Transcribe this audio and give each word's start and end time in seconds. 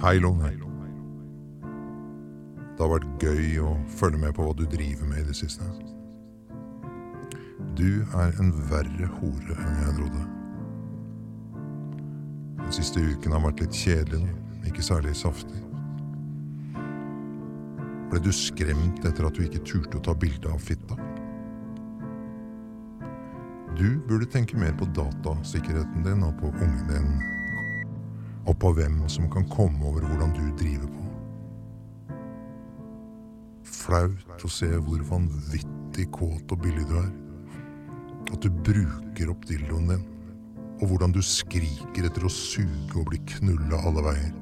Hei, 0.00 0.16
Lone. 0.16 0.48
Det 2.72 2.80
har 2.80 2.88
vært 2.88 3.20
gøy 3.20 3.58
å 3.60 3.74
følge 3.98 4.16
med 4.22 4.32
på 4.32 4.46
hva 4.46 4.54
du 4.56 4.62
driver 4.64 5.04
med 5.10 5.18
i 5.20 5.26
det 5.28 5.34
siste. 5.36 5.66
Du 7.76 8.00
er 8.16 8.32
en 8.40 8.48
verre 8.70 9.08
hore 9.18 9.56
enn 9.60 9.82
jeg 9.82 9.96
trodde. 9.98 10.22
Den 12.62 12.72
siste 12.78 13.02
uken 13.10 13.34
har 13.36 13.44
vært 13.44 13.60
litt 13.60 13.76
kjedelig, 13.76 14.22
da. 14.24 14.70
ikke 14.70 14.84
særlig 14.86 15.12
saftig. 15.20 15.60
Ble 18.08 18.22
du 18.24 18.30
skremt 18.32 19.04
etter 19.04 19.28
at 19.28 19.36
du 19.36 19.44
ikke 19.44 19.60
turte 19.68 20.00
å 20.00 20.06
ta 20.08 20.14
bilde 20.16 20.48
av 20.48 20.64
fitta? 20.64 20.96
Du 23.76 24.00
burde 24.08 24.32
tenke 24.32 24.56
mer 24.56 24.72
på 24.80 24.88
datasikkerheten 24.96 26.08
din 26.08 26.24
og 26.24 26.40
på 26.40 26.54
ungen 26.56 26.88
din 26.88 27.12
og 28.50 28.56
på 28.58 28.72
hvem 28.74 29.04
som 29.08 29.28
kan 29.30 29.46
komme 29.50 29.78
over 29.86 30.02
hvordan 30.08 30.32
du 30.34 30.42
driver 30.58 30.90
på. 30.90 31.06
Flaut 33.70 34.44
å 34.44 34.50
se 34.50 34.70
hvor 34.82 35.02
vanvittig 35.06 36.08
kåt 36.14 36.50
og 36.50 36.64
billig 36.64 36.86
du 36.90 36.96
er. 36.98 37.10
At 38.30 38.42
du 38.42 38.50
bruker 38.50 39.30
opp 39.30 39.46
dildoen 39.46 39.92
din. 39.92 40.04
Og 40.80 40.90
hvordan 40.90 41.14
du 41.14 41.20
skriker 41.22 42.08
etter 42.08 42.24
å 42.26 42.32
suge 42.32 42.96
og 42.96 43.10
bli 43.10 43.20
knulla 43.36 43.82
alle 43.86 44.04
veier. 44.08 44.36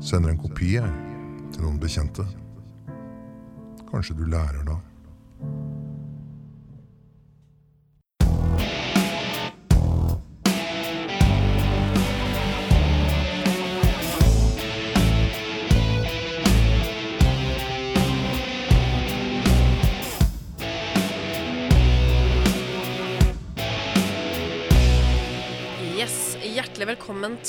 Sender 0.00 0.32
en 0.32 0.40
kopi 0.40 0.76
jeg, 0.76 0.92
til 1.52 1.64
noen 1.66 1.80
bekjente. 1.82 2.24
Kanskje 3.90 4.16
du 4.18 4.26
lærer 4.30 4.62
da. 4.68 4.78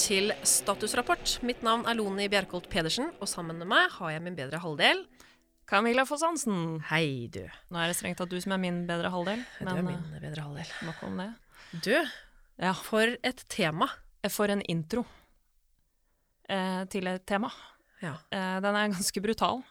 Til 0.08 0.32
Statusrapport. 0.48 1.38
Mitt 1.46 1.64
navn 1.66 1.84
er 1.90 1.98
Loni 1.98 2.28
Bjerkholt 2.32 2.70
Pedersen, 2.72 3.10
og 3.20 3.28
sammen 3.30 3.58
med 3.60 3.68
meg 3.70 3.90
har 3.98 4.14
jeg 4.14 4.24
min 4.24 4.38
bedre 4.38 4.60
halvdel. 4.64 5.02
Camilla 5.68 6.06
Foss 6.08 6.24
Hansen. 6.24 6.78
Hei, 6.88 7.28
du. 7.34 7.42
Nå 7.74 7.82
er 7.82 7.92
det 7.92 7.98
strengt 8.00 8.22
tatt 8.22 8.32
du 8.32 8.38
som 8.40 8.54
er 8.56 8.62
min 8.62 8.86
bedre 8.88 9.12
halvdel, 9.12 9.42
Du 9.60 9.68
er 9.68 9.82
min 9.84 10.00
bedre 10.14 10.46
halvdel. 10.46 10.64
eh, 10.70 10.86
nok 10.88 11.02
om 11.10 11.18
det. 11.20 11.30
Du, 11.84 11.96
Ja, 12.58 12.72
for 12.74 13.04
et 13.24 13.44
tema. 13.50 13.90
for 14.30 14.48
en 14.50 14.62
intro 14.68 15.06
eh, 16.50 16.86
til 16.86 17.08
et 17.08 17.26
tema. 17.28 17.52
Ja, 18.02 18.16
Eh, 18.32 18.60
den 18.62 18.76
er 18.76 18.88
ganske 18.94 19.22
brutal. 19.22 19.64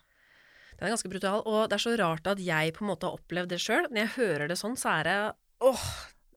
Den 0.79 0.87
er 0.89 0.93
ganske 0.97 1.09
brutal, 1.09 1.43
og 1.47 1.69
det 1.71 1.75
er 1.77 1.79
så 1.91 1.97
rart 1.99 2.27
at 2.27 2.39
jeg 2.39 2.75
på 2.75 2.85
en 2.85 2.91
måte 2.91 3.05
har 3.09 3.17
opplevd 3.17 3.49
det 3.49 3.59
sjøl. 3.61 3.89
Når 3.91 3.97
jeg 3.97 4.17
hører 4.17 4.49
det 4.49 4.59
sånn, 4.59 4.77
så 4.77 5.01
er 5.01 5.05
det 5.05 5.35
åh. 5.63 5.87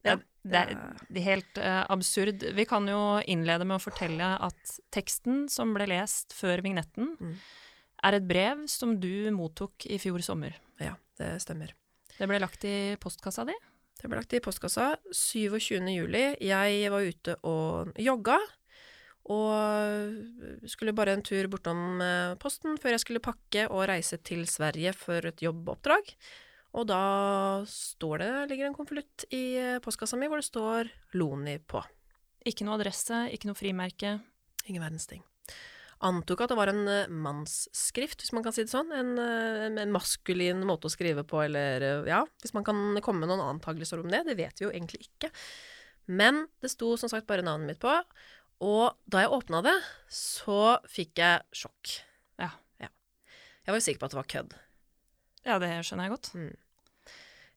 Ja, 0.05 0.15
Det 0.43 0.55
er 0.55 1.21
helt 1.25 1.57
uh, 1.59 1.83
absurd. 1.91 2.43
Vi 2.55 2.65
kan 2.65 2.87
jo 2.87 3.19
innlede 3.27 3.65
med 3.67 3.75
å 3.77 3.83
fortelle 3.83 4.29
at 4.39 4.75
teksten 4.95 5.47
som 5.51 5.73
ble 5.75 5.87
lest 5.91 6.33
før 6.33 6.61
vignetten, 6.63 7.15
Mm. 7.19 7.33
er 8.03 8.13
et 8.15 8.27
brev 8.27 8.67
som 8.71 8.93
du 8.99 9.29
mottok 9.35 9.85
i 9.89 9.97
fjor 9.99 10.21
sommer. 10.23 10.55
ja, 10.79 10.95
det 11.17 11.41
stemmer. 11.43 11.73
Det 12.17 12.27
ble 12.27 12.39
lagt 12.39 12.63
i 12.63 12.95
postkassa 12.99 13.45
di. 13.45 13.53
Det 14.01 14.07
ble 14.07 14.15
lagt 14.21 14.33
i 14.33 14.39
postkassa 14.39 14.93
27. 15.11 15.83
juli. 15.91 16.37
Jeg 16.39 16.89
var 16.91 17.01
ute 17.03 17.35
og 17.43 17.91
jogga. 17.99 18.37
Og 19.29 20.69
skulle 20.71 20.93
bare 20.95 21.13
en 21.13 21.21
tur 21.25 21.47
bortom 21.51 21.99
eh, 22.01 22.35
posten 22.41 22.77
før 22.81 22.95
jeg 22.95 23.03
skulle 23.03 23.21
pakke 23.23 23.67
og 23.69 23.87
reise 23.91 24.17
til 24.25 24.45
Sverige 24.49 24.93
for 24.97 25.27
et 25.29 25.43
jobboppdrag. 25.43 26.13
Og 26.77 26.85
da 26.89 27.03
står 27.69 28.21
det, 28.21 28.29
ligger 28.51 28.69
en 28.69 28.77
konvolutt 28.77 29.25
i 29.33 29.57
eh, 29.57 29.79
postkassa 29.83 30.19
mi 30.19 30.29
hvor 30.29 30.41
det 30.41 30.49
står 30.49 30.91
Loni 31.17 31.57
på. 31.59 31.81
Ikke 32.47 32.67
noe 32.67 32.77
adresse, 32.77 33.25
ikke 33.33 33.49
noe 33.49 33.57
frimerke. 33.57 34.19
Ingen 34.69 34.83
verdens 34.83 35.09
ting. 35.09 35.23
Antok 36.05 36.45
at 36.45 36.53
det 36.53 36.59
var 36.59 36.71
en 36.71 36.85
eh, 36.87 37.09
mannsskrift, 37.09 38.21
hvis 38.21 38.35
man 38.37 38.45
kan 38.45 38.55
si 38.55 38.63
det 38.67 38.71
sånn. 38.71 38.93
En, 38.95 39.15
eh, 39.19 39.65
en 39.81 39.95
maskulin 39.95 40.61
måte 40.67 40.87
å 40.87 40.93
skrive 40.93 41.25
på, 41.27 41.41
eller 41.47 42.05
ja, 42.07 42.21
hvis 42.43 42.55
man 42.55 42.67
kan 42.67 43.01
komme 43.03 43.25
med 43.25 43.33
noen 43.33 43.57
antakelser 43.57 44.03
om 44.03 44.13
det. 44.13 44.23
Det 44.29 44.37
vet 44.39 44.61
vi 44.61 44.69
jo 44.69 44.73
egentlig 44.73 45.09
ikke. 45.09 45.33
Men 46.09 46.45
det 46.61 46.71
sto 46.73 46.93
som 46.97 47.09
sagt 47.11 47.27
bare 47.29 47.45
navnet 47.45 47.73
mitt 47.73 47.81
på, 47.81 47.97
og 48.65 48.97
da 49.09 49.23
jeg 49.23 49.33
åpna 49.35 49.61
det, 49.65 49.75
så 50.11 50.77
fikk 50.89 51.21
jeg 51.21 51.43
sjokk. 51.55 51.99
Ja. 52.41 52.53
Ja. 52.81 52.89
Jeg 53.65 53.73
var 53.73 53.79
jo 53.79 53.85
sikker 53.85 54.01
på 54.01 54.09
at 54.09 54.15
det 54.15 54.21
var 54.21 54.33
kødd. 54.37 54.59
Ja, 55.47 55.59
det 55.61 55.69
skjønner 55.87 56.07
jeg 56.09 56.15
godt. 56.17 56.31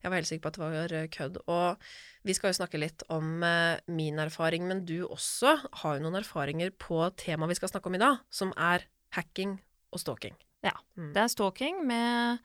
Jeg 0.03 0.11
var 0.11 0.19
helt 0.19 0.27
sikker 0.27 0.43
på 0.43 0.51
at 0.51 0.57
det 0.59 0.63
var 0.63 0.93
eh, 0.99 1.07
kødd. 1.11 1.37
Og 1.47 1.83
vi 2.27 2.33
skal 2.35 2.51
jo 2.51 2.57
snakke 2.59 2.79
litt 2.81 3.03
om 3.13 3.43
eh, 3.47 3.79
min 3.91 4.19
erfaring, 4.19 4.65
men 4.67 4.83
du 4.87 5.05
også 5.07 5.53
har 5.83 5.97
jo 5.97 6.03
noen 6.03 6.19
erfaringer 6.19 6.73
på 6.75 7.01
temaet 7.19 7.53
vi 7.53 7.59
skal 7.61 7.71
snakke 7.71 7.87
om 7.91 7.95
i 7.95 8.01
dag, 8.03 8.19
som 8.33 8.51
er 8.59 8.83
hacking 9.15 9.57
og 9.93 10.01
stalking. 10.03 10.35
Ja. 10.63 10.73
Mm. 10.99 11.11
Det 11.15 11.21
er 11.23 11.31
stalking 11.31 11.81
med, 11.87 12.39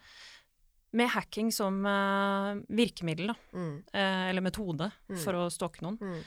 med 0.98 1.10
hacking 1.14 1.50
som 1.54 1.80
eh, 1.86 2.62
virkemiddel, 2.78 3.32
da. 3.32 3.38
Mm. 3.58 3.74
Eh, 3.92 4.26
eller 4.30 4.44
metode, 4.46 4.90
Mm. 5.08 5.18
for 5.24 5.38
å 5.40 5.48
stalke 5.50 5.82
noen. 5.86 5.98
Mm. 6.02 6.22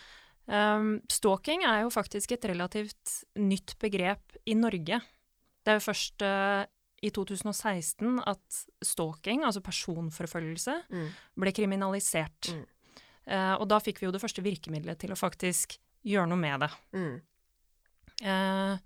Um, 0.52 0.88
stalking 1.08 1.62
er 1.64 1.84
jo 1.86 1.92
faktisk 1.94 2.32
et 2.34 2.44
relativt 2.50 3.22
nytt 3.40 3.76
begrep 3.80 4.36
i 4.50 4.56
Norge. 4.58 4.98
Det 5.64 5.70
er 5.72 5.78
jo 5.78 5.84
først 5.86 6.24
eh, 6.26 6.64
i 7.02 7.10
2016 7.14 8.20
at 8.30 8.60
stalking, 8.86 9.44
altså 9.48 9.62
personforfølgelse, 9.66 10.76
Mm. 10.92 11.08
ble 11.42 11.52
kriminalisert. 11.56 12.52
Mm. 12.54 12.66
Uh, 13.32 13.56
og 13.62 13.68
da 13.70 13.80
fikk 13.80 14.00
vi 14.02 14.08
jo 14.08 14.12
det 14.14 14.22
første 14.22 14.42
virkemidlet 14.46 15.00
til 15.00 15.12
å 15.14 15.18
faktisk 15.20 15.78
gjøre 16.06 16.28
noe 16.30 16.38
med 16.42 16.60
det. 16.66 16.72
Mm. 16.98 17.22
Uh, 18.22 18.78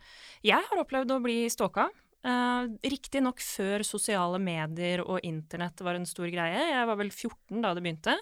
jeg 0.45 0.63
har 0.69 0.81
opplevd 0.81 1.11
å 1.15 1.21
bli 1.23 1.45
stalka. 1.51 1.89
Uh, 2.25 2.71
Riktignok 2.83 3.41
før 3.43 3.83
sosiale 3.85 4.39
medier 4.41 5.03
og 5.05 5.19
internett 5.27 5.81
var 5.85 5.95
en 5.99 6.07
stor 6.09 6.27
greie. 6.31 6.61
Jeg 6.71 6.87
var 6.89 6.97
vel 6.99 7.11
14 7.11 7.61
da 7.61 7.73
det 7.75 7.83
begynte. 7.85 8.15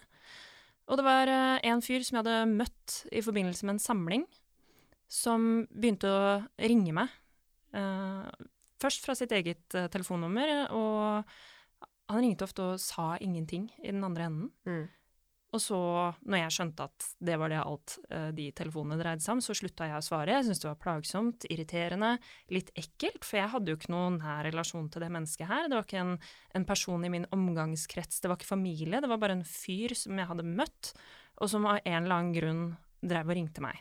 Og 0.90 1.00
det 1.00 1.06
var 1.06 1.30
uh, 1.32 1.60
en 1.64 1.82
fyr 1.86 2.04
som 2.04 2.18
jeg 2.18 2.26
hadde 2.26 2.50
møtt 2.52 2.98
i 3.14 3.22
forbindelse 3.24 3.64
med 3.68 3.78
en 3.78 3.84
samling, 3.86 4.26
som 5.08 5.68
begynte 5.72 6.10
å 6.10 6.24
ringe 6.58 6.94
meg. 6.98 7.12
Eh, 7.74 8.26
først 8.84 9.06
fra 9.08 9.16
sitt 9.18 9.34
eget 9.36 9.66
uh, 9.78 9.88
telefonnummer, 9.92 10.68
og 10.76 11.24
han 12.12 12.24
ringte 12.24 12.46
ofte 12.48 12.74
og 12.74 12.84
sa 12.84 13.14
ingenting 13.24 13.70
i 13.82 13.90
den 13.92 14.04
andre 14.06 14.28
enden. 14.30 14.52
Mm. 14.68 14.84
Og 15.54 15.62
så, 15.62 15.78
når 16.26 16.40
jeg 16.40 16.54
skjønte 16.56 16.86
at 16.90 17.08
det 17.22 17.36
var 17.38 17.52
det 17.54 17.60
alt 17.62 17.96
uh, 18.10 18.30
de 18.34 18.48
telefonene 18.58 18.98
dreide 18.98 19.22
seg 19.22 19.36
om, 19.36 19.44
så 19.46 19.54
slutta 19.58 19.86
jeg 19.86 20.00
å 20.00 20.06
svare. 20.06 20.34
Jeg 20.34 20.48
syntes 20.48 20.64
det 20.64 20.70
var 20.72 20.80
plagsomt, 20.82 21.46
irriterende, 21.54 22.16
litt 22.54 22.72
ekkelt, 22.80 23.22
for 23.22 23.38
jeg 23.38 23.52
hadde 23.54 23.70
jo 23.70 23.78
ikke 23.78 23.94
noen 23.94 24.18
nær 24.24 24.42
relasjon 24.48 24.90
til 24.94 25.06
det 25.06 25.12
mennesket 25.14 25.50
her. 25.50 25.70
Det 25.70 25.78
var 25.78 25.86
ikke 25.86 26.02
en, 26.02 26.16
en 26.58 26.68
person 26.70 27.06
i 27.06 27.14
min 27.14 27.30
omgangskrets, 27.38 28.24
det 28.24 28.32
var 28.32 28.42
ikke 28.42 28.50
familie, 28.50 29.02
det 29.04 29.12
var 29.12 29.22
bare 29.22 29.38
en 29.38 29.48
fyr 29.48 29.94
som 29.98 30.18
jeg 30.18 30.32
hadde 30.32 30.50
møtt, 30.50 30.96
og 31.38 31.54
som 31.54 31.70
av 31.70 31.84
en 31.84 32.00
eller 32.02 32.18
annen 32.18 32.36
grunn 32.36 32.64
drev 33.04 33.30
og 33.30 33.38
ringte 33.38 33.62
meg. 33.62 33.78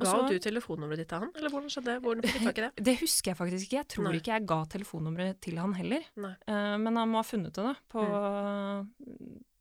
Ga 0.00 0.28
du 0.28 0.38
telefonnummeret 0.42 1.02
ditt 1.02 1.08
til 1.12 1.18
han, 1.24 1.32
eller 1.36 1.52
hvordan 1.52 1.70
skjedde 1.72 1.90
det? 1.92 1.98
Hvordan 2.04 2.24
fikk 2.26 2.40
du 2.40 2.46
tak 2.48 2.58
i 2.60 2.64
det? 2.66 2.70
Det 2.90 2.94
husker 3.02 3.30
jeg 3.32 3.38
faktisk 3.40 3.66
ikke. 3.68 3.80
Jeg 3.80 3.88
tror 3.94 4.06
Nei. 4.08 4.14
ikke 4.20 4.32
jeg 4.34 4.46
ga 4.50 4.58
telefonnummeret 4.76 5.40
til 5.44 5.58
han 5.60 5.74
heller. 5.76 6.06
Eh, 6.16 6.76
men 6.80 6.96
han 6.96 7.10
må 7.12 7.20
ha 7.20 7.26
funnet 7.26 7.52
det 7.54 7.64
da, 7.66 7.74
på 7.92 8.04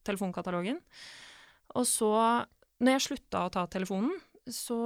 telefonkatalogen. 0.08 0.80
Og 1.78 1.86
så, 1.88 2.12
når 2.82 2.96
jeg 2.98 3.06
slutta 3.10 3.44
å 3.46 3.52
ta 3.54 3.66
telefonen, 3.70 4.16
så 4.50 4.80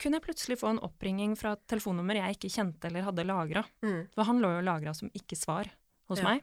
kunne 0.00 0.18
jeg 0.18 0.24
plutselig 0.24 0.58
få 0.58 0.72
en 0.74 0.80
oppringing 0.82 1.36
fra 1.38 1.52
et 1.54 1.62
telefonnummer 1.70 2.18
jeg 2.18 2.34
ikke 2.38 2.50
kjente 2.50 2.88
eller 2.90 3.06
hadde 3.06 3.26
lagra. 3.28 3.62
Mm. 3.84 4.00
For 4.16 4.26
han 4.26 4.40
lå 4.42 4.50
jo 4.56 4.64
lagra 4.66 4.94
som 4.96 5.10
ikke-svar 5.14 5.70
hos 6.10 6.18
Ja. 6.18 6.24
meg. 6.32 6.42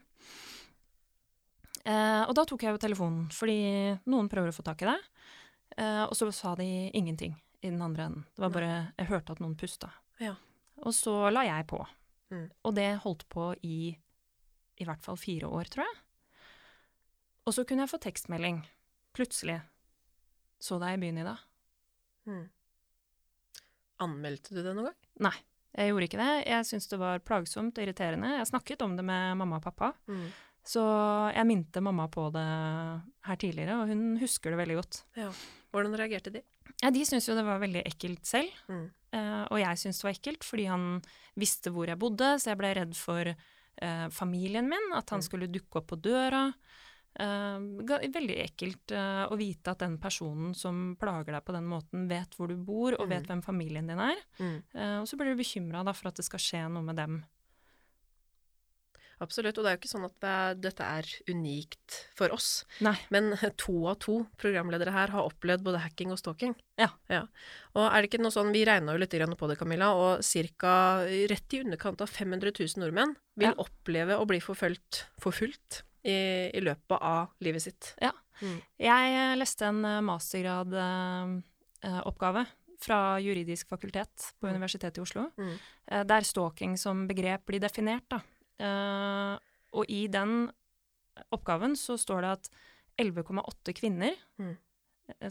Eh, 1.83 2.23
og 2.29 2.35
da 2.37 2.45
tok 2.45 2.61
jeg 2.63 2.75
jo 2.75 2.77
telefonen, 2.81 3.25
fordi 3.33 3.97
noen 4.05 4.29
prøver 4.29 4.53
å 4.53 4.55
få 4.55 4.63
tak 4.63 4.83
i 4.85 4.89
det. 4.91 4.97
Eh, 5.81 6.03
og 6.05 6.13
så 6.15 6.29
sa 6.31 6.53
de 6.55 6.91
ingenting 6.93 7.35
i 7.61 7.69
den 7.69 7.81
andre 7.81 8.07
enden. 8.09 8.23
Det 8.35 8.43
var 8.43 8.53
bare 8.53 8.71
Jeg 8.97 9.09
hørte 9.11 9.35
at 9.35 9.41
noen 9.43 9.57
pusta. 9.57 9.91
Ja. 10.21 10.35
Og 10.81 10.93
så 10.97 11.29
la 11.29 11.45
jeg 11.45 11.67
på. 11.69 11.81
Mm. 12.31 12.47
Og 12.65 12.75
det 12.75 12.89
holdt 13.03 13.27
på 13.29 13.51
i 13.61 13.97
i 14.81 14.85
hvert 14.87 15.03
fall 15.05 15.19
fire 15.19 15.45
år, 15.45 15.69
tror 15.69 15.85
jeg. 15.85 15.99
Og 17.45 17.53
så 17.53 17.65
kunne 17.67 17.85
jeg 17.85 17.91
få 17.91 17.99
tekstmelding. 18.01 18.63
Plutselig. 19.13 19.59
Så 20.61 20.79
deg 20.81 20.97
i 20.97 21.01
byen 21.03 21.21
i 21.21 21.25
dag. 21.27 21.41
Mm. 22.29 22.45
Anmeldte 24.01 24.55
du 24.55 24.61
det 24.61 24.73
noen 24.73 24.89
gang? 24.89 24.99
Nei, 25.27 25.35
jeg 25.75 25.91
gjorde 25.91 26.07
ikke 26.07 26.21
det. 26.21 26.31
Jeg 26.49 26.69
syntes 26.69 26.89
det 26.89 27.01
var 27.01 27.25
plagsomt 27.25 27.77
og 27.77 27.85
irriterende. 27.85 28.31
Jeg 28.39 28.49
snakket 28.49 28.85
om 28.85 28.95
det 28.97 29.05
med 29.05 29.37
mamma 29.41 29.59
og 29.61 29.65
pappa. 29.67 29.91
Mm. 30.09 30.25
Så 30.65 30.81
jeg 31.33 31.49
minte 31.49 31.81
mamma 31.81 32.05
på 32.13 32.27
det 32.33 32.47
her 33.25 33.37
tidligere, 33.41 33.79
og 33.81 33.89
hun 33.89 34.17
husker 34.21 34.53
det 34.53 34.61
veldig 34.61 34.77
godt. 34.77 35.03
Ja. 35.17 35.29
Hvordan 35.73 35.97
reagerte 35.97 36.33
de? 36.33 36.43
Ja, 36.83 36.89
de 36.91 37.05
syntes 37.05 37.27
jo 37.29 37.35
det 37.35 37.45
var 37.45 37.59
veldig 37.59 37.83
ekkelt 37.85 38.25
selv. 38.25 38.49
Mm. 38.69 38.85
Uh, 39.13 39.43
og 39.51 39.57
jeg 39.59 39.77
syntes 39.81 39.99
det 39.99 40.07
var 40.07 40.15
ekkelt 40.15 40.43
fordi 40.47 40.65
han 40.71 40.85
visste 41.35 41.71
hvor 41.75 41.87
jeg 41.91 41.99
bodde, 41.99 42.29
så 42.39 42.51
jeg 42.53 42.57
ble 42.61 42.69
redd 42.77 42.93
for 42.95 43.27
uh, 43.33 44.07
familien 44.09 44.69
min, 44.71 44.91
at 44.95 45.09
han 45.09 45.19
Mm. 45.19 45.25
skulle 45.27 45.51
dukke 45.51 45.81
opp 45.81 45.87
på 45.91 45.99
døra. 46.01 46.53
Uh, 47.19 47.59
veldig 48.07 48.37
ekkelt 48.45 48.93
å 48.95 49.35
vite 49.35 49.73
at 49.73 49.79
den 49.83 49.97
personen 49.99 50.53
som 50.55 50.95
plager 50.95 51.33
deg 51.35 51.43
på 51.43 51.51
den 51.57 51.67
måten, 51.67 52.07
vet 52.07 52.37
hvor 52.37 52.47
du 52.47 52.55
bor, 52.55 52.93
og 52.95 53.09
vet 53.09 53.23
Mm. 53.23 53.27
hvem 53.27 53.43
familien 53.43 53.87
din 53.87 53.99
er. 53.99 54.15
Mm. 54.39 54.63
Og 55.01 55.07
så 55.07 55.17
blir 55.19 55.35
du 55.35 55.41
bekymra 55.43 55.83
for 55.93 56.07
at 56.07 56.15
det 56.15 56.25
skal 56.25 56.39
skje 56.39 56.71
noe 56.71 56.81
med 56.83 56.95
dem. 56.95 57.23
Absolutt. 59.21 59.57
Og 59.57 59.63
det 59.63 59.69
er 59.69 59.75
jo 59.77 59.81
ikke 59.83 59.93
sånn 59.93 60.07
at 60.07 60.15
det 60.23 60.29
er, 60.33 60.55
dette 60.65 60.83
er 60.97 61.05
unikt 61.29 61.89
for 62.17 62.27
oss. 62.33 62.47
Nei. 62.81 62.95
Men 63.13 63.23
to 63.61 63.75
av 63.91 63.97
to 64.01 64.15
programledere 64.41 64.91
her 64.95 65.09
har 65.13 65.27
opplevd 65.29 65.61
både 65.67 65.81
hacking 65.83 66.09
og 66.11 66.17
stalking. 66.19 66.53
Ja. 66.81 66.89
Og 67.77 67.83
er 67.85 67.97
det 68.01 68.07
ikke 68.09 68.23
noe 68.23 68.33
sånn, 68.33 68.49
vi 68.55 68.63
regna 68.65 68.91
jo 68.95 68.99
litt 69.03 69.13
på 69.37 69.47
det, 69.51 69.57
Camilla, 69.59 69.87
og 69.93 70.21
ca. 70.57 70.73
rett 71.29 71.53
i 71.53 71.61
underkant 71.61 72.01
av 72.01 72.09
500 72.09 72.51
000 72.57 72.67
nordmenn 72.81 73.13
vil 73.37 73.47
Ja. 73.51 73.55
oppleve 73.61 74.17
å 74.17 74.25
bli 74.27 74.39
forfulgt, 74.41 75.05
forfulgt 75.21 75.83
i, 76.03 76.49
i 76.49 76.59
løpet 76.59 76.97
av 77.01 77.29
livet 77.39 77.61
sitt. 77.61 77.93
Ja. 78.01 78.11
Mm. 78.41 78.57
Jeg 78.81 79.13
eh, 79.13 79.35
leste 79.37 79.65
en 79.69 79.85
eh, 79.85 80.01
mastergradoppgave 80.01 82.45
fra 82.81 83.19
juridisk 83.21 83.69
fakultet 83.69 84.33
på 84.41 84.47
Mm. 84.49 84.55
Universitetet 84.57 84.97
i 84.97 85.01
Oslo, 85.01 85.29
Mm. 85.37 85.59
eh, 85.87 86.03
der 86.03 86.21
stalking 86.25 86.73
som 86.77 87.05
begrep 87.07 87.45
blir 87.45 87.59
definert. 87.61 88.09
Da. 88.09 88.19
Eh, 88.61 89.37
og 89.73 89.89
i 89.89 90.03
den 90.11 90.51
oppgaven 91.33 91.73
så 91.79 91.97
står 91.99 92.21
det 92.25 92.31
at 92.37 92.49
11,8 93.01 93.73
kvinner 93.77 94.15
Mm. 94.39 94.57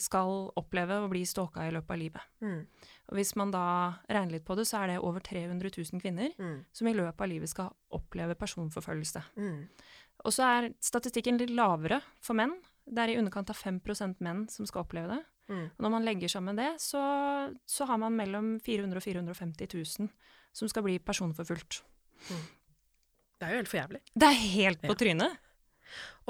skal 0.03 0.51
oppleve 0.61 0.97
å 1.01 1.09
bli 1.09 1.23
stalka 1.25 1.63
i 1.65 1.71
løpet 1.73 1.91
av 1.95 1.99
livet. 2.01 2.23
Mm. 2.43 2.67
Og 3.09 3.15
hvis 3.17 3.31
man 3.37 3.51
da 3.55 3.63
regner 4.11 4.35
litt 4.37 4.45
på 4.45 4.57
det, 4.59 4.67
så 4.69 4.83
er 4.83 4.87
det 4.93 4.99
over 5.01 5.21
300 5.25 5.71
000 5.73 6.01
kvinner 6.03 6.35
Mm. 6.39 6.65
som 6.73 6.87
i 6.89 6.93
løpet 6.93 7.21
av 7.21 7.29
livet 7.29 7.49
skal 7.49 7.71
oppleve 7.93 8.35
personforfølgelse. 8.37 9.23
Mm. 9.37 9.69
Og 10.25 10.33
så 10.33 10.43
er 10.45 10.75
statistikken 10.81 11.39
litt 11.41 11.51
lavere 11.51 12.03
for 12.21 12.35
menn. 12.35 12.59
Det 12.87 12.99
er 12.99 13.15
i 13.15 13.17
underkant 13.23 13.49
av 13.51 13.57
5% 13.57 14.21
menn 14.21 14.49
som 14.51 14.67
skal 14.67 14.85
oppleve 14.85 15.09
det. 15.17 15.25
Mm. 15.49 15.71
Og 15.79 15.81
når 15.81 15.91
man 15.91 16.05
legger 16.05 16.29
sammen 16.29 16.57
det, 16.57 16.75
så, 16.81 17.01
så 17.67 17.87
har 17.87 17.97
man 17.99 18.13
mellom 18.17 18.61
400 18.61 19.01
000 19.01 19.31
og 19.31 19.37
450 19.37 19.67
000 19.75 20.11
som 20.53 20.69
skal 20.69 20.83
bli 20.83 20.99
personforfulgt. 20.99 21.83
Det 23.41 23.47
er 23.49 23.55
jo 23.55 23.61
helt 23.63 23.71
for 23.73 23.81
jævlig. 23.81 24.01
Det 24.13 24.29
er 24.29 24.43
helt 24.53 24.83
på 24.85 24.93
Ja. 24.93 24.99
trynet. 25.01 25.39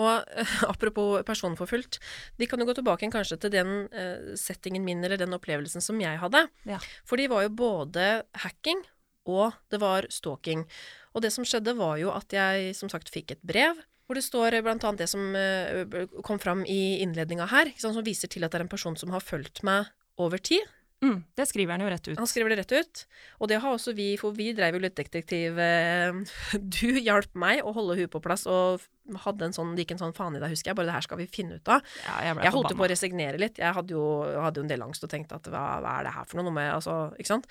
Og 0.01 0.25
eh, 0.41 0.53
apropos 0.71 1.25
personforfulgt, 1.27 1.99
de 2.39 2.47
kan 2.49 2.63
jo 2.63 2.69
gå 2.69 2.77
tilbake 2.79 3.11
kanskje 3.13 3.37
til 3.43 3.53
den 3.53 3.73
uh, 3.93 4.31
settingen 4.39 4.85
min, 4.87 5.03
eller 5.05 5.19
den 5.21 5.35
opplevelsen 5.37 5.83
som 5.85 5.99
jeg 6.01 6.21
hadde. 6.23 6.47
Ja. 6.71 6.79
For 7.05 7.21
de 7.21 7.27
var 7.29 7.45
jo 7.45 7.51
både 7.59 8.23
hacking, 8.45 8.81
og 9.29 9.53
det 9.71 9.81
var 9.83 10.07
stalking. 10.09 10.65
Og 11.13 11.23
det 11.27 11.33
som 11.35 11.45
skjedde 11.45 11.75
var 11.77 11.99
jo 12.01 12.13
at 12.15 12.33
jeg 12.33 12.73
som 12.79 12.89
sagt 12.89 13.11
fikk 13.13 13.35
et 13.35 13.43
brev, 13.43 13.83
hvor 14.07 14.19
det 14.19 14.25
står 14.27 14.57
blant 14.65 14.83
annet 14.87 15.05
det 15.05 15.11
som 15.11 15.35
eh, 15.39 16.07
kom 16.27 16.41
fram 16.43 16.65
i 16.67 16.99
innledninga 17.03 17.47
her, 17.51 17.69
sant, 17.77 17.95
som 17.99 18.07
viser 18.07 18.31
til 18.33 18.47
at 18.47 18.55
det 18.55 18.59
er 18.63 18.65
en 18.65 18.73
person 18.73 18.97
som 18.99 19.13
har 19.15 19.23
fulgt 19.23 19.63
meg 19.67 19.91
over 20.19 20.39
tid. 20.39 20.65
Mm, 21.01 21.23
det 21.37 21.47
skriver 21.49 21.73
han 21.73 21.83
jo 21.85 21.89
rett 21.89 22.09
ut. 22.11 22.19
Han 22.21 22.29
skriver 22.29 22.53
det 22.53 22.61
rett 22.61 22.73
ut. 22.77 23.03
Og 23.41 23.49
det 23.49 23.59
har 23.63 23.73
også 23.73 23.95
vi, 23.97 24.11
for 24.21 24.37
vi 24.37 24.51
drev 24.57 24.77
jo 24.77 24.83
litt 24.85 24.99
detektiv 24.99 25.57
eh, 25.57 26.13
Du 26.77 26.99
hjalp 27.01 27.33
meg 27.41 27.63
å 27.65 27.73
holde 27.77 27.97
huet 28.03 28.13
på 28.13 28.21
plass, 28.25 28.45
og 28.51 28.85
hadde 29.25 29.49
en 29.49 29.55
sånn, 29.57 29.73
det 29.75 29.87
gikk 29.87 29.97
en 29.97 30.03
sånn 30.03 30.15
faen 30.15 30.37
i 30.37 30.43
deg, 30.43 30.53
husker 30.53 30.71
jeg. 30.71 30.79
Bare 30.79 30.91
det 30.91 30.97
her 30.99 31.07
skal 31.07 31.21
vi 31.23 31.27
finne 31.31 31.57
ut 31.57 31.73
av. 31.73 31.81
Ja, 32.05 32.19
jeg 32.29 32.45
Jeg 32.45 32.55
holdt 32.55 32.75
jo 32.75 32.79
på 32.79 32.85
å 32.85 32.91
resignere 32.93 33.41
litt. 33.41 33.61
Jeg 33.63 33.77
hadde 33.77 33.97
jo, 33.97 34.05
hadde 34.45 34.61
jo 34.61 34.67
en 34.67 34.73
del 34.73 34.85
angst 34.85 35.07
og 35.07 35.13
tenkte 35.13 35.39
at 35.41 35.49
hva, 35.51 35.65
hva 35.81 35.95
er 35.99 36.09
det 36.09 36.15
her 36.19 36.29
for 36.29 36.41
noe? 36.41 36.51
noe 36.51 36.57
med, 36.59 36.69
altså, 36.75 36.97
ikke 37.17 37.33
sant? 37.33 37.49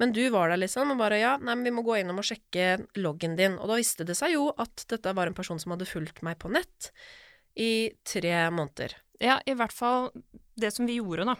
Men 0.00 0.12
du 0.16 0.22
var 0.32 0.52
der 0.52 0.60
liksom, 0.60 0.92
og 0.92 1.00
bare 1.00 1.20
ja, 1.20 1.34
nei, 1.40 1.54
men 1.54 1.68
vi 1.68 1.74
må 1.76 1.84
gå 1.86 1.98
innom 2.00 2.20
og 2.20 2.28
sjekke 2.28 2.86
loggen 3.00 3.36
din. 3.38 3.58
Og 3.60 3.70
da 3.70 3.78
viste 3.80 4.06
det 4.08 4.16
seg 4.18 4.34
jo 4.36 4.48
at 4.56 4.86
dette 4.90 5.14
var 5.16 5.28
en 5.28 5.36
person 5.36 5.60
som 5.60 5.74
hadde 5.74 5.88
fulgt 5.88 6.22
meg 6.26 6.40
på 6.40 6.52
nett 6.52 6.90
i 7.56 7.92
tre 8.08 8.34
måneder. 8.52 8.96
Ja, 9.22 9.38
i 9.48 9.56
hvert 9.56 9.72
fall 9.72 10.10
det 10.60 10.72
som 10.76 10.88
vi 10.88 10.98
gjorde, 10.98 11.28
da, 11.28 11.36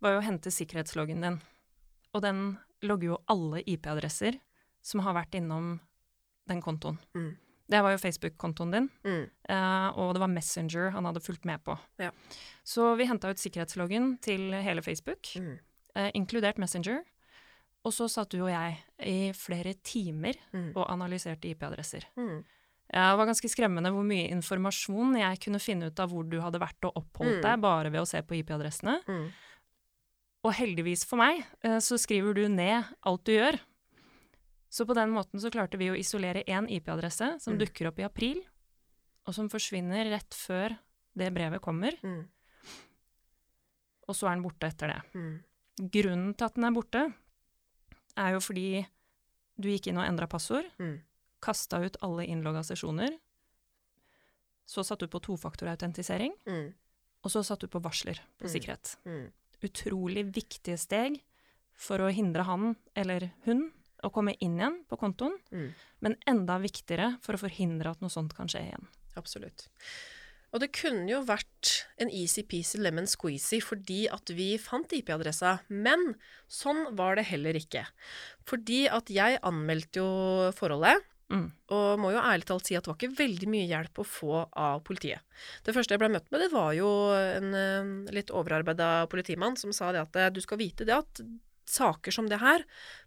var 0.00 0.12
jo 0.16 0.20
å 0.20 0.24
hente 0.26 0.50
sikkerhetsloggen 0.52 1.20
din. 1.22 1.40
Og 2.14 2.22
den 2.22 2.58
logger 2.82 3.12
jo 3.12 3.18
alle 3.28 3.62
IP-adresser 3.66 4.38
som 4.82 5.00
har 5.04 5.14
vært 5.14 5.34
innom 5.36 5.78
den 6.48 6.62
kontoen. 6.62 6.98
Mm. 7.14 7.36
Det 7.70 7.82
var 7.84 7.92
jo 7.94 7.98
Facebook-kontoen 8.02 8.72
din, 8.72 8.88
Mm. 9.04 9.30
eh, 9.48 9.88
og 9.96 10.14
det 10.14 10.20
var 10.20 10.28
Messenger 10.28 10.90
han 10.90 11.04
hadde 11.04 11.20
fulgt 11.22 11.44
med 11.44 11.62
på. 11.62 11.78
Ja. 11.98 12.10
Så 12.64 12.96
vi 12.96 13.04
henta 13.06 13.30
ut 13.30 13.36
sikkerhetsloggen 13.38 14.20
til 14.20 14.50
hele 14.52 14.82
Facebook, 14.82 15.22
Mm. 15.36 15.58
eh, 15.94 16.10
inkludert 16.14 16.58
Messenger. 16.58 17.04
Og 17.84 17.92
så 17.92 18.08
satt 18.10 18.30
du 18.30 18.40
og 18.42 18.48
jeg 18.50 18.78
i 18.98 19.32
flere 19.32 19.74
timer 19.84 20.34
Mm. 20.52 20.72
og 20.76 20.88
analyserte 20.88 21.48
IP-adresser. 21.48 22.04
Mm. 22.16 22.44
Det 22.92 22.98
var 23.16 23.26
ganske 23.26 23.48
skremmende 23.48 23.92
hvor 23.92 24.02
mye 24.04 24.28
informasjon 24.32 25.16
jeg 25.16 25.38
kunne 25.40 25.60
finne 25.60 25.86
ut 25.86 26.00
av 26.00 26.10
hvor 26.10 26.28
du 26.28 26.40
hadde 26.40 26.58
vært 26.58 26.82
og 26.84 26.94
oppholdt 26.96 27.36
Mm. 27.38 27.42
deg, 27.42 27.60
bare 27.60 27.90
ved 27.92 28.00
å 28.00 28.06
se 28.06 28.20
på 28.22 28.34
IP-adressene. 28.42 29.04
Mm. 29.06 29.30
Og 30.44 30.54
heldigvis 30.56 31.04
for 31.04 31.20
meg, 31.20 31.42
eh, 31.62 31.78
så 31.84 31.98
skriver 32.00 32.34
du 32.34 32.48
ned 32.48 32.84
alt 33.04 33.24
du 33.24 33.32
gjør. 33.32 33.58
Så 34.70 34.86
på 34.86 34.94
den 34.94 35.10
måten 35.12 35.40
så 35.42 35.50
klarte 35.50 35.76
vi 35.78 35.90
å 35.90 35.98
isolere 35.98 36.44
én 36.46 36.68
IP-adresse 36.70 37.40
som 37.42 37.54
Mm. 37.54 37.58
dukker 37.66 37.88
opp 37.88 37.98
i 37.98 38.04
april, 38.04 38.40
og 39.26 39.34
som 39.34 39.48
forsvinner 39.48 40.08
rett 40.10 40.30
før 40.30 40.78
det 41.16 41.34
brevet 41.34 41.60
kommer, 41.60 41.92
Mm. 42.02 42.28
og 44.08 44.14
så 44.14 44.28
er 44.28 44.34
den 44.36 44.44
borte 44.44 44.66
etter 44.68 44.88
det. 44.88 45.02
Mm. 45.14 45.42
Grunnen 45.90 46.36
til 46.36 46.44
at 46.46 46.54
den 46.54 46.64
er 46.64 46.70
borte, 46.70 47.14
er 48.16 48.32
jo 48.32 48.38
fordi 48.40 48.86
du 49.60 49.68
gikk 49.68 49.88
inn 49.88 49.98
og 49.98 50.06
endra 50.08 50.26
passord, 50.28 50.64
Mm. 50.78 51.00
kasta 51.42 51.84
ut 51.84 51.96
alle 52.02 52.26
innlogga 52.26 52.62
sesjoner, 52.64 53.18
så 54.66 54.84
satte 54.84 55.00
du 55.00 55.08
på 55.08 55.20
tofaktorautentisering, 55.20 56.32
Mm. 56.46 56.74
og 57.24 57.30
så 57.30 57.44
satte 57.44 57.60
du 57.62 57.68
på 57.68 57.82
varsler 57.82 58.18
på 58.38 58.46
Mm. 58.46 58.50
sikkerhet. 58.50 58.96
Utrolig 59.62 60.24
viktige 60.34 60.78
steg 60.80 61.20
for 61.76 61.98
å 62.04 62.10
hindre 62.12 62.44
han 62.48 62.74
eller 62.96 63.30
hun 63.44 63.70
å 64.04 64.10
komme 64.12 64.32
inn 64.40 64.56
igjen 64.58 64.78
på 64.88 64.96
kontoen, 64.96 65.36
Mm. 65.52 65.74
men 66.00 66.16
enda 66.26 66.58
viktigere 66.58 67.18
for 67.20 67.34
å 67.36 67.42
forhindre 67.42 67.90
at 67.90 68.00
noe 68.00 68.08
sånt 68.12 68.32
kan 68.34 68.48
skje 68.48 68.62
igjen. 68.70 68.86
Absolutt. 69.16 69.68
Og 70.52 70.58
det 70.60 70.72
kunne 70.72 71.06
jo 71.08 71.20
vært 71.22 71.84
en 71.98 72.08
easy-peasy 72.10 72.78
lemon 72.80 73.06
squeezy 73.06 73.60
fordi 73.62 74.08
at 74.10 74.32
vi 74.34 74.56
fant 74.58 74.90
IP-adressa, 74.90 75.60
men 75.68 76.16
sånn 76.48 76.96
var 76.96 77.14
det 77.20 77.26
heller 77.26 77.54
ikke. 77.54 77.84
Fordi 78.48 78.88
at 78.90 79.06
jeg 79.12 79.38
anmeldte 79.46 80.00
jo 80.00 80.50
forholdet, 80.56 81.04
Mm. 81.30 81.46
og 81.70 82.00
må 82.02 82.08
jo 82.10 82.18
ærlig 82.18 82.46
talt 82.48 82.66
si 82.66 82.74
at 82.74 82.82
det 82.82 82.90
var 82.90 82.96
ikke 82.98 83.20
veldig 83.20 83.48
mye 83.52 83.66
hjelp 83.70 84.00
å 84.02 84.06
få 84.06 84.40
av 84.58 84.80
politiet. 84.82 85.22
Det 85.62 85.74
første 85.76 85.94
jeg 85.94 86.02
ble 86.02 86.08
møtt 86.10 86.26
med, 86.32 86.42
det 86.42 86.50
var 86.50 86.72
jo 86.74 86.88
en 87.14 87.54
eh, 87.54 87.92
litt 88.16 88.32
overarbeida 88.34 89.06
politimann 89.12 89.54
som 89.60 89.70
sa 89.76 89.92
det 89.94 90.02
at 90.02 90.18
eh, 90.18 90.32
du 90.34 90.40
skal 90.42 90.58
vite 90.58 90.88
det 90.88 90.96
at 90.96 91.22
saker 91.70 92.14
som 92.14 92.26
det 92.26 92.40
her 92.42 92.64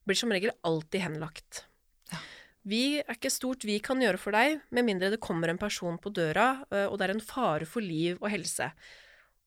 blir 0.08 0.16
som 0.16 0.32
regel 0.32 0.56
alltid 0.64 1.04
henlagt. 1.04 1.66
Ja. 2.14 2.22
Vi 2.64 2.84
er 3.02 3.18
ikke 3.18 3.34
stort 3.34 3.66
vi 3.68 3.76
kan 3.84 4.00
gjøre 4.00 4.22
for 4.22 4.36
deg, 4.36 4.62
med 4.72 4.88
mindre 4.88 5.12
det 5.12 5.20
kommer 5.24 5.52
en 5.52 5.60
person 5.60 6.00
på 6.00 6.14
døra, 6.16 6.64
eh, 6.72 6.88
og 6.88 6.96
det 7.00 7.10
er 7.10 7.16
en 7.18 7.26
fare 7.28 7.68
for 7.68 7.84
liv 7.84 8.16
og 8.22 8.30
helse. 8.32 8.72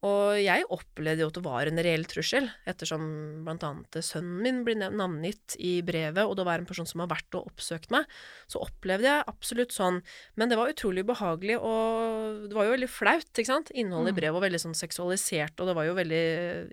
Og 0.05 0.37
jeg 0.39 0.67
opplevde 0.71 1.23
jo 1.25 1.29
at 1.31 1.37
det 1.39 1.43
var 1.43 1.67
en 1.67 1.81
reell 1.83 2.05
trussel, 2.07 2.45
ettersom 2.69 3.03
blant 3.47 3.63
annet 3.65 3.97
sønnen 4.05 4.43
min 4.45 4.59
blir 4.67 4.77
navngitt 4.77 5.57
i 5.59 5.79
brevet, 5.83 6.21
og 6.29 6.37
det 6.37 6.45
var 6.47 6.61
en 6.61 6.69
person 6.69 6.87
som 6.87 7.01
har 7.01 7.09
vært 7.11 7.39
og 7.39 7.49
oppsøkt 7.49 7.89
meg. 7.91 8.05
Så 8.47 8.61
opplevde 8.61 9.09
jeg 9.09 9.25
absolutt 9.33 9.73
sånn. 9.75 10.03
Men 10.37 10.53
det 10.53 10.59
var 10.61 10.71
utrolig 10.71 11.03
ubehagelig, 11.07 11.57
og 11.59 12.45
det 12.51 12.59
var 12.59 12.69
jo 12.69 12.75
veldig 12.77 12.91
flaut, 12.93 13.33
ikke 13.33 13.49
sant. 13.49 13.73
Innholdet 13.75 14.13
Mm. 14.13 14.17
i 14.17 14.21
brevet 14.21 14.37
var 14.37 14.45
veldig 14.45 14.61
sånn 14.67 14.77
seksualisert, 14.77 15.57
og 15.61 15.67
det 15.67 15.75
var 15.81 15.89
jo 15.89 15.95
veldig 15.97 16.23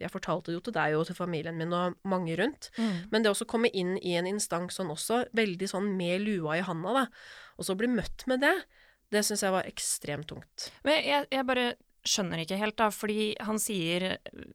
Jeg 0.04 0.12
fortalte 0.12 0.52
det 0.52 0.58
jo 0.60 0.66
til 0.68 0.74
deg 0.74 0.96
og 1.00 1.06
til 1.08 1.16
familien 1.16 1.58
min 1.58 1.74
og 1.74 1.96
mange 2.04 2.36
rundt. 2.38 2.70
Men 3.10 3.24
det 3.24 3.32
å 3.32 3.46
komme 3.48 3.72
inn 3.74 3.98
i 4.04 4.18
en 4.20 4.28
instans 4.28 4.76
sånn 4.76 4.92
også, 4.92 5.24
veldig 5.34 5.70
sånn 5.70 5.96
med 5.96 6.22
lua 6.22 6.58
i 6.60 6.62
handa, 6.62 6.94
da, 6.94 7.08
og 7.58 7.66
så 7.66 7.76
bli 7.78 7.88
møtt 7.88 8.28
med 8.28 8.42
det, 8.42 8.54
det 9.12 9.24
syns 9.24 9.42
jeg 9.42 9.52
var 9.52 9.64
ekstremt 9.64 10.28
tungt. 10.28 10.72
Men 10.84 11.02
jeg, 11.04 11.28
jeg 11.32 11.46
bare 11.46 11.76
skjønner 12.08 12.42
ikke 12.44 12.58
helt, 12.60 12.76
da, 12.78 12.90
fordi 12.92 13.34
han 13.40 13.60
sier 13.62 14.04
eh, 14.14 14.46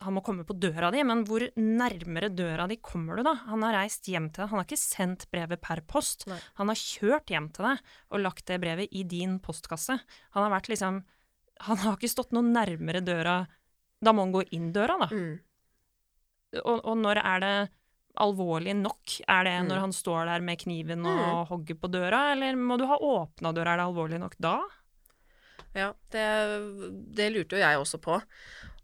han 0.00 0.14
må 0.14 0.22
komme 0.22 0.44
på 0.46 0.54
døra 0.54 0.92
di, 0.94 1.00
men 1.02 1.24
hvor 1.26 1.42
nærmere 1.58 2.28
døra 2.30 2.68
di 2.70 2.76
kommer 2.76 3.16
du 3.18 3.24
da? 3.26 3.32
Han 3.48 3.64
har 3.66 3.74
reist 3.80 4.06
hjem 4.06 4.28
til 4.30 4.44
deg, 4.44 4.50
han 4.52 4.60
har 4.60 4.66
ikke 4.68 4.78
sendt 4.78 5.24
brevet 5.32 5.60
per 5.60 5.80
post. 5.90 6.22
Nei. 6.30 6.38
Han 6.60 6.70
har 6.70 6.78
kjørt 6.78 7.32
hjem 7.34 7.48
til 7.56 7.66
deg 7.66 7.80
og 8.14 8.20
lagt 8.22 8.44
det 8.46 8.60
brevet 8.62 8.92
i 8.94 9.02
din 9.10 9.40
postkasse. 9.42 9.96
Han 10.36 10.42
har 10.46 10.52
vært 10.54 10.68
liksom 10.70 11.02
Han 11.66 11.76
har 11.82 11.96
ikke 11.96 12.06
stått 12.12 12.30
noe 12.30 12.46
nærmere 12.46 13.00
døra. 13.02 13.40
Da 14.00 14.12
må 14.14 14.22
han 14.22 14.30
gå 14.30 14.44
inn 14.54 14.68
døra, 14.72 14.94
da. 15.00 15.08
Mm. 15.10 15.40
Og, 16.62 16.76
og 16.86 16.94
når 17.02 17.18
er 17.18 17.40
det 17.42 17.54
alvorlig 18.22 18.76
nok? 18.78 19.16
Er 19.26 19.42
det 19.48 19.56
Mm. 19.64 19.68
når 19.72 19.80
han 19.80 19.92
står 19.92 20.24
der 20.30 20.40
med 20.40 20.58
kniven 20.62 21.02
og 21.04 21.18
Mm. 21.18 21.48
hogger 21.50 21.74
på 21.82 21.90
døra, 21.90 22.20
eller 22.32 22.54
må 22.54 22.78
du 22.78 22.86
ha 22.86 22.96
åpna 22.96 23.52
døra? 23.52 23.74
Er 23.74 23.76
det 23.82 23.86
alvorlig 23.90 24.20
nok 24.20 24.36
da? 24.38 24.60
Ja, 25.76 25.92
det, 26.14 26.24
det 27.16 27.28
lurte 27.34 27.56
jo 27.58 27.62
jeg 27.62 27.78
også 27.80 28.00
på. 28.00 28.20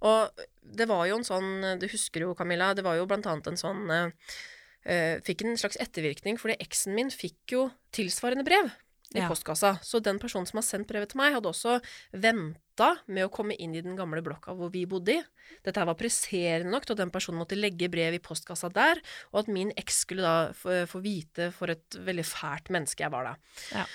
Og 0.05 0.45
det 0.63 0.87
var 0.91 1.07
jo 1.09 1.17
en 1.17 1.25
sånn 1.25 1.79
Du 1.81 1.87
husker 1.89 2.27
jo, 2.27 2.35
Camilla, 2.37 2.73
det 2.77 2.85
var 2.85 2.99
jo 2.99 3.07
blant 3.09 3.27
annet 3.31 3.47
en 3.53 3.57
sånn 3.61 3.85
eh, 3.91 5.17
Fikk 5.25 5.45
en 5.47 5.57
slags 5.61 5.79
ettervirkning, 5.81 6.37
fordi 6.41 6.59
eksen 6.61 6.95
min 6.97 7.13
fikk 7.15 7.55
jo 7.57 7.69
tilsvarende 7.97 8.45
brev 8.45 8.69
i 9.15 9.21
Ja. 9.23 9.29
postkassa. 9.31 9.79
Så 9.87 10.01
den 10.03 10.19
personen 10.19 10.47
som 10.49 10.59
har 10.59 10.65
sendt 10.67 10.89
brevet 10.91 11.13
til 11.13 11.21
meg, 11.21 11.33
hadde 11.37 11.47
også 11.49 11.77
venta 12.13 12.89
med 13.07 13.25
å 13.25 13.31
komme 13.33 13.55
inn 13.57 13.75
i 13.77 13.81
den 13.85 13.95
gamle 13.97 14.21
blokka 14.27 14.53
hvor 14.59 14.73
vi 14.75 14.85
bodde 14.91 15.15
i. 15.15 15.23
Dette 15.65 15.79
her 15.81 15.87
var 15.87 15.95
presserende 16.01 16.73
nok 16.73 16.85
til 16.89 16.97
at 16.97 17.03
den 17.05 17.13
personen 17.15 17.39
måtte 17.39 17.57
legge 17.57 17.89
brev 17.93 18.17
i 18.17 18.23
postkassa 18.25 18.73
der, 18.75 18.99
og 19.33 19.45
at 19.45 19.53
min 19.55 19.71
eks 19.79 20.01
skulle 20.05 20.25
da 20.27 20.53
få, 20.59 20.81
få 20.91 21.01
vite 21.05 21.51
for 21.55 21.71
et 21.71 21.95
veldig 21.95 22.25
fælt 22.27 22.73
menneske 22.75 23.05
jeg 23.07 23.13
var 23.15 23.31
da. 23.31 23.35
Ja. 23.73 23.87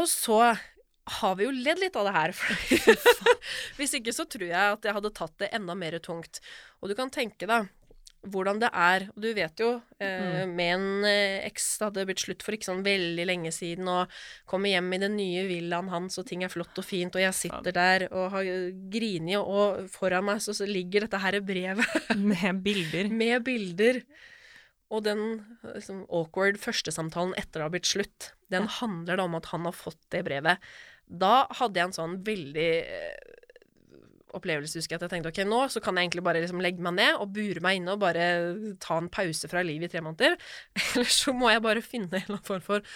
Og 0.00 0.08
så 0.08 0.40
har 1.04 1.36
vi 1.36 1.46
jo 1.48 1.52
ledd 1.54 1.80
litt 1.82 1.96
av 1.98 2.08
det 2.08 2.14
her. 2.16 2.34
Hvis 3.78 3.94
ikke 3.98 4.14
så 4.14 4.26
tror 4.30 4.48
jeg 4.48 4.78
at 4.78 4.84
jeg 4.86 4.96
hadde 4.98 5.14
tatt 5.16 5.38
det 5.42 5.52
enda 5.56 5.76
mer 5.78 5.98
tungt. 6.02 6.42
Og 6.80 6.90
du 6.90 6.98
kan 6.98 7.10
tenke 7.12 7.48
deg 7.50 7.70
hvordan 8.30 8.60
det 8.62 8.68
er 8.70 9.08
og 9.10 9.16
Du 9.18 9.32
vet 9.34 9.58
jo, 9.58 9.70
eh, 9.98 10.44
med 10.46 10.74
en 10.76 11.06
eh, 11.08 11.42
eks 11.48 11.64
det 11.78 11.86
hadde 11.88 12.04
blitt 12.06 12.22
slutt 12.22 12.44
for 12.46 12.54
ikke 12.54 12.68
sånn 12.68 12.84
veldig 12.86 13.24
lenge 13.26 13.50
siden, 13.54 13.88
og 13.90 14.12
kommer 14.46 14.70
hjem 14.70 14.92
i 14.94 15.00
den 15.02 15.16
nye 15.18 15.42
villaen 15.48 15.90
hans, 15.90 16.20
og 16.20 16.28
ting 16.28 16.44
er 16.46 16.52
flott 16.52 16.78
og 16.78 16.86
fint, 16.86 17.16
og 17.18 17.24
jeg 17.24 17.34
sitter 17.34 17.74
der 17.74 18.06
og 18.12 18.28
har 18.36 18.50
grini, 18.94 19.34
og 19.40 19.88
foran 19.90 20.28
meg 20.28 20.42
så, 20.44 20.54
så 20.54 20.68
ligger 20.68 21.06
dette 21.06 21.22
her 21.22 21.40
brevet 21.42 22.12
Med 22.30 22.62
bilder. 22.62 23.10
med 23.10 23.42
bilder. 23.48 24.02
Og 24.92 25.02
den 25.06 25.22
liksom, 25.64 26.04
awkward 26.12 26.60
førstesamtalen 26.60 27.34
etter 27.40 27.58
det 27.58 27.66
har 27.66 27.74
blitt 27.74 27.90
slutt, 27.90 28.32
den 28.52 28.68
handler 28.68 29.18
da 29.18 29.26
om 29.26 29.38
at 29.38 29.48
han 29.50 29.64
har 29.66 29.74
fått 29.74 30.00
det 30.12 30.20
brevet. 30.28 30.60
Da 31.12 31.44
hadde 31.58 31.80
jeg 31.80 31.90
en 31.90 31.96
sånn 31.96 32.18
veldig 32.24 32.68
eh, 32.80 33.38
opplevelse, 34.32 34.78
husker 34.80 34.94
jeg, 34.96 35.00
at 35.02 35.04
jeg 35.04 35.12
tenkte 35.12 35.28
ok, 35.28 35.40
nå 35.44 35.58
så 35.68 35.80
kan 35.84 35.98
jeg 35.98 36.06
egentlig 36.06 36.22
bare 36.24 36.40
liksom 36.40 36.62
legge 36.64 36.80
meg 36.80 36.94
ned 36.96 37.18
og 37.20 37.34
bure 37.36 37.60
meg 37.64 37.76
inne 37.82 37.92
og 37.92 38.00
bare 38.00 38.26
ta 38.80 38.96
en 38.96 39.10
pause 39.12 39.50
fra 39.52 39.60
livet 39.66 39.90
i 39.90 39.92
tre 39.92 40.00
måneder. 40.06 40.38
Eller 40.94 41.10
så 41.12 41.34
må 41.36 41.50
jeg 41.52 41.60
bare 41.66 41.84
finne 41.84 42.08
en 42.08 42.22
eller 42.24 42.38
annen 42.38 42.46
form 42.48 42.64
for 42.64 42.86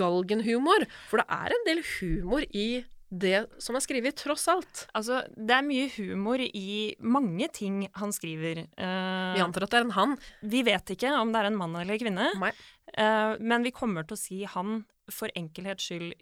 galgenhumor. 0.00 0.86
For 1.10 1.20
det 1.20 1.26
er 1.36 1.52
en 1.56 1.66
del 1.68 1.82
humor 1.98 2.46
i 2.56 2.68
det 3.06 3.44
som 3.62 3.76
er 3.78 3.84
skrevet, 3.84 4.16
tross 4.18 4.48
alt. 4.50 4.86
Altså, 4.98 5.20
det 5.36 5.54
er 5.54 5.62
mye 5.68 5.84
humor 5.94 6.40
i 6.42 6.96
mange 7.06 7.46
ting 7.54 7.84
han 8.00 8.10
skriver. 8.16 8.64
Uh, 8.80 9.36
Vi 9.36 9.44
antar 9.44 9.68
at 9.68 9.76
det 9.76 9.78
er 9.78 9.86
en 9.86 9.94
han. 9.94 10.16
vi 10.42 10.64
vet 10.66 10.90
ikke 10.96 11.12
om 11.20 11.30
det 11.30 11.42
er 11.44 11.50
en 11.52 11.60
mann 11.60 11.76
eller 11.78 12.00
kvinne, 12.02 12.32
Nei. 12.40 12.50
eh, 12.96 13.36
men 13.38 13.62
vi 13.68 13.70
kommer 13.76 14.08
til 14.08 14.16
å 14.16 14.20
si 14.24 14.40
han 14.50 14.80
for 15.12 15.30
enkelhets 15.38 15.86
skyld 15.86 16.16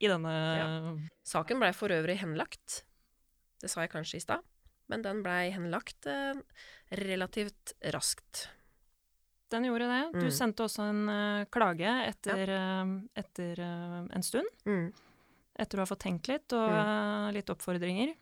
i 0.00 0.06
denne 0.10 1.00
Saken 1.26 1.58
blei 1.60 1.72
for 1.74 1.88
øvrig 1.92 2.18
henlagt. 2.20 2.82
Det 3.60 3.70
sa 3.70 3.80
jeg 3.82 3.90
kanskje 3.90 4.16
i 4.20 4.20
stad, 4.22 4.44
men 4.88 5.02
den 5.02 5.22
blei 5.24 5.50
henlagt 5.50 6.06
eh, 6.06 6.34
relativt 6.94 7.74
raskt. 7.94 8.46
Den 9.50 9.64
gjorde 9.64 9.88
det. 9.88 10.12
Du 10.20 10.26
Mm. 10.26 10.30
sendte 10.36 10.62
også 10.66 10.82
en 10.90 11.08
uh, 11.08 11.44
klage 11.50 11.88
etter, 12.06 12.48
eh, 12.52 12.90
etter 13.16 13.60
uh, 13.64 14.06
en 14.12 14.22
stund. 14.22 14.46
Mm. 14.66 14.92
Etter 15.58 15.78
å 15.78 15.80
ha 15.80 15.86
fått 15.88 16.04
tenkt 16.04 16.28
litt, 16.28 16.52
og 16.52 16.68
Mm. 16.70 17.32
litt 17.34 17.48
oppfordringer. 17.50 18.14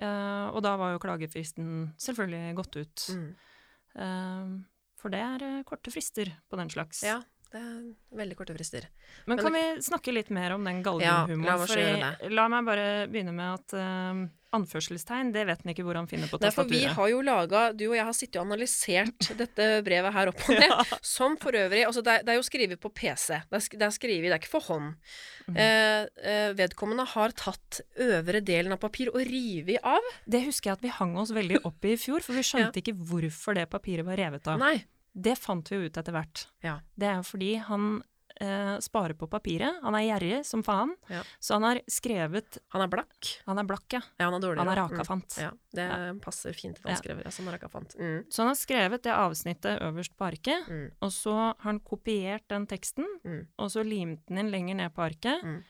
Og 0.00 0.62
da 0.62 0.76
var 0.80 0.92
jo 0.94 0.98
klagefristen 1.02 1.92
selvfølgelig 1.98 2.54
gått 2.56 2.76
ut. 2.76 3.02
Mm. 3.12 4.64
For 4.96 5.10
det 5.12 5.20
er 5.20 5.62
korte 5.68 5.90
frister 5.92 6.30
på 6.48 6.56
den 6.56 6.70
slags. 6.72 7.02
Ja, 7.04 7.18
det 7.50 7.60
er 7.60 7.78
veldig 8.14 8.36
korte 8.38 8.54
frister. 8.54 8.84
Men, 9.26 9.36
Men 9.36 9.44
kan 9.44 9.54
vi 9.56 9.62
snakke 9.82 10.12
litt 10.14 10.28
mer 10.30 10.52
om 10.54 10.64
den 10.64 10.78
Ja, 10.80 10.84
galgenhumoren? 10.86 11.46
la 11.46 11.56
oss 11.64 11.72
gjøre 11.74 12.10
Fordi- 12.20 12.34
la 12.36 12.44
meg 12.52 12.68
bare 12.68 12.84
begynne 13.10 13.32
med 13.34 13.54
at 13.58 13.74
uh, 13.74 14.20
anførselstegn, 14.54 15.32
det 15.34 15.44
vet 15.46 15.64
en 15.64 15.72
ikke 15.72 15.84
hvor 15.86 15.98
han 15.98 16.06
finner 16.10 16.30
på 16.30 16.38
Nei, 16.42 16.50
for 16.54 16.66
vi 16.70 16.82
har 16.84 17.08
jo 17.10 17.20
laga 17.22 17.72
Du 17.76 17.84
og 17.88 17.94
jeg 17.94 18.06
har 18.06 18.16
sittet 18.16 18.38
og 18.40 18.46
analysert 18.48 19.28
dette 19.42 19.66
brevet 19.86 20.14
her 20.14 20.30
opp 20.32 20.44
og 20.46 20.62
ned. 20.62 20.94
Som 21.06 21.36
for 21.42 21.58
øvrig 21.58 21.82
Altså, 21.86 22.02
det 22.06 22.14
er, 22.14 22.24
det 22.26 22.34
er 22.34 22.38
jo 22.38 22.46
skrevet 22.46 22.80
på 22.82 22.92
PC. 22.94 23.40
Det 23.50 23.58
er, 23.60 23.66
det 23.82 23.86
er 23.88 23.94
skrevet, 23.94 24.28
det 24.30 24.36
er 24.36 24.42
ikke 24.42 24.52
for 24.54 24.66
hånd. 24.70 24.94
Mm. 25.50 25.58
Eh, 25.58 26.52
vedkommende 26.58 27.06
har 27.16 27.34
tatt 27.34 27.80
øvre 27.98 28.42
delen 28.46 28.74
av 28.74 28.78
papir 28.82 29.10
og 29.10 29.20
revet 29.26 29.82
av. 29.86 30.06
Det 30.26 30.44
husker 30.46 30.70
jeg 30.70 30.78
at 30.78 30.86
vi 30.86 30.94
hang 31.00 31.16
oss 31.18 31.34
veldig 31.34 31.64
opp 31.66 31.82
i 31.86 31.94
i 31.94 31.98
fjor, 31.98 32.22
for 32.22 32.38
vi 32.38 32.46
skjønte 32.46 32.78
ikke 32.82 32.94
hvorfor 32.94 33.58
det 33.58 33.66
papiret 33.70 34.06
var 34.06 34.18
revet 34.20 34.46
av. 34.46 34.60
Nei. 34.62 34.76
Det 35.20 35.36
fant 35.38 35.68
vi 35.70 35.76
jo 35.76 35.88
ut 35.90 35.96
etter 36.00 36.12
hvert. 36.16 36.46
Ja. 36.64 36.78
Det 36.96 37.06
er 37.10 37.16
jo 37.20 37.26
fordi 37.28 37.54
han 37.66 38.02
eh, 38.40 38.78
sparer 38.80 39.12
på 39.20 39.26
papiret. 39.28 39.80
Han 39.84 39.94
er 39.98 40.06
gjerrig 40.06 40.38
som 40.48 40.62
faen. 40.64 40.94
Ja. 41.12 41.20
Så 41.42 41.58
han 41.58 41.66
har 41.66 41.80
skrevet 41.92 42.56
Han 42.72 42.80
er 42.86 42.88
blakk. 42.88 43.32
Han 43.46 43.58
er 43.60 43.64
blakk, 43.68 43.84
ja. 43.92 44.00
Ja, 44.18 44.30
han 44.30 44.34
er 44.38 44.44
dårlig. 44.46 44.62
Han 44.62 44.70
er 44.72 44.80
rakafant. 44.80 45.36
Mm. 45.36 45.42
Ja, 45.42 45.50
det 45.76 46.20
passer 46.24 46.52
fint 46.56 46.76
til 46.80 46.88
Ja. 46.90 46.96
skriver. 46.96 47.22
Ja, 47.26 47.30
han 47.36 47.48
er 47.52 47.58
rakafant. 47.58 47.96
Mm. 47.98 48.24
Så 48.30 48.42
han 48.42 48.48
har 48.48 48.56
skrevet 48.62 49.02
det 49.02 49.12
avsnittet 49.12 49.82
øverst 49.82 50.16
på 50.16 50.24
arket, 50.30 50.68
Mm. 50.70 50.90
og 51.02 51.10
så 51.12 51.34
har 51.36 51.54
han 51.66 51.80
kopiert 51.80 52.48
den 52.48 52.66
teksten, 52.66 53.04
Mm. 53.24 53.46
og 53.58 53.68
så 53.70 53.84
limt 53.84 54.24
den 54.26 54.38
inn 54.38 54.50
lenger 54.50 54.74
ned 54.76 54.94
på 54.94 55.02
arket, 55.10 55.42
Mm. 55.44 55.62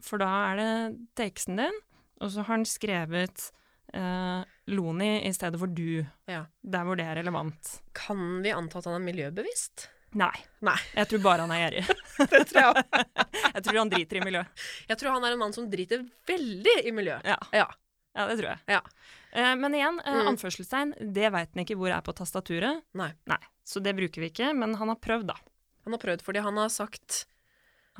for 0.00 0.18
da 0.18 0.52
er 0.52 0.56
det 0.56 0.98
teksten 1.16 1.56
din, 1.56 1.80
og 2.20 2.30
så 2.30 2.36
har 2.44 2.44
han 2.56 2.64
skrevet 2.64 3.50
eh, 3.94 4.44
Loni 4.68 5.26
i 5.28 5.32
stedet 5.34 5.58
for 5.60 5.66
du, 5.70 6.04
Ja. 6.26 6.44
der 6.62 6.84
hvor 6.84 6.96
det 6.98 7.04
er 7.06 7.16
relevant. 7.20 7.80
Kan 7.94 8.42
vi 8.42 8.50
anta 8.50 8.78
at 8.80 8.84
han 8.90 8.96
er 9.00 9.04
miljøbevisst? 9.04 9.88
Nei. 10.16 10.32
Nei. 10.64 10.76
Jeg 10.96 11.08
tror 11.10 11.22
bare 11.22 11.44
han 11.44 11.50
er 11.52 11.60
gjerrig. 11.66 11.86
Det 12.32 12.40
tror 12.48 12.60
jeg 12.62 12.70
også. 12.72 13.04
Jeg 13.56 13.62
tror 13.66 13.78
han 13.78 13.90
driter 13.92 14.16
i 14.16 14.24
miljø. 14.24 14.42
Jeg 14.88 14.98
tror 15.00 15.12
han 15.16 15.24
er 15.28 15.34
en 15.34 15.38
mann 15.42 15.52
som 15.52 15.66
driter 15.70 16.02
veldig 16.28 16.76
i 16.88 16.92
miljø. 16.94 17.18
Ja. 17.24 17.36
Ja. 17.52 17.66
Ja, 18.16 18.24
det 18.30 18.38
tror 18.40 18.48
jeg. 18.54 18.60
Ja. 18.72 18.80
Eh, 19.36 19.54
men 19.60 19.74
igjen, 19.76 19.98
eh, 20.04 20.14
Mm. 20.22 20.28
anførselstegn, 20.32 20.94
det 21.12 21.28
veit 21.34 21.50
han 21.52 21.64
ikke 21.66 21.76
hvor 21.76 21.92
er 21.92 22.00
på 22.06 22.14
tastaturet. 22.16 22.80
Nei. 22.96 23.10
Nei, 23.28 23.38
Så 23.66 23.82
det 23.82 23.92
bruker 23.98 24.22
vi 24.24 24.30
ikke, 24.30 24.54
men 24.56 24.74
han 24.80 24.88
har 24.88 24.96
prøvd, 24.96 25.26
da. 25.28 25.34
Han 25.84 25.92
har 25.92 26.00
prøvd 26.00 26.22
fordi 26.24 26.40
han 26.42 26.56
har 26.56 26.68
sagt 26.72 27.26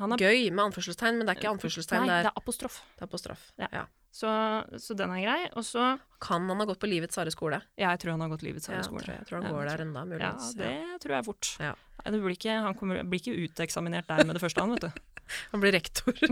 Han 0.01 0.11
har, 0.11 0.17
gøy 0.17 0.49
med 0.51 0.65
anførselstegn, 0.71 1.17
men 1.19 1.25
det 1.27 1.35
er 1.35 1.39
ikke 1.41 1.53
anførselstegn, 1.53 2.01
Nei, 2.05 2.07
det, 2.09 2.23
det 2.23 2.25
er, 2.25 2.33
er 2.33 2.41
apostrof. 2.41 2.81
det 2.97 3.01
er 3.05 3.07
apostrof. 3.11 3.45
Ja. 3.61 3.85
Ja. 4.23 4.63
Så, 4.71 4.79
så 4.81 4.95
den 4.97 5.11
er 5.13 5.21
grei. 5.21 5.39
Og 5.59 5.65
så 5.67 5.99
Kan 6.23 6.47
han 6.49 6.57
ha 6.59 6.65
gått 6.65 6.79
på 6.81 6.89
Livets 6.89 7.15
harde 7.19 7.31
skole? 7.33 7.59
Ja, 7.77 7.91
jeg 7.93 7.99
tror 8.01 8.15
han 8.15 8.21
har 8.25 8.31
gått 8.31 8.41
livets 8.47 8.65
Ja, 8.67 8.73
harde 8.75 8.87
skole. 8.87 9.03
Ja, 9.05 9.19
jeg, 9.19 9.27
tror 9.29 9.41
han 9.43 9.53
går 9.53 9.63
ja, 9.63 9.69
der 9.75 9.83
enda, 9.85 9.99
Ja, 9.99 10.05
muligens. 10.09 10.47
det 10.57 10.71
tror 11.03 11.15
jeg 11.17 11.25
fort. 11.27 11.51
Ja. 11.61 11.73
Nei, 12.01 12.11
det 12.15 12.21
blir 12.23 12.35
ikke, 12.37 12.55
han 12.65 12.75
kommer, 12.79 13.03
blir 13.03 13.21
ikke 13.21 13.35
uteksaminert 13.45 14.07
der 14.09 14.25
med 14.25 14.35
det 14.37 14.41
første, 14.41 14.61
han, 14.63 14.73
vet 14.73 14.87
du. 14.87 15.03
Han 15.51 15.59
blir 15.59 15.73
rektor. 15.75 16.13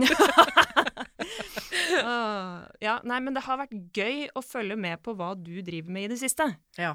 Ah, 2.06 2.60
ja, 2.80 2.98
nei, 3.04 3.18
men 3.24 3.34
det 3.36 3.42
har 3.46 3.58
vært 3.60 3.72
gøy 3.96 4.26
å 4.36 4.42
følge 4.44 4.76
med 4.78 5.00
på 5.04 5.14
hva 5.16 5.30
du 5.38 5.54
driver 5.64 5.92
med 5.92 6.06
i 6.06 6.10
det 6.14 6.18
siste. 6.20 6.46
ja. 6.80 6.94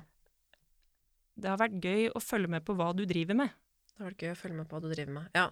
Det 1.41 1.47
har 1.49 1.57
vært 1.57 1.77
gøy 1.81 2.09
å 2.13 2.19
følge 2.21 2.49
med 2.51 2.61
på 2.67 2.73
hva 2.77 2.89
du 2.93 3.01
driver 3.09 3.33
med. 3.39 3.49
Det 3.87 4.03
har 4.03 4.09
vært 4.11 4.23
gøy 4.25 4.31
å 4.33 4.37
følge 4.37 4.57
med 4.59 4.67
på 4.69 4.75
hva 4.77 4.81
du 4.83 4.89
driver 4.91 5.13
med. 5.15 5.29
Ja. 5.33 5.45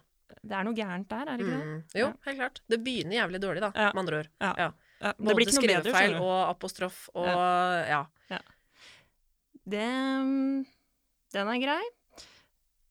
Det 0.44 0.54
er 0.60 0.68
noe 0.68 0.78
gærent 0.78 1.08
der, 1.10 1.32
er 1.32 1.40
det 1.40 1.46
ikke 1.48 1.56
det? 1.56 1.66
Mm. 1.70 1.80
Jo, 1.98 2.06
Ja. 2.06 2.12
helt 2.28 2.38
klart. 2.42 2.60
Det 2.70 2.78
begynner 2.86 3.16
jævlig 3.18 3.40
dårlig, 3.42 3.62
da, 3.64 3.72
Ja. 3.76 3.88
med 3.96 4.02
andre 4.04 4.20
ord. 4.20 4.30
Ja. 4.42 4.72
Ja. 5.00 5.14
Ja, 5.14 5.14
det 5.16 5.36
blir 5.38 5.48
ikke 5.48 5.56
noe 5.56 5.68
bedre, 5.68 5.94
skrivefeil 5.94 6.16
og 6.20 6.40
apostrof 6.50 6.98
og 7.16 7.28
ja. 7.30 8.02
Det, 9.70 9.86
mm, 9.86 10.66
den 11.36 11.52
er 11.54 11.62
grei. 11.62 11.82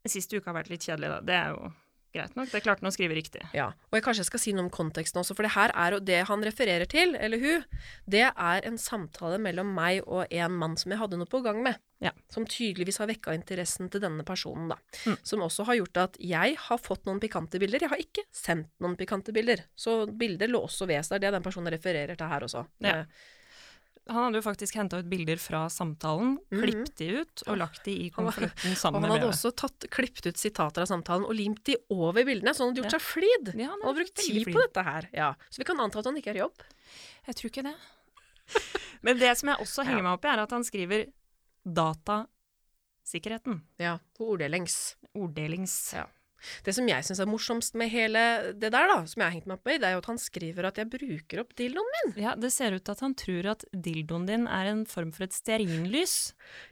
Siste 0.08 0.38
uke 0.38 0.48
har 0.48 0.56
vært 0.56 0.70
litt 0.72 0.84
kjedelig, 0.86 1.10
da. 1.10 1.20
Det 1.26 1.34
er 1.36 1.48
jo 1.52 1.72
greit 2.14 2.36
nok. 2.38 2.50
Det 2.52 2.62
klarte 2.64 2.84
han 2.84 2.90
å 2.90 2.94
skrive 2.94 3.16
riktig. 3.16 3.42
Ja, 3.56 3.70
og 3.90 3.98
jeg 3.98 4.04
kanskje 4.06 4.26
skal 4.28 4.42
si 4.42 4.54
noe 4.56 4.66
om 4.66 4.72
konteksten 4.72 5.20
også, 5.22 5.36
for 5.36 5.46
det 5.46 5.54
her 5.56 5.74
er 5.74 5.96
jo 5.96 6.00
det 6.04 6.22
han 6.28 6.44
refererer 6.46 6.88
til, 6.90 7.14
eller 7.18 7.42
hun, 7.42 7.66
det 8.10 8.26
er 8.30 8.68
en 8.68 8.80
samtale 8.80 9.40
mellom 9.42 9.70
meg 9.76 10.02
og 10.06 10.26
en 10.30 10.58
mann 10.58 10.76
som 10.80 10.94
jeg 10.94 11.00
hadde 11.02 11.20
noe 11.20 11.30
på 11.30 11.42
gang 11.44 11.62
med. 11.64 11.80
Ja. 12.02 12.12
Som 12.30 12.46
tydeligvis 12.46 13.00
har 13.02 13.10
vekka 13.10 13.34
interessen 13.34 13.88
til 13.90 14.02
denne 14.02 14.24
personen, 14.26 14.68
da. 14.70 14.78
Mm. 15.04 15.16
Som 15.26 15.42
også 15.46 15.66
har 15.68 15.80
gjort 15.80 16.02
at 16.04 16.20
jeg 16.22 16.54
har 16.68 16.78
fått 16.78 17.08
noen 17.08 17.18
pikante 17.22 17.58
bilder. 17.58 17.82
Jeg 17.84 17.92
har 17.92 18.02
ikke 18.02 18.24
sendt 18.34 18.70
noen 18.82 18.94
pikante 18.98 19.34
bilder. 19.34 19.64
Så 19.74 20.04
bilder 20.06 20.50
lå 20.50 20.62
også 20.68 20.86
ved 20.90 21.02
seg. 21.06 21.18
Det 21.18 21.30
er 21.30 21.34
den 21.34 21.46
personen 21.46 21.74
refererer 21.74 22.18
til 22.18 22.30
her 22.30 22.46
også. 22.46 22.62
Ja. 22.86 23.00
Eh, 23.00 23.34
Han 24.08 24.22
hadde 24.24 24.38
jo 24.40 24.42
faktisk 24.42 24.74
henta 24.78 24.98
ut 25.02 25.08
bilder 25.10 25.36
fra 25.36 25.66
samtalen, 25.68 26.38
Mhm. 26.50 26.60
klippet 26.62 26.94
de 26.96 27.08
ut 27.20 27.42
og 27.46 27.58
lagt 27.58 27.84
de 27.84 27.92
i 27.92 28.10
Han 28.16 28.24
var- 28.24 28.32
konvolutten 28.32 28.70
Og 28.72 28.76
sammen 28.78 29.02
han 29.04 29.10
hadde 29.12 29.28
også 29.28 29.52
tatt, 29.54 29.86
klippet 29.90 30.26
ut 30.26 30.36
sitater 30.36 30.80
av 30.82 30.88
samtalen 30.88 31.24
og 31.28 31.34
limt 31.34 31.62
de 31.64 31.76
over 31.90 32.24
bildene, 32.24 32.54
så 32.54 32.64
han 32.64 32.74
hadde 32.74 32.82
gjort 32.82 32.92
Ja. 32.92 32.98
seg 32.98 33.02
flid. 33.02 33.54
Ja, 33.54 33.68
Han 33.68 33.82
hadde 33.82 33.96
brukt 34.00 34.14
tid 34.14 34.44
flid. 34.44 34.54
på 34.54 34.60
dette 34.62 34.82
her. 34.84 35.08
Ja. 35.12 35.34
Så 35.50 35.58
vi 35.58 35.64
kan 35.64 35.78
anta 35.80 35.98
at 35.98 36.04
han 36.06 36.16
ikke 36.16 36.28
er 36.30 36.34
i 36.36 36.38
jobb. 36.44 36.56
Jeg 37.26 37.34
tror 37.36 37.50
ikke 37.50 37.62
det. 37.64 37.76
Men 39.02 39.18
det 39.18 39.36
som 39.36 39.48
jeg 39.50 39.58
også 39.58 39.84
henger 39.84 40.02
meg 40.02 40.12
opp 40.18 40.24
i, 40.24 40.28
er 40.28 40.38
at 40.40 40.50
han 40.50 40.62
skriver 40.64 41.12
datasikkerheten. 41.66 43.60
Ja, 43.78 43.98
på 44.18 44.24
orddelings. 44.36 44.96
Orddelings... 45.14 45.92
Ja. 45.94 46.06
Det 46.66 46.75
som 46.76 46.87
jeg 46.88 47.04
syns 47.07 47.21
er 47.23 47.28
morsomst 47.30 47.75
med 47.78 47.90
hele 47.92 48.21
det 48.54 48.71
der, 48.75 48.87
da, 48.90 48.99
som 49.11 49.21
jeg 49.23 49.26
har 49.26 49.35
hengt 49.35 49.49
meg 49.50 49.59
opp 49.59 49.71
i, 49.73 49.78
det 49.80 49.88
er 49.88 49.97
jo 49.97 50.02
at 50.02 50.11
han 50.12 50.21
skriver 50.23 50.68
at 50.71 50.78
jeg 50.78 50.90
bruker 50.92 51.42
opp 51.42 51.54
dildoen 51.59 51.88
min. 51.97 52.14
Ja, 52.23 52.35
det 52.38 52.52
ser 52.54 52.76
ut 52.76 52.85
til 52.87 52.95
at 52.95 53.02
han 53.04 53.16
tror 53.18 53.50
at 53.54 53.64
dildoen 53.75 54.26
din 54.28 54.47
er 54.47 54.71
en 54.73 54.85
form 54.88 55.11
for 55.16 55.26
et 55.26 55.35
stearinlys. 55.37 56.16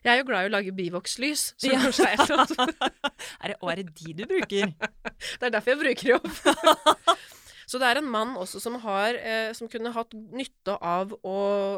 Jeg 0.06 0.12
er 0.14 0.22
jo 0.22 0.28
glad 0.30 0.46
i 0.46 0.50
å 0.50 0.54
lage 0.56 0.74
bivokslys, 0.76 1.48
så 1.58 1.72
Ja. 1.72 1.80
kanskje 1.82 2.10
er 2.12 2.16
det, 2.22 2.90
Er 3.42 3.48
det, 3.52 3.56
og 3.60 3.72
er 3.72 3.82
det 3.82 3.88
de 3.98 4.14
du 4.20 4.26
bruker? 4.30 4.70
det 5.40 5.48
er 5.50 5.54
derfor 5.58 5.74
jeg 5.74 5.82
bruker 5.82 6.12
det 6.12 6.20
opp. 6.20 7.16
Så 7.66 7.80
det 7.82 7.88
er 7.90 7.98
en 7.98 8.06
mann 8.06 8.36
også 8.38 8.60
som 8.62 8.76
har 8.78 9.16
eh, 9.18 9.48
Som 9.58 9.66
kunne 9.66 9.90
hatt 9.90 10.12
nytte 10.14 10.76
av 10.78 11.10
å, 11.26 11.32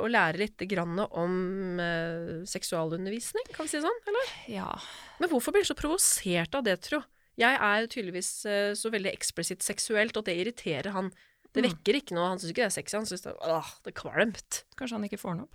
å 0.04 0.11
lære 0.12 0.37
litt 0.42 0.61
grann 0.68 0.99
om 1.07 1.80
eh, 1.80 2.42
seksualundervisning, 2.45 3.47
kan 3.57 3.64
vi 3.64 3.73
si 3.73 3.78
det 3.78 3.87
sånn, 3.87 4.02
eller? 4.11 4.35
Ja. 4.52 4.66
Men 5.16 5.33
hvorfor 5.33 5.54
blir 5.57 5.64
han 5.64 5.71
så 5.71 5.78
provosert 5.78 6.59
av 6.61 6.66
det, 6.68 6.76
tro? 6.85 7.00
Jeg 7.38 7.54
er 7.62 7.87
tydeligvis 7.87 8.30
eh, 8.50 8.73
så 8.75 8.90
veldig 8.90 9.12
eksplisitt 9.14 9.62
seksuelt 9.62 10.16
og 10.18 10.25
det 10.26 10.35
irriterer 10.40 10.90
han. 10.97 11.12
Det 11.54 11.62
Mm. 11.64 11.71
vekker 11.71 11.95
ikke 12.02 12.14
noe. 12.16 12.28
Han 12.28 12.38
syns 12.38 12.50
ikke 12.52 12.64
det 12.66 12.71
er 12.73 12.76
sexy, 12.83 12.97
han 12.99 13.07
syns 13.09 13.23
det, 13.25 13.33
åh, 13.40 13.68
det 13.85 13.92
er 13.95 14.00
kvalmt. 14.00 14.64
Kanskje 14.76 14.97
han 14.99 15.04
ikke 15.09 15.21
får 15.23 15.35
den 15.37 15.45
opp? 15.47 15.54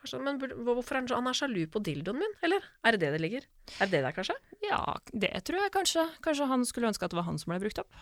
Kanskje, 0.00 0.20
men 0.24 0.38
hvorfor 0.40 0.92
er 0.96 1.00
han, 1.00 1.08
så- 1.08 1.14
han 1.20 1.26
er 1.28 1.32
sjalu 1.36 1.66
på 1.68 1.82
dildoen 1.84 2.18
min, 2.18 2.34
eller? 2.42 2.60
Er 2.84 2.92
det 2.92 3.00
det 3.00 3.12
det 3.12 3.20
ligger? 3.20 3.44
Er 3.80 3.86
det 3.86 3.90
det 3.90 4.02
der, 4.02 4.12
kanskje? 4.16 4.34
Ja, 4.64 4.96
det 5.12 5.30
tror 5.44 5.60
jeg 5.60 5.72
kanskje. 5.72 6.04
Kanskje 6.22 6.46
han 6.48 6.64
skulle 6.64 6.88
ønske 6.88 7.04
at 7.04 7.10
det 7.10 7.16
var 7.20 7.24
han 7.28 7.38
som 7.38 7.50
ble 7.52 7.60
brukt 7.60 7.78
opp. 7.78 7.92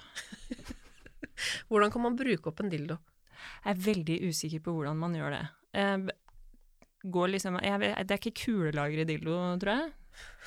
Hvordan 1.70 1.90
kan 1.92 2.02
man 2.02 2.16
bruke 2.18 2.46
opp 2.50 2.60
en 2.60 2.70
dildo? 2.70 2.98
Jeg 3.64 3.76
er 3.76 3.82
veldig 3.82 4.18
usikker 4.30 4.60
på 4.62 4.72
hvordan 4.74 4.96
man 4.98 5.14
gjør 5.14 5.30
det. 5.36 5.42
Eh, 5.74 5.98
går 7.10 7.28
liksom, 7.34 7.58
jeg 7.62 7.80
det 7.80 8.10
er 8.10 8.18
ikke 8.18 8.34
kulelager 8.44 9.02
i 9.02 9.04
dildo, 9.04 9.36
tror 9.62 9.74
jeg. 9.76 9.92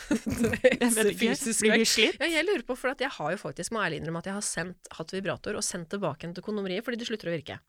Fysisk 1.22 1.62
Blir 1.62 1.78
vi 1.78 1.86
slitt? 1.88 2.18
Ja, 2.22 2.28
jeg 2.32 2.46
lurer 2.48 2.64
på, 2.68 2.76
for 2.80 2.92
at 2.94 3.02
jeg 3.04 3.12
har 3.18 3.34
jo 3.36 3.40
faktisk, 3.42 3.74
må 3.76 3.84
ærlig 3.84 4.00
innrømme, 4.02 4.22
at 4.24 4.30
jeg 4.32 4.38
har 4.38 4.46
sendt, 4.46 4.90
hatt 4.98 5.14
vibrator 5.14 5.58
og 5.60 5.64
sendt 5.66 5.92
tilbake 5.94 6.28
en 6.28 6.34
til 6.38 6.46
kondomeriet 6.46 6.86
fordi 6.86 7.00
det 7.02 7.08
slutter 7.10 7.30
å 7.32 7.36
virke. 7.36 7.60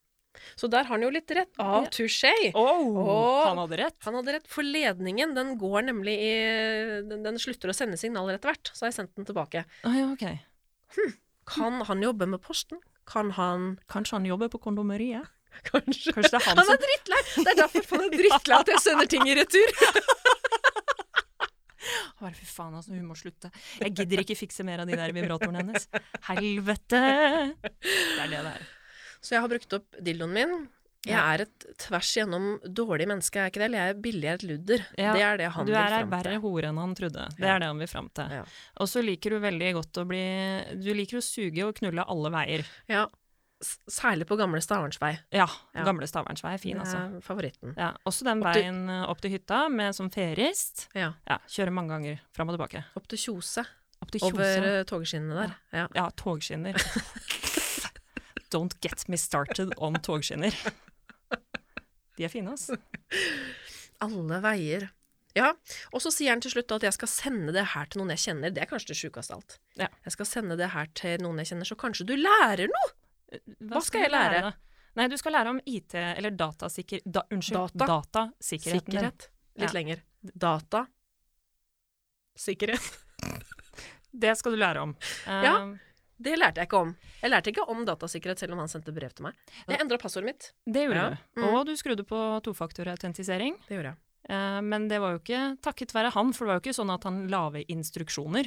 Så 0.56 0.64
der 0.72 0.86
har 0.88 0.94
han 0.96 1.02
jo 1.04 1.10
litt 1.12 1.28
rett. 1.36 1.50
Ah, 1.60 1.82
Ja. 1.82 1.90
touché! 1.92 2.32
Oh, 2.56 3.44
Han 3.44 3.58
hadde 3.60 3.76
rett. 3.82 3.98
Han 4.06 4.14
hadde 4.16 4.32
rett, 4.38 4.46
for 4.48 4.64
ledningen 4.64 5.34
den 5.36 5.58
går 5.60 5.84
nemlig 5.90 6.14
i 6.24 6.32
Den, 7.04 7.20
den 7.26 7.36
slutter 7.38 7.68
å 7.68 7.76
sende 7.76 7.98
signaler 8.00 8.38
etter 8.38 8.48
hvert, 8.54 8.70
så 8.72 8.86
har 8.86 8.92
jeg 8.94 8.96
sendt 9.02 9.12
den 9.20 9.28
tilbake. 9.28 9.66
Ah, 9.84 9.92
ja, 9.92 10.08
ok. 10.08 10.24
Kan 11.52 11.82
han 11.84 12.00
jobbe 12.02 12.26
med 12.32 12.40
posten? 12.40 12.80
Kan 13.04 13.32
han 13.36 13.74
Kanskje 13.92 14.16
han 14.20 14.26
jobber 14.30 14.48
på 14.48 14.58
kondomeriet? 14.62 15.28
Kanskje 15.68 16.14
Kanskje 16.16 16.32
det 16.32 16.38
er 16.40 16.46
han 16.48 16.56
Han 16.62 16.64
som 16.64 16.78
er 16.78 16.84
drittlei! 16.86 17.22
Det 17.36 17.50
er 17.52 17.58
derfor 17.60 17.96
han 17.98 18.06
er 18.08 18.16
drittlei 18.16 18.58
at 18.62 18.70
jeg 18.72 18.82
sender 18.88 19.10
ting 19.12 19.28
i 19.28 19.34
retur. 19.36 19.74
Bare 22.22 22.34
fy 22.36 22.46
faen, 22.46 22.74
altså, 22.78 22.92
hun 22.94 23.06
må 23.08 23.16
slutte. 23.18 23.50
Jeg 23.80 23.94
gidder 23.98 24.22
ikke 24.24 24.36
fikse 24.38 24.64
mer 24.66 24.82
av 24.84 24.86
de 24.90 24.96
der 24.98 25.12
vibratorene 25.16 25.62
hennes. 25.64 25.88
Helvete! 26.28 27.02
Det 27.82 28.20
er 28.22 28.30
det 28.30 28.44
det 28.46 28.54
er. 28.54 28.70
Så 29.22 29.36
jeg 29.36 29.42
har 29.44 29.50
brukt 29.52 29.76
opp 29.78 29.98
dildoen 30.02 30.32
min. 30.34 30.54
Jeg 31.02 31.18
er 31.18 31.42
et 31.42 31.64
tvers 31.82 32.08
igjennom 32.14 32.44
dårlig 32.78 33.08
menneske, 33.10 33.40
er 33.42 33.50
ikke 33.50 33.58
det? 33.58 33.66
Eller 33.66 33.80
jeg 33.80 33.92
er 33.94 34.02
billigere 34.04 34.38
et 34.38 34.44
ludder. 34.46 34.84
Ja, 34.94 35.14
Det 35.16 35.22
er 35.26 35.40
det 35.40 35.48
han 35.56 35.66
Du 35.66 35.72
er 35.74 35.80
ei 35.82 35.96
fram 35.96 36.12
verre 36.12 36.34
hore 36.44 36.68
enn 36.70 36.78
han 36.78 36.92
trodde. 36.94 37.24
Det 37.34 37.42
Ja. 37.42 37.54
er 37.56 37.58
det 37.64 37.70
han 37.72 37.78
vil 37.82 37.90
fram 37.90 38.08
til. 38.14 38.30
Ja. 38.38 38.44
Og 38.78 38.86
så 38.86 39.02
liker 39.02 39.34
du 39.34 39.40
veldig 39.42 39.72
godt 39.80 39.98
å 39.98 40.04
bli 40.06 40.22
Du 40.78 40.92
liker 40.94 41.18
å 41.18 41.24
suge 41.26 41.64
og 41.66 41.74
knulle 41.80 42.04
alle 42.06 42.30
veier. 42.30 42.62
Ja. 42.88 43.08
Særlig 43.62 44.26
på 44.26 44.36
gamle 44.36 44.58
Stavangsvei. 44.60 45.12
Ja, 45.32 45.46
Ja. 45.74 45.84
gamle 45.86 46.06
Stavernsvei 46.10 46.54
er 46.54 46.58
fin, 46.58 46.76
Det 46.78 46.82
altså. 46.86 46.98
er 47.16 47.20
favoritten. 47.22 47.74
Ja, 47.78 47.92
også 48.04 48.24
den 48.26 48.42
Opp 48.42 48.52
til- 48.54 48.62
veien 48.62 48.88
eh, 48.90 49.04
opp 49.08 49.20
til 49.22 49.30
hytta 49.30 49.68
med 49.70 49.94
som 49.94 50.10
ferist. 50.10 50.88
Ja. 50.94 51.12
Ja, 51.28 51.38
kjører 51.46 51.70
mange 51.72 51.88
ganger 51.94 52.20
fram 52.34 52.48
og 52.50 52.58
tilbake. 52.58 52.84
Opp 52.96 53.06
til 53.08 53.18
Kjose. 53.18 53.64
Opp 54.02 54.10
til 54.10 54.20
Kjose. 54.20 54.34
Over 54.34 54.66
eh, 54.80 54.84
togskinnene 54.84 55.34
der. 55.46 55.54
Ja. 55.72 55.86
Ja, 55.94 56.08
togskinner. 56.10 56.74
Don't 58.52 58.74
get 58.82 59.08
me 59.08 59.16
started 59.16 59.72
on 59.78 59.94
togskinner. 59.94 60.52
De 62.18 62.24
er 62.24 62.28
fine, 62.28 62.50
altså. 62.52 62.76
Alle 64.04 64.40
veier. 64.44 64.90
Ja, 65.34 65.54
og 65.94 66.02
så 66.04 66.10
sier 66.12 66.34
han 66.34 66.42
til 66.44 66.52
slutt 66.52 66.72
at 66.76 66.82
jeg 66.84 66.92
skal 66.92 67.08
sende 67.08 67.54
det 67.56 67.64
her 67.72 67.86
til 67.88 68.02
noen 68.02 68.10
jeg 68.12 68.20
kjenner. 68.26 68.52
Det 68.52 68.60
er 68.66 68.68
kanskje 68.68 68.90
det 68.92 68.98
sjukeste 69.00 69.32
av 69.32 69.38
alt. 69.40 69.54
Ja. 69.80 69.86
Jeg 70.04 70.12
skal 70.12 70.26
sende 70.28 70.58
det 70.60 70.68
her 70.74 70.90
til 70.98 71.22
noen 71.24 71.38
jeg 71.40 71.48
kjenner, 71.54 71.64
så 71.70 71.78
kanskje 71.80 72.04
du 72.10 72.12
lærer 72.20 72.68
noe! 72.68 72.90
Hva 73.68 73.80
skal 73.84 74.04
jeg 74.06 74.10
lære? 74.12 74.52
Nei, 74.94 75.06
du 75.08 75.16
skal 75.16 75.32
lære 75.32 75.48
om 75.54 75.60
IT, 75.64 75.94
eller 75.94 76.30
datasikker... 76.36 77.00
Da, 77.08 77.22
unnskyld, 77.32 77.72
Data. 77.80 77.86
datasikkerheten. 78.12 78.92
Sikkerhet. 78.92 79.28
Litt 79.56 79.68
Ja. 79.70 79.72
lenger. 79.78 80.02
Data. 80.20 80.86
Sikkerhet. 82.36 82.98
Det 84.12 84.34
skal 84.36 84.52
du 84.52 84.58
lære 84.60 84.82
om. 84.84 84.92
Uh, 85.26 85.40
Ja. 85.44 85.54
Det 86.22 86.36
lærte 86.38 86.60
jeg 86.60 86.68
ikke 86.68 86.78
om. 86.78 86.90
Jeg 87.22 87.30
lærte 87.32 87.50
ikke 87.50 87.64
om 87.72 87.80
datasikkerhet 87.88 88.38
selv 88.38 88.52
om 88.54 88.60
han 88.62 88.68
sendte 88.70 88.92
brev 88.94 89.10
til 89.16 89.24
meg. 89.26 89.34
Jeg 89.66 89.80
endra 89.82 89.96
passordet 89.98 90.28
mitt. 90.28 90.44
Det 90.70 90.84
gjorde 90.84 91.00
Ja. 91.00 91.08
du. 91.34 91.40
Mm. 91.40 91.46
Og 91.48 91.66
du 91.66 91.72
skrudde 91.74 92.04
på 92.06 92.18
tofaktorautentisering. 92.46 93.56
Det 93.66 93.74
gjorde 93.74 93.90
jeg. 93.90 93.98
Eh, 94.30 94.60
men 94.62 94.86
det 94.86 95.00
var 95.02 95.16
jo 95.16 95.18
ikke 95.18 95.40
takket 95.66 95.90
være 95.96 96.12
han, 96.14 96.30
for 96.32 96.44
det 96.44 96.52
var 96.52 96.60
jo 96.60 96.62
ikke 96.62 96.76
sånn 96.78 96.92
at 96.94 97.02
han 97.08 97.26
la 97.32 97.48
ved 97.50 97.66
instruksjoner. 97.66 98.46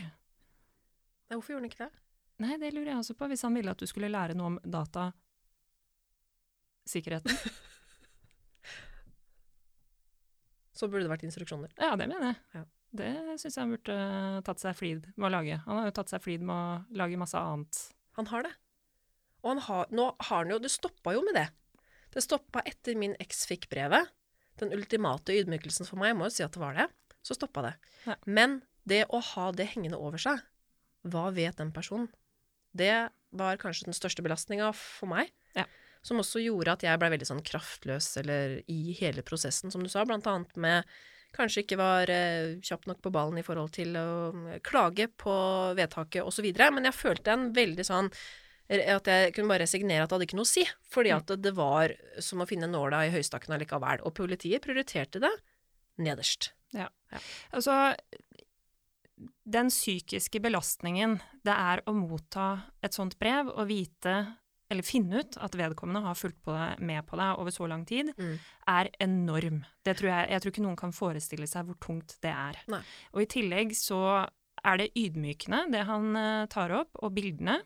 Ja, 1.28 1.36
hvorfor 1.36 1.52
gjorde 1.58 1.66
han 1.66 1.70
ikke 1.74 1.84
det? 1.84 1.92
Nei, 2.44 2.60
det 2.60 2.76
lurer 2.76 2.92
jeg 2.92 3.00
også 3.00 3.16
på, 3.16 3.32
hvis 3.32 3.46
han 3.48 3.56
ville 3.56 3.72
at 3.72 3.80
du 3.80 3.88
skulle 3.88 4.12
lære 4.12 4.36
noe 4.36 4.52
om 4.54 4.60
datasikkerheten. 4.68 7.32
Så 10.76 10.90
burde 10.92 11.06
det 11.06 11.14
vært 11.14 11.24
instruksjoner. 11.24 11.72
Ja, 11.80 11.94
det 11.96 12.10
mener 12.12 12.34
jeg. 12.34 12.38
Ja. 12.58 12.64
Det 12.96 13.12
syns 13.40 13.56
jeg 13.56 13.64
han 13.64 13.74
burde 13.76 13.96
eh, 13.96 14.42
tatt 14.48 14.60
seg 14.62 14.76
flid 14.76 15.08
med 15.16 15.28
å 15.30 15.34
lage. 15.34 15.56
Han 15.66 15.78
har 15.80 15.86
jo 15.90 15.96
tatt 15.96 16.12
seg 16.12 16.24
flid 16.24 16.42
med 16.48 16.56
å 16.56 16.98
lage 17.00 17.20
masse 17.20 17.40
annet. 17.40 17.74
Han 18.20 18.28
har 18.32 18.42
det. 18.48 18.54
Og 19.44 19.50
han 19.54 19.62
har, 19.68 19.84
nå 19.96 20.06
har 20.28 20.40
han 20.42 20.52
jo 20.56 20.60
Det 20.64 20.72
stoppa 20.74 21.10
jo 21.16 21.22
med 21.26 21.36
det. 21.38 21.48
Det 22.16 22.22
stoppa 22.24 22.60
etter 22.68 22.94
min 23.00 23.16
eks 23.24 23.40
fikk 23.50 23.64
brevet. 23.72 24.06
Den 24.60 24.72
ultimate 24.76 25.36
ydmykelsen 25.36 25.86
for 25.88 26.00
meg, 26.00 26.08
jeg 26.14 26.20
må 26.20 26.24
jo 26.30 26.36
si 26.38 26.46
at 26.46 26.56
det 26.56 26.64
var 26.64 26.74
det. 26.78 26.88
Så 27.26 27.32
stoppa 27.36 27.60
det. 27.66 27.74
Ja. 28.06 28.16
Men 28.28 28.62
det 28.88 29.04
å 29.12 29.20
ha 29.34 29.50
det 29.56 29.68
hengende 29.74 30.00
over 30.00 30.20
seg, 30.22 30.38
hva 31.04 31.28
vet 31.36 31.60
den 31.60 31.74
personen? 31.76 32.08
Det 32.76 32.94
var 33.36 33.58
kanskje 33.62 33.88
den 33.90 33.96
største 33.98 34.24
belastninga 34.26 34.70
for 34.76 35.12
meg. 35.12 35.32
Ja. 35.56 35.66
Som 36.06 36.22
også 36.22 36.44
gjorde 36.44 36.76
at 36.76 36.84
jeg 36.86 37.00
blei 37.02 37.10
veldig 37.16 37.28
sånn 37.32 37.44
kraftløs 37.46 38.12
eller 38.22 38.60
i 38.72 38.94
hele 39.00 39.24
prosessen, 39.26 39.72
som 39.74 39.84
du 39.84 39.90
sa, 39.90 40.04
blant 40.06 40.28
annet 40.30 40.56
med 40.62 40.96
kanskje 41.36 41.66
ikke 41.66 41.80
var 41.80 42.08
eh, 42.14 42.54
kjapp 42.64 42.86
nok 42.88 43.02
på 43.04 43.12
ballen 43.12 43.40
i 43.42 43.44
forhold 43.44 43.74
til 43.76 43.96
å 44.00 44.08
eh, 44.54 44.60
klage 44.64 45.10
på 45.20 45.34
vedtaket 45.76 46.24
osv. 46.24 46.48
Men 46.72 46.88
jeg 46.88 46.96
følte 46.96 47.34
en 47.34 47.50
veldig 47.56 47.86
sånn 47.88 48.12
at 48.66 49.06
jeg 49.06 49.34
kunne 49.36 49.52
bare 49.52 49.62
resignere 49.62 50.06
at 50.06 50.10
det 50.10 50.16
hadde 50.16 50.26
ikke 50.26 50.38
noe 50.40 50.48
å 50.48 50.50
si. 50.50 50.64
Fordi 50.90 51.12
Mm. 51.12 51.18
at 51.20 51.34
det, 51.44 51.52
var 51.54 51.92
som 52.20 52.42
å 52.42 52.48
finne 52.50 52.66
nåla 52.72 53.04
i 53.06 53.12
høystakken 53.14 53.54
allikevel. 53.54 54.02
Og 54.08 54.16
politiet 54.18 54.64
prioriterte 54.64 55.22
det 55.22 55.34
nederst. 56.02 56.52
Altså, 57.54 57.94
den 59.46 59.70
psykiske 59.72 60.42
belastningen 60.44 61.20
det 61.46 61.54
er 61.56 61.82
å 61.88 61.94
motta 61.96 62.48
et 62.84 62.94
sånt 62.98 63.16
brev 63.22 63.48
og 63.54 63.68
vite, 63.70 64.16
eller 64.70 64.84
finne 64.84 65.22
ut, 65.22 65.38
at 65.38 65.54
vedkommende 65.56 66.02
har 66.04 66.18
fulgt 66.18 66.42
på 66.44 66.52
deg, 66.52 66.80
med 66.84 67.06
på 67.08 67.16
deg 67.20 67.38
over 67.40 67.54
så 67.54 67.68
lang 67.70 67.86
tid, 67.86 68.10
Mm. 68.18 68.40
er 68.68 68.90
enorm. 69.00 69.60
Det 69.86 69.98
tror 69.98 70.10
jeg, 70.10 70.30
jeg 70.32 70.42
tror 70.42 70.52
ikke 70.52 70.64
noen 70.66 70.76
kan 70.82 70.92
forestille 70.92 71.48
seg 71.48 71.66
hvor 71.68 71.78
tungt 71.80 72.18
det 72.22 72.32
er. 72.34 72.58
Nei. 72.68 72.82
Og 73.14 73.22
i 73.22 73.30
tillegg 73.30 73.76
så 73.78 74.28
er 74.66 74.78
det 74.82 74.92
ydmykende, 74.98 75.72
det 75.72 75.86
han 75.86 76.16
eh, 76.18 76.46
tar 76.48 76.72
opp, 76.74 76.90
og 77.04 77.14
bildene. 77.14 77.60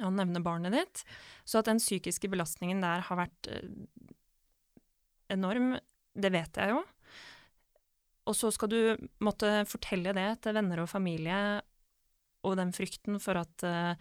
Han 0.00 0.16
nevner 0.16 0.40
barnet 0.42 0.72
ditt. 0.72 1.04
Så 1.44 1.58
at 1.60 1.66
den 1.68 1.76
psykiske 1.78 2.30
belastningen 2.32 2.80
der 2.80 3.00
har 3.04 3.16
vært 3.26 3.48
eh, 3.52 3.68
enorm, 5.32 5.74
det 6.16 6.32
vet 6.32 6.56
jeg 6.56 6.72
jo. 6.74 6.82
Og 8.30 8.36
så 8.38 8.52
skal 8.54 8.68
du 8.70 9.08
måtte 9.24 9.48
fortelle 9.66 10.12
det 10.14 10.28
til 10.44 10.54
venner 10.54 10.82
og 10.84 10.88
familie, 10.90 11.38
og 12.46 12.56
den 12.58 12.70
frykten 12.74 13.18
for 13.22 13.38
at 13.40 13.64
uh, 13.66 13.94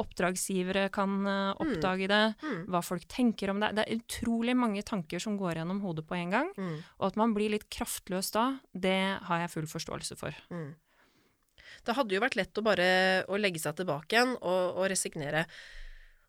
oppdragsgivere 0.00 0.86
kan 0.92 1.14
uh, 1.26 1.54
oppdage 1.60 2.08
det, 2.08 2.22
Mm. 2.42 2.66
hva 2.72 2.80
folk 2.84 3.04
tenker 3.08 3.50
om 3.52 3.60
det. 3.60 3.74
Det 3.76 3.84
er 3.86 3.96
utrolig 4.00 4.54
mange 4.56 4.82
tanker 4.82 5.20
som 5.20 5.36
går 5.40 5.56
gjennom 5.60 5.80
hodet 5.84 6.06
på 6.08 6.16
en 6.16 6.30
gang, 6.30 6.48
Mm. 6.56 6.78
og 6.98 7.06
at 7.06 7.16
man 7.16 7.34
blir 7.34 7.50
litt 7.50 7.68
kraftløs 7.70 8.30
da, 8.32 8.58
det 8.74 8.96
har 9.28 9.40
jeg 9.44 9.50
full 9.50 9.66
forståelse 9.66 10.16
for. 10.16 10.32
Mm. 10.50 10.74
Det 11.84 11.94
hadde 11.96 12.14
jo 12.14 12.20
vært 12.20 12.36
lett 12.36 12.58
å 12.58 12.62
bare 12.64 13.24
å 13.28 13.38
legge 13.40 13.58
seg 13.60 13.76
tilbake 13.76 14.12
igjen 14.16 14.36
og, 14.40 14.76
og 14.76 14.88
resignere. 14.92 15.46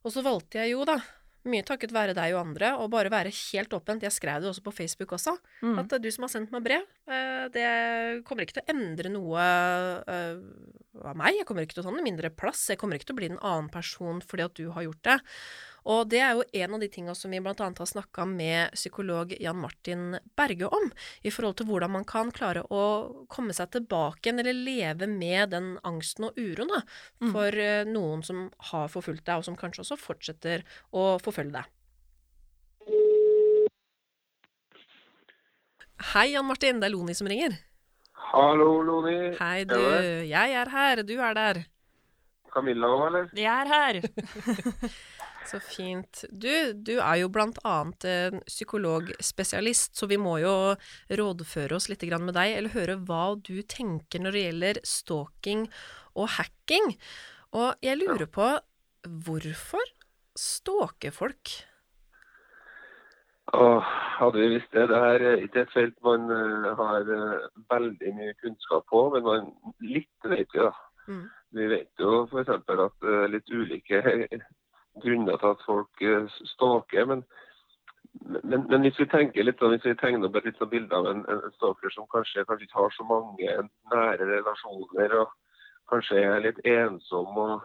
Og 0.04 0.12
så 0.12 0.24
valgte 0.24 0.60
jeg 0.64 0.72
jo, 0.74 0.84
da, 0.86 0.98
mye 1.46 1.64
takket 1.68 1.92
være 1.92 2.14
deg 2.16 2.34
og 2.34 2.42
andre, 2.48 2.70
og 2.80 2.90
bare 2.94 3.10
være 3.12 3.32
helt 3.52 3.74
åpent. 3.76 4.02
Jeg 4.06 4.12
skrev 4.16 4.42
det 4.42 4.50
også 4.52 4.64
på 4.64 4.74
Facebook 4.74 5.12
også, 5.18 5.38
Mm. 5.62 5.80
at 5.80 6.02
du 6.02 6.10
som 6.12 6.24
har 6.24 6.30
sendt 6.30 6.52
meg 6.52 6.64
brev, 6.64 6.86
eh, 7.08 7.48
det 7.50 8.24
kommer 8.26 8.44
ikke 8.46 8.54
til 8.60 8.64
å 8.64 8.70
endre 8.76 9.10
noe 9.10 9.40
eh, 10.08 10.38
av 11.04 11.16
meg. 11.18 11.36
Jeg 11.38 11.46
kommer 11.46 11.64
ikke 11.66 11.74
til 11.76 11.84
å 11.84 11.88
ta 11.90 11.92
noe 11.96 12.04
mindre 12.06 12.30
plass. 12.30 12.68
Jeg 12.70 12.78
kommer 12.78 12.96
ikke 12.96 13.06
til 13.10 13.16
å 13.16 13.22
bli 13.22 13.30
en 13.32 13.40
annen 13.42 13.70
person 13.70 14.22
fordi 14.22 14.44
at 14.46 14.54
du 14.56 14.70
har 14.72 14.84
gjort 14.84 15.04
det. 15.04 15.20
Og 15.90 16.08
det 16.12 16.22
er 16.24 16.38
jo 16.38 16.46
en 16.64 16.76
av 16.78 16.84
de 16.84 16.90
tinga 16.92 17.16
som 17.18 17.34
vi 17.34 17.42
annet 17.42 17.82
har 17.82 17.90
snakka 17.90 18.26
med 18.30 18.72
psykolog 18.78 19.34
Jan 19.40 19.60
Martin 19.60 20.18
Berge 20.38 20.70
om, 20.72 20.90
i 21.22 21.32
forhold 21.32 21.58
til 21.60 21.68
hvordan 21.68 21.92
man 21.98 22.08
kan 22.08 22.32
klare 22.32 22.64
å 22.72 23.26
komme 23.28 23.56
seg 23.56 23.74
tilbake 23.76 24.30
igjen, 24.30 24.40
eller 24.40 24.56
leve 24.56 25.10
med 25.12 25.52
den 25.52 25.74
angsten 25.84 26.30
og 26.30 26.40
uroen, 26.40 26.72
da, 26.72 26.84
Mm. 27.24 27.32
for 27.32 27.52
mm. 27.52 27.92
noen 27.94 28.24
som 28.24 28.52
har 28.72 28.88
forfulgt 28.90 29.26
deg, 29.26 29.38
og 29.38 29.46
som 29.46 29.56
kanskje 29.56 29.84
også 29.84 29.98
fortsetter 30.00 30.64
å 30.92 31.20
forfølge 31.22 31.60
deg. 31.60 31.66
Hei, 36.14 36.34
Jan 36.34 36.46
Martin. 36.46 36.82
Det 36.82 36.90
er 36.90 36.92
Loni 36.94 37.16
som 37.16 37.28
ringer. 37.28 37.56
Hallo, 38.34 38.82
Loni. 38.84 39.36
Hei, 39.40 39.64
du. 39.64 39.76
Du 39.76 40.26
Jeg 40.28 40.56
er 40.60 40.70
her. 40.70 41.04
Du 41.04 41.16
er 41.20 41.38
der. 41.38 41.64
Camilla 42.54 42.88
òg, 42.88 43.06
eller? 43.08 43.30
Jeg 43.34 43.50
er 43.50 43.68
her. 43.72 44.02
Så 45.46 45.60
fint. 45.60 46.24
Du, 46.32 46.50
du 46.74 46.94
er 46.98 47.18
jo 47.20 47.30
blant 47.34 47.58
annet 47.68 48.06
en 48.08 48.40
psykologspesialist, 48.48 49.98
så 49.98 50.08
vi 50.10 50.18
må 50.22 50.38
jo 50.44 50.54
rådføre 51.12 51.78
oss 51.78 51.90
litt 51.92 52.06
med 52.16 52.36
deg, 52.38 52.56
eller 52.58 52.76
høre 52.76 53.00
hva 53.08 53.36
du 53.36 53.60
tenker 53.68 54.24
når 54.24 54.36
det 54.36 54.46
gjelder 54.46 54.82
stalking 54.88 55.68
og 56.16 56.32
hacking. 56.38 56.96
Og 57.54 57.86
jeg 57.86 58.00
lurer 58.00 58.30
på 58.32 58.48
hvorfor 59.04 59.94
stalker 60.40 61.14
folk? 61.14 61.52
Åh, 63.54 63.94
hadde 64.18 64.40
vi 64.40 64.48
visst 64.56 64.72
det. 64.74 64.88
Det 64.90 64.98
er 64.98 65.44
ikke 65.44 65.66
et 65.66 65.74
felt 65.76 65.98
man 66.06 66.32
eh, 66.32 66.70
har 66.80 67.10
eh, 67.12 67.48
veldig 67.70 68.14
mye 68.18 68.34
kunnskap 68.40 68.88
på, 68.90 69.04
men 69.14 69.28
man, 69.28 69.52
litt 69.84 70.32
vet 70.32 70.48
vi, 70.56 70.64
da. 70.64 70.72
Mm. 71.12 71.26
Vi 71.54 71.68
vet 71.70 72.02
jo 72.02 72.24
f.eks. 72.32 72.50
at 72.56 73.08
er 73.12 73.28
litt 73.30 73.52
ulike 73.52 74.00
grunner 75.02 75.38
til 75.38 75.56
at 75.56 75.66
folk 75.66 76.02
eh, 76.02 76.40
stalker. 76.54 77.06
Men, 77.10 77.24
men, 78.44 78.66
men 78.70 78.82
hvis 78.86 79.00
vi 79.00 79.10
tenker 79.10 79.46
litt 79.46 79.62
hvis 79.62 79.86
vi 79.86 79.96
tegner 80.00 80.30
opp 80.30 80.40
et 80.40 80.50
litt 80.50 80.66
bilde 80.70 80.96
av 80.96 81.10
en, 81.10 81.24
en 81.30 81.56
stalker 81.58 81.94
som 81.96 82.10
kanskje, 82.14 82.46
kanskje 82.50 82.68
ikke 82.70 82.82
har 82.82 82.94
så 82.98 83.08
mange 83.10 83.56
nære 83.94 84.30
relasjoner, 84.30 85.18
og 85.24 85.34
kanskje 85.92 86.22
er 86.22 86.46
litt 86.46 86.62
ensom 86.66 87.38
og 87.46 87.56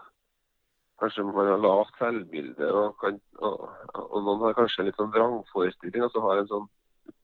kanskje 0.98 1.22
man 1.28 1.46
har 1.46 1.62
lavt 1.62 2.00
selvbilde, 2.00 2.72
og, 2.74 2.96
kan, 3.02 3.20
og, 3.38 3.68
og 3.94 4.18
noen 4.24 4.48
har 4.48 4.56
kanskje 4.58 4.88
litt 4.88 4.98
sånn 4.98 5.12
vrangforestilling, 5.14 6.02
og 6.02 6.10
så 6.14 6.24
har 6.24 6.42
en 6.42 6.50
sånn 6.50 6.66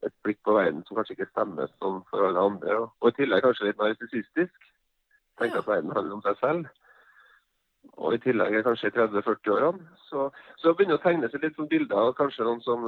et 0.05 0.13
blikk 0.25 0.39
på 0.45 0.53
verden 0.55 0.81
som 0.85 0.97
kanskje 0.97 1.17
ikke 1.17 1.29
stemmer 1.31 1.69
sånn 1.81 1.99
for 2.09 2.25
alle 2.27 2.41
andre. 2.49 2.77
Og, 2.81 2.93
og 3.01 3.11
i 3.11 3.17
tillegg 3.19 3.43
kanskje 3.45 3.67
litt 3.69 3.81
narsissistisk. 3.81 4.71
Tenker 5.39 5.61
at 5.61 5.69
verden 5.69 5.93
handler 5.95 6.17
om 6.17 6.23
seg 6.25 6.39
selv. 6.41 6.71
Og 7.95 8.15
i 8.15 8.21
tillegg 8.23 8.55
er 8.55 8.65
kanskje 8.65 8.91
i 8.91 8.95
30-40-årene. 8.95 9.89
Så, 10.09 10.29
så 10.61 10.73
begynner 10.73 10.97
det 10.97 11.01
å 11.01 11.05
tegne 11.05 11.29
seg 11.31 11.43
litt 11.45 11.57
sånn 11.57 11.71
bilder 11.71 12.09
av 12.09 12.15
kanskje 12.17 12.47
noen 12.47 12.61
som 12.65 12.85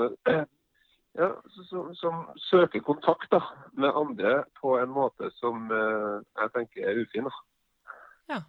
ja, 1.21 1.29
som, 1.55 1.65
som, 1.69 1.91
som 1.97 2.21
søker 2.49 2.83
kontakt 2.85 3.31
da, 3.33 3.41
med 3.73 3.95
andre 3.95 4.43
på 4.61 4.75
en 4.81 4.93
måte 4.93 5.31
som 5.39 5.69
eh, 5.73 6.19
jeg 6.43 6.53
tenker 6.57 6.91
er 6.91 7.01
ufin. 7.01 7.29
Da. 8.27 8.43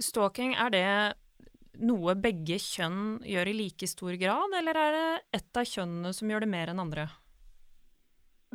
Stalking, 0.00 0.54
er 0.56 0.72
det 0.72 0.84
noe 1.80 2.16
begge 2.18 2.58
kjønn 2.60 3.20
gjør 3.24 3.50
i 3.50 3.56
like 3.56 3.88
stor 3.88 4.16
grad, 4.20 4.54
eller 4.58 4.78
er 4.80 4.96
det 4.96 5.08
ett 5.40 5.60
av 5.60 5.68
kjønnene 5.68 6.12
som 6.16 6.30
gjør 6.32 6.44
det 6.44 6.50
mer 6.52 6.72
enn 6.72 6.82
andre? 6.82 7.06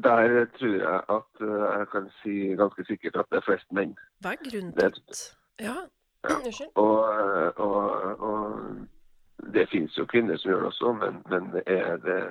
Der 0.04 0.34
tror 0.58 0.74
jeg 0.76 1.04
at 1.16 1.44
eh, 1.46 1.66
jeg 1.80 1.90
kan 1.94 2.10
si 2.20 2.34
ganske 2.60 2.84
sikkert 2.90 3.22
at 3.22 3.30
det 3.32 3.40
er 3.40 3.46
flest 3.46 3.70
menn. 3.76 3.94
Hva 4.22 4.36
er 4.36 4.42
grunnen 4.44 4.74
Det- 4.76 4.92
til 4.94 5.04
at 5.08 5.24
Ja, 5.64 5.76
Ja. 6.30 6.68
Og, 6.82 7.60
og, 7.62 8.22
og 8.30 9.54
det 9.54 9.68
finnes 9.72 9.98
jo 9.98 10.06
kvinner 10.10 10.38
som 10.38 10.52
gjør 10.52 10.64
det 10.64 10.72
også, 10.74 10.94
men, 11.02 11.24
men 11.30 11.50
er 11.66 11.98
det 12.06 12.22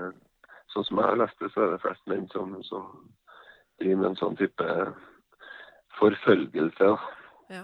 Sånn 0.74 0.86
som 0.88 0.98
jeg 0.98 1.06
har 1.06 1.18
lest 1.20 1.38
det, 1.38 1.48
så 1.54 1.60
er 1.62 1.68
det 1.70 1.82
flest 1.84 2.08
menn 2.10 2.24
som, 2.32 2.54
som 2.66 2.86
driver 3.78 4.00
med 4.00 4.08
en 4.08 4.16
sånn 4.18 4.38
type 4.40 4.64
forfølgelse. 6.00 6.88
Ja. 7.54 7.62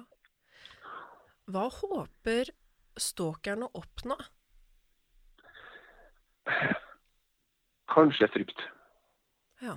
Hva 1.50 1.64
håper 1.74 2.52
stalkeren 3.00 3.66
å 3.66 3.72
oppnå? 3.80 4.14
Kanskje 7.90 8.30
frykt. 8.30 8.62
Ja. 9.64 9.74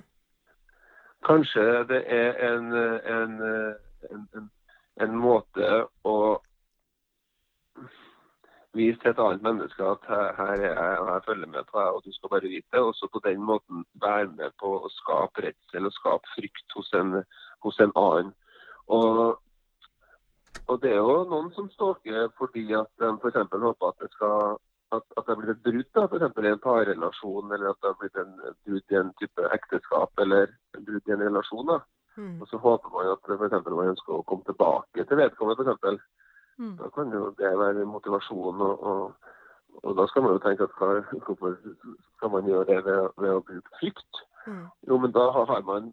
Kanskje 1.26 1.64
det 1.90 2.04
er 2.14 2.38
en, 2.52 2.70
en, 2.70 3.38
en, 3.42 4.26
en, 4.38 4.50
en 5.02 5.16
måte 5.18 5.70
å 6.06 6.16
vise 8.74 8.98
til 9.00 9.12
et 9.12 9.22
annet 9.22 9.42
menneske 9.46 9.86
at 9.86 10.06
her, 10.10 10.34
er 10.42 10.62
jeg, 10.66 10.98
og 11.00 11.08
jeg 11.10 11.24
følger 11.28 11.50
med 11.50 11.68
på 11.70 11.78
deg, 11.78 11.94
og 11.94 12.04
du 12.04 12.12
skal 12.12 12.32
bare 12.32 12.50
vite 12.50 12.66
det. 12.72 12.82
Og 12.82 12.94
så 12.98 13.08
på 13.12 13.22
den 13.24 13.42
måten 13.50 13.84
være 14.02 14.28
med 14.34 14.54
på 14.62 14.72
å 14.80 14.92
skape 14.98 15.46
redsel 15.46 15.88
og 15.88 15.96
skape 15.98 16.34
frykt 16.34 16.76
hos 16.78 16.92
en, 17.00 17.22
hos 17.66 17.80
en 17.84 17.94
annen. 18.02 18.34
Og, 18.98 19.20
og 20.66 20.76
det 20.82 20.92
er 20.92 21.00
jo 21.00 21.24
noen 21.30 21.50
som 21.56 21.70
stalker 21.72 22.30
fordi 22.38 22.66
at 22.76 22.90
de 23.00 23.10
f.eks. 23.14 23.42
håper 23.52 23.90
at 23.90 24.02
det 24.02 24.12
skal 24.16 24.58
at, 24.94 25.02
at 25.16 25.26
det 25.26 25.32
har 25.32 25.40
blitt 25.40 25.54
et 25.54 25.64
brudd, 25.64 26.44
i 26.46 26.50
en 26.52 26.60
parrelasjon, 26.62 27.52
eller 27.52 27.70
at 27.72 27.80
det 27.82 27.90
har 27.90 27.96
blitt 27.98 28.18
en 28.20 28.34
brudd 28.66 28.94
i 28.94 28.98
en 29.00 29.10
type 29.20 29.48
ekteskap, 29.56 30.12
eller 30.22 30.52
brudd 30.76 31.08
i 31.08 31.14
en 31.16 31.24
relasjon. 31.24 31.66
da. 31.72 31.80
Mm. 32.24 32.34
Og 32.40 32.50
så 32.50 32.60
håper 32.66 32.92
man 32.94 33.12
at 33.12 33.24
for 33.28 33.46
eksempel, 33.46 33.76
man 33.78 33.92
ønsker 33.92 34.16
å 34.16 34.26
komme 34.28 34.46
tilbake 34.48 35.04
til 35.04 35.20
vedkommende. 35.20 35.76
f.eks. 35.76 36.04
Mm. 36.58 36.76
da 36.78 36.88
kan 36.94 37.10
jo 37.12 37.32
det 37.38 37.50
være 37.58 37.84
motivasjon. 37.90 38.60
Og, 38.68 38.84
og, 38.90 39.32
og 39.82 39.96
da 39.98 40.06
skal 40.06 40.22
man 40.22 40.36
jo 40.36 40.44
tenke 40.44 40.68
at 40.68 40.76
hva, 40.78 40.92
hvorfor 41.26 41.56
skal 42.16 42.30
man 42.30 42.48
gjøre 42.50 42.68
det 42.70 42.80
ved, 42.86 43.10
ved 43.18 43.34
å 43.34 43.44
bruke 43.48 43.78
frykt? 43.80 44.24
Mm. 44.46 44.66
Jo, 44.88 44.98
men 45.02 45.14
da 45.16 45.28
har 45.34 45.50
har 45.50 45.62
man 45.66 45.92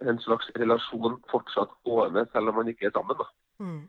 en 0.00 0.18
slags 0.22 0.50
relasjon 0.56 1.18
fortsatt 1.30 1.70
gående, 1.84 2.26
selv 2.32 2.48
om 2.48 2.60
man 2.60 2.68
ikke 2.68 2.86
er 2.86 2.94
sammen. 2.94 3.16
da. 3.18 3.26
Mm. 3.58 3.88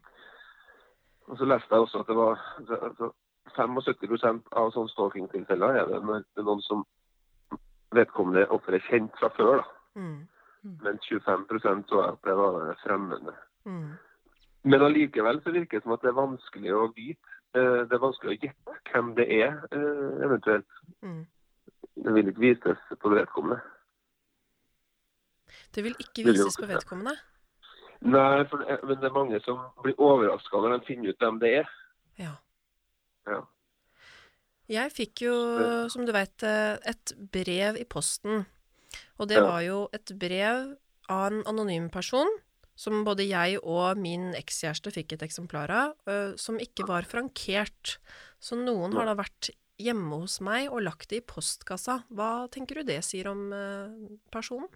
Og 1.30 1.38
så 1.38 1.46
leste 1.46 1.76
jeg 1.76 1.86
også 1.86 2.00
at 2.00 2.08
det 2.08 2.16
var 2.18 2.42
altså, 2.90 3.12
75% 3.58 4.50
av 4.58 4.72
sånne 4.74 4.94
stalking-tilfeller 4.94 5.78
er 5.78 5.86
det 5.92 6.02
når 6.06 6.24
det 6.24 6.42
er 6.42 6.48
noen 6.48 6.64
som 6.66 6.84
vedkommende 7.96 8.48
offeret 8.50 8.82
er 8.82 8.88
kjent 8.90 9.16
fra 9.22 9.30
før. 9.38 9.62
da. 9.62 10.02
Mm. 10.02 10.28
Men 10.64 11.00
25% 11.00 11.88
så 11.90 12.02
at 12.04 12.20
det 12.24 12.36
var 12.36 12.76
fremmede. 12.84 13.34
Mm. 13.66 13.94
Men 14.64 14.82
allikevel 14.82 15.42
så 15.44 15.52
virker 15.56 15.78
det 15.80 15.84
som 15.84 15.94
at 15.96 16.02
det 16.04 16.10
er 16.12 16.18
vanskelig 16.20 16.74
å 16.76 16.94
vite. 16.96 17.36
eh, 17.56 17.86
Det 17.88 17.94
er 17.96 18.04
vanskelig 18.04 18.34
å 18.34 18.40
gjette 18.44 18.76
hvem 18.92 19.16
det 19.16 19.28
er, 19.42 19.54
eh, 19.72 20.26
eventuelt. 20.26 20.68
Mm. 21.02 21.26
Det 22.04 22.14
vil 22.14 22.28
ikke 22.28 22.40
vises 22.44 22.78
på 23.00 23.10
vedkommende. 23.10 23.62
Det 25.76 25.84
vil 25.84 25.96
ikke 26.00 26.26
vises 26.26 26.58
på 26.58 26.68
vedkommende. 26.70 27.16
Nei, 28.02 28.44
for 28.48 28.58
det, 28.64 28.80
men 28.84 28.98
det 29.02 29.10
er 29.10 29.16
mange 29.16 29.40
som 29.44 29.60
blir 29.84 29.96
overraska 30.00 30.62
når 30.62 30.78
de 30.78 30.86
finner 30.86 31.10
ut 31.10 31.20
hvem 31.20 31.40
det 31.40 31.50
er. 31.62 31.72
Ja. 32.20 32.36
Ja. 33.28 33.42
Jeg 34.70 34.92
fikk 34.92 35.22
jo, 35.26 35.34
som 35.90 36.06
du 36.06 36.12
vet, 36.12 36.44
et 36.44 37.14
brev 37.34 37.76
i 37.76 37.84
posten. 37.90 38.46
Og 39.20 39.28
det 39.28 39.38
var 39.44 39.62
jo 39.62 39.90
et 39.94 40.12
brev 40.20 40.78
av 41.10 41.26
en 41.32 41.44
anonym 41.50 41.90
person, 41.90 42.28
som 42.80 43.04
både 43.04 43.26
jeg 43.28 43.60
og 43.64 43.98
min 44.00 44.34
ekskjæreste 44.34 44.92
fikk 44.96 45.14
et 45.18 45.24
eksemplar 45.28 45.70
av, 45.70 45.96
øh, 46.08 46.36
som 46.40 46.58
ikke 46.60 46.88
var 46.88 47.04
frankert. 47.04 47.98
Så 48.40 48.56
noen 48.56 48.94
har 48.96 49.06
da 49.06 49.16
vært 49.20 49.50
hjemme 49.80 50.22
hos 50.22 50.40
meg 50.42 50.70
og 50.72 50.82
lagt 50.84 51.10
det 51.10 51.18
i 51.22 51.26
postkassa. 51.28 52.04
Hva 52.12 52.48
tenker 52.52 52.80
du 52.80 52.84
det 52.84 53.02
sier 53.04 53.28
om 53.32 53.52
øh, 53.52 54.18
personen? 54.32 54.70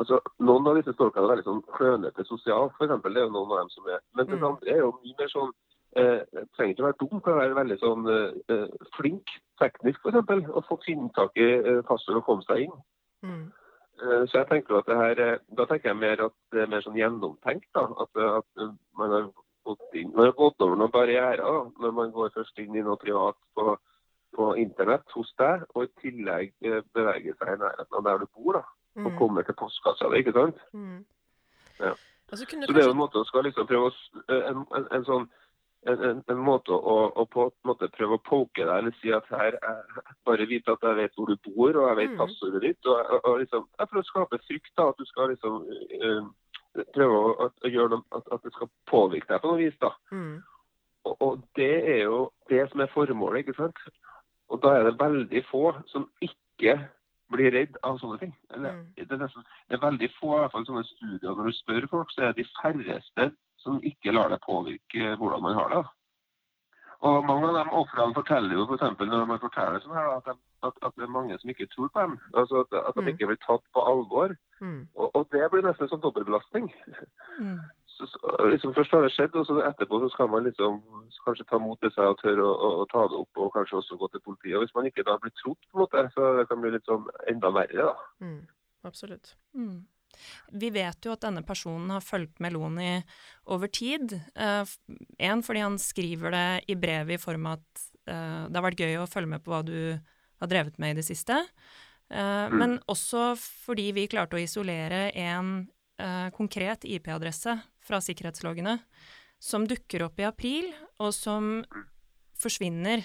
Altså, 0.00 0.18
Noen 0.42 0.66
av 0.66 0.78
disse 0.78 0.94
stalkerne 0.96 1.26
er 1.28 1.34
veldig 1.36 1.44
sånn 1.46 1.60
klønete 1.76 2.24
sosialt, 2.26 2.72
f.eks. 2.78 2.94
Det 3.04 3.12
er 3.12 3.26
jo 3.26 3.34
noen 3.34 3.52
av 3.52 3.60
dem 3.62 3.70
som 3.74 3.88
er. 3.92 4.00
Men 4.16 4.26
det 4.30 4.38
Mm. 4.40 4.46
andre 4.48 4.70
er 4.72 4.78
jo 4.80 4.92
mye 5.02 5.14
mer 5.18 5.28
sånn 5.28 5.52
eh, 5.96 6.20
Trenger 6.56 6.72
ikke 6.74 6.82
å 6.84 6.88
være 6.90 7.00
dum, 7.00 7.20
kan 7.20 7.36
være 7.38 7.54
veldig 7.58 7.78
sånn 7.80 8.06
eh, 8.08 8.32
eh, 8.54 8.68
flink 8.96 9.28
teknisk, 9.60 10.00
f.eks. 10.04 10.48
Og 10.52 10.64
få 10.68 10.78
finne 10.84 11.10
tak 11.16 11.36
i 11.36 11.48
eh, 11.60 11.82
passord 11.88 12.16
og 12.20 12.24
komme 12.26 12.42
seg 12.48 12.64
inn. 12.66 12.74
Mm. 13.22 13.44
Eh, 14.02 14.24
Så 14.26 14.40
jeg 14.40 14.48
tenker 14.48 14.78
at 14.80 14.86
det 14.90 14.96
her, 14.96 15.20
eh, 15.20 15.38
Da 15.56 15.66
tenker 15.66 15.90
jeg 15.92 15.96
mer 16.00 16.24
at 16.26 16.32
det 16.52 16.62
er 16.62 16.66
mer 16.72 16.82
sånn 16.82 16.96
gjennomtenkt. 16.98 17.68
da, 17.74 17.86
At, 18.00 18.10
eh, 18.16 18.36
at 18.40 18.76
man 18.98 19.10
har 19.10 19.30
gått 19.64 19.94
inn, 19.94 20.12
man 20.14 20.24
har 20.26 20.32
gått 20.32 20.60
over 20.60 20.76
noen 20.76 20.90
barrierer 20.90 21.36
da, 21.44 21.70
når 21.80 21.92
man 21.94 22.10
går 22.10 22.30
først 22.34 22.58
inn 22.58 22.74
i 22.74 22.82
noe 22.82 22.96
privat 22.96 23.36
på, 23.54 23.76
på 24.34 24.56
internett 24.58 25.06
hos 25.14 25.32
deg, 25.38 25.62
og 25.74 25.84
i 25.84 25.92
tillegg 26.02 26.52
beveger 26.94 27.36
seg 27.38 27.52
i 27.52 27.60
nærheten 27.60 27.98
av 28.00 28.02
der 28.08 28.18
du 28.18 28.26
bor. 28.34 28.52
da, 28.54 28.64
Og 28.96 29.12
Mm. 29.12 29.18
kommer 29.18 29.42
til 29.46 29.54
postkassa 29.54 30.10
di, 30.10 30.18
ikke 30.22 30.32
sant. 30.32 30.56
Mm. 30.74 31.04
Ja. 31.80 31.94
Altså, 32.32 32.44
Så 32.48 32.72
det 32.72 32.76
er 32.82 32.88
jo 32.88 32.90
en 32.90 32.96
måte 32.96 33.20
å 33.20 33.24
skal 33.26 33.44
liksom 33.44 33.66
prøve 33.66 33.88
å 33.88 33.92
en, 34.28 34.66
en, 34.74 34.86
en 34.90 35.04
sånn 35.04 35.28
en, 35.86 36.22
en, 36.30 36.38
måte 36.38 36.70
å, 36.72 36.96
å 37.18 37.24
på 37.26 37.48
en 37.48 37.68
måte 37.72 37.88
prøve 37.96 38.14
å 38.18 38.22
poke 38.22 38.62
deg, 38.62 38.70
eller 38.76 38.94
si 39.00 39.10
at 39.12 39.26
her 39.34 39.56
bare 40.26 40.46
vite 40.46 40.70
at 40.76 40.84
jeg 40.86 40.98
vet 41.00 41.16
hvor 41.18 41.32
du 41.32 41.36
bor, 41.48 41.74
og 41.74 41.88
jeg 41.88 41.96
vet 42.02 42.12
Mm. 42.12 42.20
passordet 42.20 42.62
ditt. 42.62 42.86
og, 42.86 43.00
og, 43.10 43.20
og 43.24 43.38
liksom, 43.40 43.66
For 43.80 43.98
å 43.98 44.04
skape 44.06 44.38
frykt, 44.46 44.72
da, 44.76 44.88
at 44.92 44.98
du 44.98 45.04
skal 45.10 45.28
liksom 45.32 45.66
uh, 46.04 46.22
prøve 46.94 47.18
å, 47.18 47.34
at, 47.48 47.68
gjøre 47.72 47.96
noe, 47.96 48.04
at, 48.14 48.30
at 48.32 48.42
det 48.46 48.52
skal 48.54 48.70
påvirke 48.86 49.28
deg 49.32 49.42
på 49.42 49.50
noe 49.50 49.58
vis. 49.64 49.78
da. 49.82 49.90
mm. 50.12 50.40
Og, 51.04 51.16
og 51.20 51.40
det 51.58 51.72
er 51.96 52.02
jo 52.04 52.30
det 52.48 52.62
som 52.70 52.80
er 52.80 52.90
formålet, 52.94 53.42
ikke 53.42 53.58
sant. 53.58 53.78
Og 54.52 54.60
da 54.62 54.76
er 54.78 54.84
det 54.86 54.98
veldig 55.00 55.40
få 55.50 55.72
som 55.90 56.06
ikke 56.22 56.76
blir 57.32 57.50
redd 57.50 57.78
av 57.82 57.96
sånne 57.98 58.18
ting. 58.20 58.34
Eller, 58.54 58.76
Mm. 58.76 58.84
det, 58.96 59.10
er 59.10 59.18
nesten, 59.24 59.42
det 59.68 59.78
er 59.78 59.86
veldig 59.86 60.10
få 60.20 60.36
i 60.36 60.40
hvert 60.44 60.52
fall 60.52 60.66
sånne 60.68 60.84
studier 60.84 61.34
når 61.34 61.48
du 61.50 61.52
spør 61.58 61.86
folk, 61.90 62.10
så 62.12 62.22
er 62.22 62.32
det 62.36 62.44
de 62.44 62.50
færreste 62.60 63.32
som 63.62 63.80
ikke 63.82 64.14
lar 64.14 64.32
deg 64.32 64.42
påvirke 64.44 65.16
hvordan 65.18 65.42
man 65.42 65.58
har 65.58 65.74
det. 65.74 65.82
Og 67.02 67.24
mange 67.26 67.48
av 67.50 67.56
de 67.56 67.62
ofrene 67.74 68.14
forteller 68.14 68.54
jo 68.54 68.64
For 68.70 69.06
når 69.10 69.24
man 69.26 69.40
forteller 69.42 69.82
sånn 69.82 69.96
her, 69.96 70.10
at, 70.16 70.28
de, 70.28 70.36
at, 70.68 70.76
at 70.86 70.92
det 70.96 71.02
er 71.06 71.10
mange 71.16 71.38
som 71.40 71.50
ikke 71.50 71.66
tror 71.72 71.88
på 71.90 72.04
dem. 72.04 72.18
Altså 72.38 72.62
at, 72.62 72.76
at 72.78 72.94
de 72.94 73.02
Mm. 73.02 73.08
ikke 73.12 73.26
blir 73.26 73.40
tatt 73.42 73.64
på 73.74 73.80
alvor. 73.92 74.36
Mm. 74.60 74.86
Og, 74.94 75.10
og 75.16 75.26
det 75.34 75.48
blir 75.50 75.66
nesten 75.66 75.90
sånn 75.90 76.02
dobbeltbelastning. 76.04 76.70
Mm. 77.40 77.58
Så, 77.92 78.06
så, 78.08 78.46
liksom 78.48 78.72
Først 78.74 78.90
har 78.94 79.02
det 79.04 79.10
skjedd, 79.12 79.34
og 79.36 79.44
så 79.46 79.58
etterpå 79.68 79.98
så 80.00 80.08
skal 80.14 80.28
man 80.32 80.46
liksom 80.46 80.78
kanskje 81.26 81.44
ta 81.50 81.58
mot 81.60 81.78
det 81.84 81.90
seg 81.92 82.08
og 82.08 82.16
tørre 82.22 82.46
å, 82.46 82.70
å, 82.80 82.86
ta 82.88 83.02
det 83.10 83.18
opp, 83.20 83.36
og 83.36 83.50
kanskje 83.52 83.76
også 83.78 83.98
gå 84.00 84.08
til 84.08 84.22
politiet. 84.24 84.54
Og 84.56 84.64
Hvis 84.64 84.72
man 84.74 84.88
ikke 84.88 85.04
da 85.06 85.18
blir 85.20 85.34
trodd, 85.42 85.58
på 85.68 85.76
en 85.76 85.82
måte, 85.82 86.02
så 86.14 86.30
det 86.38 86.46
kan 86.48 86.62
bli 86.64 86.72
litt 86.72 86.88
sånn 86.88 87.04
enda 87.30 87.50
verre. 87.52 87.90
da. 87.90 88.06
Mm. 88.24 88.40
Absolutt. 88.88 89.34
Mm. 89.54 89.84
Vi 90.52 90.70
vet 90.74 91.04
jo 91.04 91.14
at 91.14 91.24
denne 91.24 91.44
personen 91.46 91.90
har 91.94 92.04
fulgt 92.04 92.40
Meloni 92.42 93.02
over 93.50 93.70
tid. 93.72 94.14
Eh, 94.34 94.74
en 95.18 95.44
fordi 95.44 95.64
han 95.64 95.78
skriver 95.80 96.34
det 96.34 96.48
i 96.72 96.78
brevet 96.78 97.16
i 97.16 97.22
form 97.22 97.48
av 97.50 97.60
at 97.60 97.86
eh, 98.10 98.42
det 98.48 98.58
har 98.58 98.68
vært 98.68 98.84
gøy 98.84 98.98
å 99.02 99.08
følge 99.10 99.34
med 99.34 99.44
på 99.44 99.54
hva 99.54 99.62
du 99.66 99.78
har 100.42 100.50
drevet 100.50 100.78
med 100.82 100.94
i 100.94 101.00
det 101.00 101.08
siste. 101.08 101.38
Eh, 102.12 102.48
Mm. 102.52 102.58
Men 102.58 102.78
også 102.92 103.32
fordi 103.38 103.92
vi 103.96 104.08
klarte 104.10 104.36
å 104.36 104.42
isolere 104.42 105.10
en 105.16 105.68
eh, 105.98 106.28
konkret 106.36 106.84
IP-adresse 106.84 107.56
fra 107.82 108.00
sikkerhetsloggene 108.04 108.78
som 109.42 109.64
dukker 109.66 110.04
opp 110.06 110.20
i 110.20 110.26
april, 110.28 110.68
og 111.02 111.10
som 111.16 111.64
forsvinner 112.38 113.02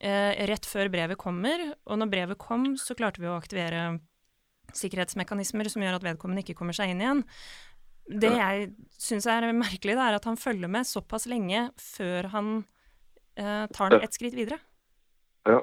eh, 0.00 0.46
rett 0.48 0.66
før 0.66 0.90
brevet 0.90 1.20
kommer. 1.20 1.74
Og 1.86 2.00
når 2.00 2.10
brevet 2.10 2.40
kom, 2.42 2.72
så 2.80 2.96
klarte 2.98 3.22
vi 3.22 3.30
å 3.30 3.36
aktivere 3.36 4.00
sikkerhetsmekanismer 4.78 5.70
som 5.72 5.84
gjør 5.84 5.98
at 5.98 6.06
vedkommende 6.06 6.44
ikke 6.44 6.56
kommer 6.58 6.76
seg 6.76 6.92
inn 6.92 7.02
igjen. 7.02 7.22
Det 8.22 8.32
jeg 8.34 8.70
syns 8.98 9.28
er 9.30 9.46
merkelig, 9.54 9.94
det 9.94 10.04
er 10.04 10.18
at 10.18 10.26
han 10.26 10.38
følger 10.40 10.70
med 10.70 10.88
såpass 10.88 11.28
lenge 11.30 11.68
før 11.80 12.28
han 12.34 12.54
eh, 13.38 13.66
tar 13.74 13.94
den 13.94 14.02
et 14.02 14.16
skritt 14.16 14.34
videre. 14.36 14.58
Ja. 15.46 15.60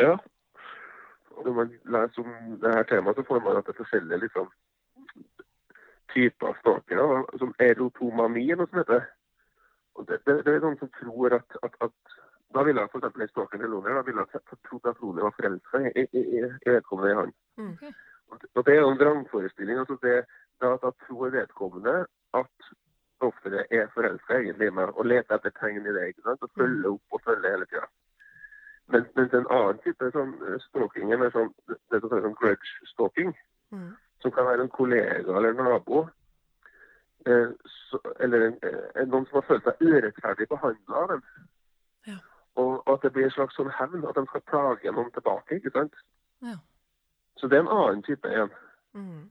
ja. 0.00 0.14
Når 1.44 1.56
man 1.58 1.74
leser 1.96 2.24
om 2.24 2.56
det 2.62 2.72
her 2.76 2.88
temaet, 2.88 3.18
så 3.18 3.26
får 3.28 3.44
man 3.44 3.60
at 3.60 3.68
det 3.68 3.74
er 3.74 3.80
forskjellige 3.82 4.20
liksom, 4.24 4.48
typer 6.14 6.56
stalkere. 6.60 7.06
Som 7.42 7.54
erotomani, 7.58 8.46
eller 8.50 8.64
noe 8.64 8.72
som 8.72 8.82
heter. 8.82 9.08
Og 9.94 10.08
det, 10.08 10.20
det, 10.26 10.40
det 10.46 10.54
er 10.54 10.64
noen 10.64 10.78
som 10.80 10.90
tror 10.98 11.36
at, 11.38 11.58
at, 11.62 11.76
at 11.84 12.14
da 12.54 12.62
ville 12.66 12.82
eksempel 12.84 13.22
en 13.22 13.30
stalker 13.30 13.58
til 13.58 13.70
Lone, 13.70 13.94
da 13.96 14.02
ville 14.06 14.24
trodd 14.66 14.88
at 14.90 15.00
Lone 15.02 15.22
var 15.26 15.34
forelska 15.36 15.80
i, 15.88 16.04
i, 16.04 16.22
i, 16.38 16.42
i 16.66 16.70
vedkommende 16.70 17.12
i 17.12 17.18
han. 17.18 17.34
Og 18.54 18.64
det- 18.66 18.74
er 18.76 18.80
jo 18.80 18.90
en 18.90 18.98
vrangforestilling. 18.98 19.78
altså 19.78 19.98
det, 20.02 20.24
da, 20.60 20.76
da 20.82 20.90
tror 21.06 21.30
vedkommende 21.30 22.06
at 22.34 22.50
offeret 23.20 23.66
er 23.70 23.86
forelska 23.94 24.34
egentlig 24.38 24.66
i 24.66 24.70
meg, 24.70 24.96
og 24.98 25.06
leter 25.06 25.34
etter 25.34 25.50
tegn 25.60 25.86
i 25.86 25.92
det. 25.92 26.08
ikke 26.08 26.22
sant? 26.22 26.42
Og 26.42 26.50
følger 26.58 26.90
opp 26.92 27.02
og 27.12 27.20
følger 27.24 27.50
hele 27.50 27.66
tida. 27.66 27.86
Men, 28.88 29.06
mens 29.16 29.32
en 29.32 29.46
annen 29.50 29.78
type 29.84 30.10
sånn 30.12 30.34
eh, 30.48 30.58
stalking 30.68 31.12
er 31.12 31.16
mer 31.18 31.30
sånn, 31.30 31.54
det 31.68 32.00
som 32.00 32.08
kalles 32.10 32.24
sånn 32.24 32.36
grudge 32.40 32.74
stalking, 32.92 33.34
Mm. 33.72 33.96
som 34.20 34.30
kan 34.30 34.44
være 34.46 34.60
en 34.62 34.68
kollega 34.68 35.36
eller 35.36 35.48
en 35.48 35.56
nabo. 35.64 36.08
Eh, 37.26 37.48
så, 37.90 37.98
eller 38.20 38.46
en, 38.46 38.58
eh, 38.62 39.04
noen 39.06 39.26
som 39.26 39.40
har 39.40 39.46
følt 39.48 39.64
seg 39.64 39.80
urettferdig 39.80 40.48
behandla 40.48 40.94
av 41.02 41.08
dem. 41.08 41.22
Ja. 42.06 42.16
Og, 42.56 42.82
og 42.86 42.92
at 42.94 43.02
det 43.02 43.12
blir 43.12 43.24
en 43.24 43.30
slags 43.30 43.56
sånn 43.56 43.72
hevn, 43.72 44.04
at 44.08 44.14
de 44.14 44.26
skal 44.26 44.40
plage 44.50 44.92
noen 44.92 45.10
tilbake. 45.10 45.56
ikke 45.56 45.72
sant? 45.72 45.94
Så 47.44 47.48
det 47.52 47.58
er 47.58 47.66
en 47.66 47.74
annen 47.76 48.02
type 48.02 48.28
en. 48.32 48.52
Mm. 48.96 49.24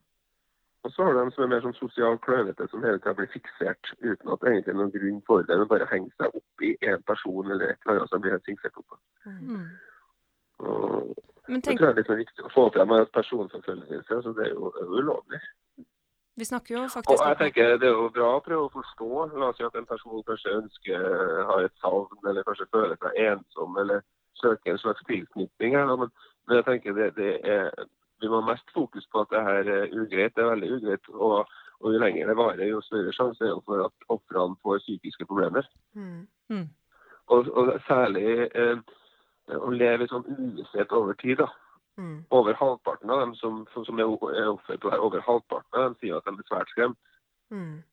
Og 0.84 0.92
så 0.92 1.04
har 1.04 1.14
du 1.14 1.20
dem 1.20 1.32
som 1.32 1.44
er 1.44 1.48
mer 1.50 1.64
sånn 1.64 1.74
sosialt 1.74 2.20
klønete, 2.22 2.68
som 2.70 2.84
hele 2.86 3.00
tida 3.00 3.16
blir 3.18 3.30
fiksert 3.34 3.90
uten 4.04 4.30
at 4.30 4.44
det 4.44 4.52
egentlig 4.52 4.74
er 4.74 4.78
noen 4.78 4.92
grunn 4.94 5.22
for 5.26 5.48
det, 5.48 5.58
men 5.58 5.70
bare 5.72 5.88
henger 5.90 6.12
seg 6.22 6.36
opp 6.38 6.66
i 6.68 6.70
én 6.86 7.02
person 7.10 7.50
eller 7.50 7.72
et 7.72 7.88
eller 7.88 8.04
annet 8.04 8.12
som 8.12 8.22
blir 8.22 8.36
helt 8.36 8.46
fiksert 8.52 8.78
opp. 8.84 9.00
Mm. 9.26 9.40
Mm. 9.48 9.64
Og 10.68 11.16
Men 11.48 11.66
det 11.66 11.74
tror 11.74 11.88
jeg 11.88 11.96
er 11.96 11.98
litt 12.02 12.12
sånn 12.12 12.22
viktig 12.22 12.46
å 12.46 12.54
få 12.54 12.68
frem 12.76 12.94
at 13.00 13.16
personforfølgelse, 13.18 14.20
så 14.28 14.36
det 14.38 14.46
er 14.46 14.54
jo, 14.54 14.70
er 14.84 14.94
ulovlig. 15.00 15.42
vi 16.38 16.50
snakker 16.52 16.76
jo 16.76 16.86
faktisk... 16.94 17.16
Og 17.16 17.26
jeg 17.32 17.42
tenker 17.42 17.74
det 17.82 17.90
er 17.90 17.98
jo 17.98 18.14
bra 18.20 18.30
å 18.36 18.46
prøve 18.46 18.68
å 18.68 18.76
forstå. 18.78 19.10
La 19.40 19.50
oss 19.50 19.58
si 19.58 19.66
at 19.66 19.82
en 19.82 19.90
person 19.90 20.28
kanskje 20.30 20.58
ønsker, 20.60 21.10
har 21.50 21.66
et 21.66 21.82
savn, 21.82 22.22
eller 22.30 22.46
kanskje 22.46 22.70
føler 22.78 23.02
seg 23.02 23.20
ensom, 23.32 23.82
eller 23.82 24.06
søker 24.44 24.76
en 24.76 24.86
slags 24.86 25.10
tilknytning. 25.10 25.80
Men 25.80 26.58
jeg 26.60 26.66
tenker 26.68 27.00
det, 27.00 27.14
det 27.16 27.34
er, 27.48 27.72
ha 28.40 28.48
mest 28.52 28.74
fokus 28.76 29.08
på 29.12 29.24
at 29.24 29.32
det 29.34 29.44
her 29.48 29.70
er 29.78 29.94
ugreit. 29.94 30.36
Det 30.36 30.44
er 30.44 30.52
veldig 30.54 30.72
ugreit. 30.78 31.10
Og, 31.14 31.54
og 31.84 31.94
jo 31.94 32.00
lenger 32.02 32.30
det 32.32 32.38
varer, 32.40 32.66
jo 32.70 32.82
større 32.82 33.14
sjanse 33.16 33.44
er 33.46 33.54
det 33.54 33.66
for 33.68 33.86
at 33.86 34.08
ofrene 34.14 34.60
får 34.64 34.84
psykiske 34.86 35.28
problemer. 35.30 35.68
Mm. 35.94 36.28
Mm. 36.50 36.68
Og, 37.34 37.50
og 37.58 37.74
særlig 37.88 38.50
eh, 38.56 38.78
å 39.58 39.72
leve 39.72 40.06
i 40.06 40.12
sånn 40.12 40.28
uvisshet 40.28 40.92
over 40.96 41.18
tid. 41.22 41.42
da. 41.44 41.50
Mm. 41.98 42.24
Over 42.34 42.58
halvparten 42.58 43.12
av 43.14 43.20
dem 43.22 43.34
som, 43.38 43.66
som 43.74 44.00
er 44.00 44.10
er 44.34 44.50
offer 44.50 44.78
på 44.78 44.90
det 44.90 44.96
her, 44.96 45.08
over 45.08 45.26
halvparten 45.26 45.80
av 45.80 45.90
dem 45.90 45.98
sier 46.02 46.18
at 46.18 46.30
de 46.30 46.38
er 46.38 46.48
svært 46.50 46.72
skremt. 46.74 47.02
Mm. 47.54 47.84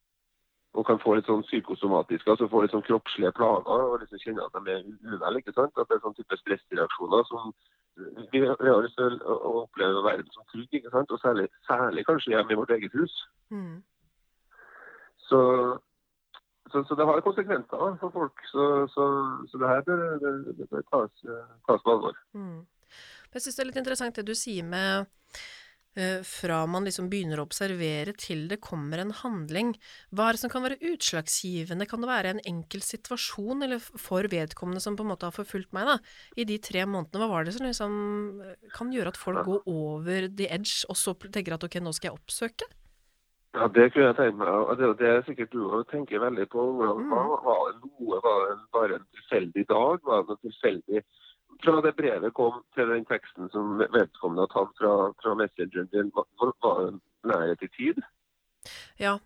og 0.79 0.87
kan 0.87 1.00
få 1.03 1.16
litt 1.16 1.26
sånn 1.26 1.42
psykosomatiske, 1.42 2.31
altså 2.31 2.46
få 2.48 2.61
litt 2.62 2.72
sånn 2.72 2.85
kroppslige 2.87 3.33
plager 3.35 3.83
og 3.90 3.96
liksom 4.00 4.20
kjenne 4.22 4.44
at 4.46 4.55
de 4.55 4.76
er 4.76 4.85
uvel. 4.87 5.38
ikke 5.40 5.55
sant? 5.57 5.74
At 5.74 5.90
det 5.90 5.96
er 5.96 6.05
sånn 6.05 6.14
type 6.14 6.38
stressreaksjoner 6.38 7.26
som 7.26 7.50
vi, 8.32 8.42
har 8.46 8.82
lyst 8.84 8.98
til 8.98 9.20
å, 9.20 9.36
å 9.36 9.52
oppleve 9.64 10.02
verden 10.06 10.32
som 10.34 10.46
trygg, 10.52 10.68
ikke 10.78 10.92
sant? 10.94 11.12
og 11.14 11.22
særlig, 11.22 11.46
særlig 11.68 12.04
kanskje 12.08 12.34
hjemme 12.34 12.54
i 12.54 12.58
vårt 12.60 12.74
eget 12.76 12.96
hus. 12.98 13.14
Mm. 13.54 13.78
Så, 15.28 15.40
så, 16.72 16.82
så 16.88 16.98
det 16.98 17.06
har 17.06 17.22
konsekvenser 17.26 17.96
for 18.02 18.14
folk. 18.14 18.44
Så, 18.50 18.66
så, 18.94 19.06
så 19.50 19.62
det 19.62 19.72
her 19.72 19.86
det, 19.86 20.56
det 20.60 20.84
tas, 20.90 21.24
tas 21.68 21.86
på 21.86 21.96
alvor. 21.96 22.18
Mm. 22.34 22.60
Jeg 23.34 23.42
syns 23.42 23.56
det 23.56 23.62
er 23.62 23.70
litt 23.70 23.82
interessant 23.82 24.16
det 24.18 24.26
du 24.26 24.34
sier 24.34 24.66
med 24.66 25.10
fra 26.26 26.62
man 26.70 26.86
liksom 26.88 27.08
begynner 27.12 27.40
å 27.40 27.46
observere 27.48 28.14
til 28.18 28.46
det 28.50 28.60
kommer 28.64 29.02
en 29.02 29.12
handling. 29.22 29.74
Hva 30.14 30.28
er 30.30 30.36
det 30.36 30.42
som 30.42 30.52
kan 30.52 30.64
være 30.66 30.78
utslagsgivende? 30.92 31.86
Kan 31.90 32.00
det 32.04 32.10
være 32.10 32.34
en 32.34 32.42
enkel 32.48 32.82
situasjon 32.84 33.64
eller 33.66 33.78
for 33.80 34.28
vedkommende 34.32 34.82
som 34.84 34.96
på 34.98 35.04
en 35.06 35.12
måte 35.12 35.28
har 35.28 35.36
forfulgt 35.36 35.72
meg 35.76 35.88
da, 35.90 35.98
i 36.36 36.44
de 36.48 36.58
tre 36.62 36.84
månedene? 36.86 37.20
Hva 37.24 37.30
var 37.32 37.44
det 37.48 37.54
som 37.56 37.66
liksom 37.66 37.94
eh, 38.44 38.68
kan 38.76 38.92
gjøre 38.94 39.14
at 39.14 39.20
folk 39.20 39.44
går 39.46 39.64
over 39.70 40.28
the 40.28 40.50
edge, 40.52 40.84
og 40.88 40.96
så 40.96 41.16
tenker 41.28 41.56
at 41.58 41.64
ok, 41.66 41.80
nå 41.84 41.92
skal 41.96 42.10
jeg 42.12 42.20
oppsøke? 42.20 42.70
Ja, 43.54 43.66
Det 43.66 43.88
kunne 43.92 44.12
jeg 44.12 44.16
tenkt 44.20 44.38
meg. 44.38 44.48
og 44.48 44.76
Det, 44.78 44.88
det 45.00 45.08
er 45.10 45.24
sikkert 45.26 45.50
du 45.50 45.64
òg 45.66 45.88
tenker 45.90 46.20
veldig 46.22 46.46
på. 46.52 46.62
Hvordan, 46.78 47.02
Mm. 47.02 47.10
var, 47.10 47.72
det 47.72 47.80
noe, 47.82 48.20
var 48.22 48.44
det 48.46 48.58
bare 48.76 48.94
en 49.00 49.06
tilfeldig 49.16 49.64
dag? 49.66 49.98
Var 50.06 50.22
det 50.22 50.28
noe 50.30 50.42
tilfeldig 50.44 51.02
Fra 51.64 51.81
det 51.85 51.94
brevet 51.96 52.35
kom 52.35 52.62
til 52.75 52.88
den 52.88 53.05
teksten 53.09 53.51
som 53.53 53.79
vedkommende 53.81 54.46
har 54.46 54.53
tatt 54.55 54.73
fra, 54.81 54.92
fra 55.23 55.35
messengeren 55.37 55.90
din, 55.92 56.12
var, 56.16 56.27
det 56.81 57.01
nærhet 57.29 57.62
i 57.62 57.68
tid? 57.77 58.03
Ja, 59.01 59.18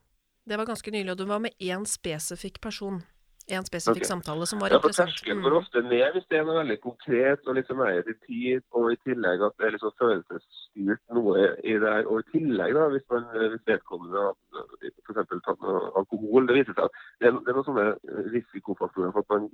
det 0.49 0.59
var 0.59 0.67
ganske 0.67 0.91
nylig, 0.91 1.11
og 1.11 1.19
det 1.19 1.29
var 1.29 1.39
med 1.39 1.55
én 1.63 1.87
spesifikk 1.87 2.61
person. 2.61 3.03
En 3.47 3.65
spesifikk 3.65 4.01
okay. 4.03 4.09
samtale 4.09 4.47
som 4.47 4.61
var 4.61 4.73
Ja, 4.73 4.77
interessant. 4.77 5.11
Terskelen 5.11 5.39
Mm. 5.39 5.45
går 5.45 5.57
ofte 5.57 5.83
ned 5.83 6.13
hvis 6.13 6.27
det 6.31 6.39
er 6.39 6.45
noe 6.45 6.61
veldig 6.63 6.81
konkret 6.81 7.41
og 7.47 7.59
sånn 7.67 7.77
nærhet 7.77 8.09
i 8.09 8.17
tid, 8.27 8.63
og 8.73 8.93
i 8.93 8.97
tillegg 9.05 9.43
at 9.45 9.53
det 9.59 9.67
er 9.67 9.75
liksom 9.75 9.93
følelsesstyrt 10.01 11.05
noe 11.13 11.41
i 11.65 11.75
det 11.83 11.91
her. 11.95 12.07
Og 12.09 12.21
i 12.21 12.31
tillegg, 12.33 12.73
da, 12.75 12.89
hvis, 12.89 13.05
man, 13.11 13.27
hvis 13.53 13.67
vedkommende 13.69 14.17
har 14.17 14.35
f.eks. 14.81 15.45
tatt 15.45 15.61
noe 15.61 15.93
alkohol, 16.01 16.47
det 16.49 16.57
viser 16.57 16.73
seg 16.73 16.85
at 16.89 16.97
det 17.21 17.29
er, 17.29 17.33
det 17.45 17.53
er 17.53 17.59
noen 17.59 17.69
sånne 17.69 17.89
risikofaktorer 18.33 19.13
for 19.13 19.21
at 19.21 19.35
man 19.37 19.51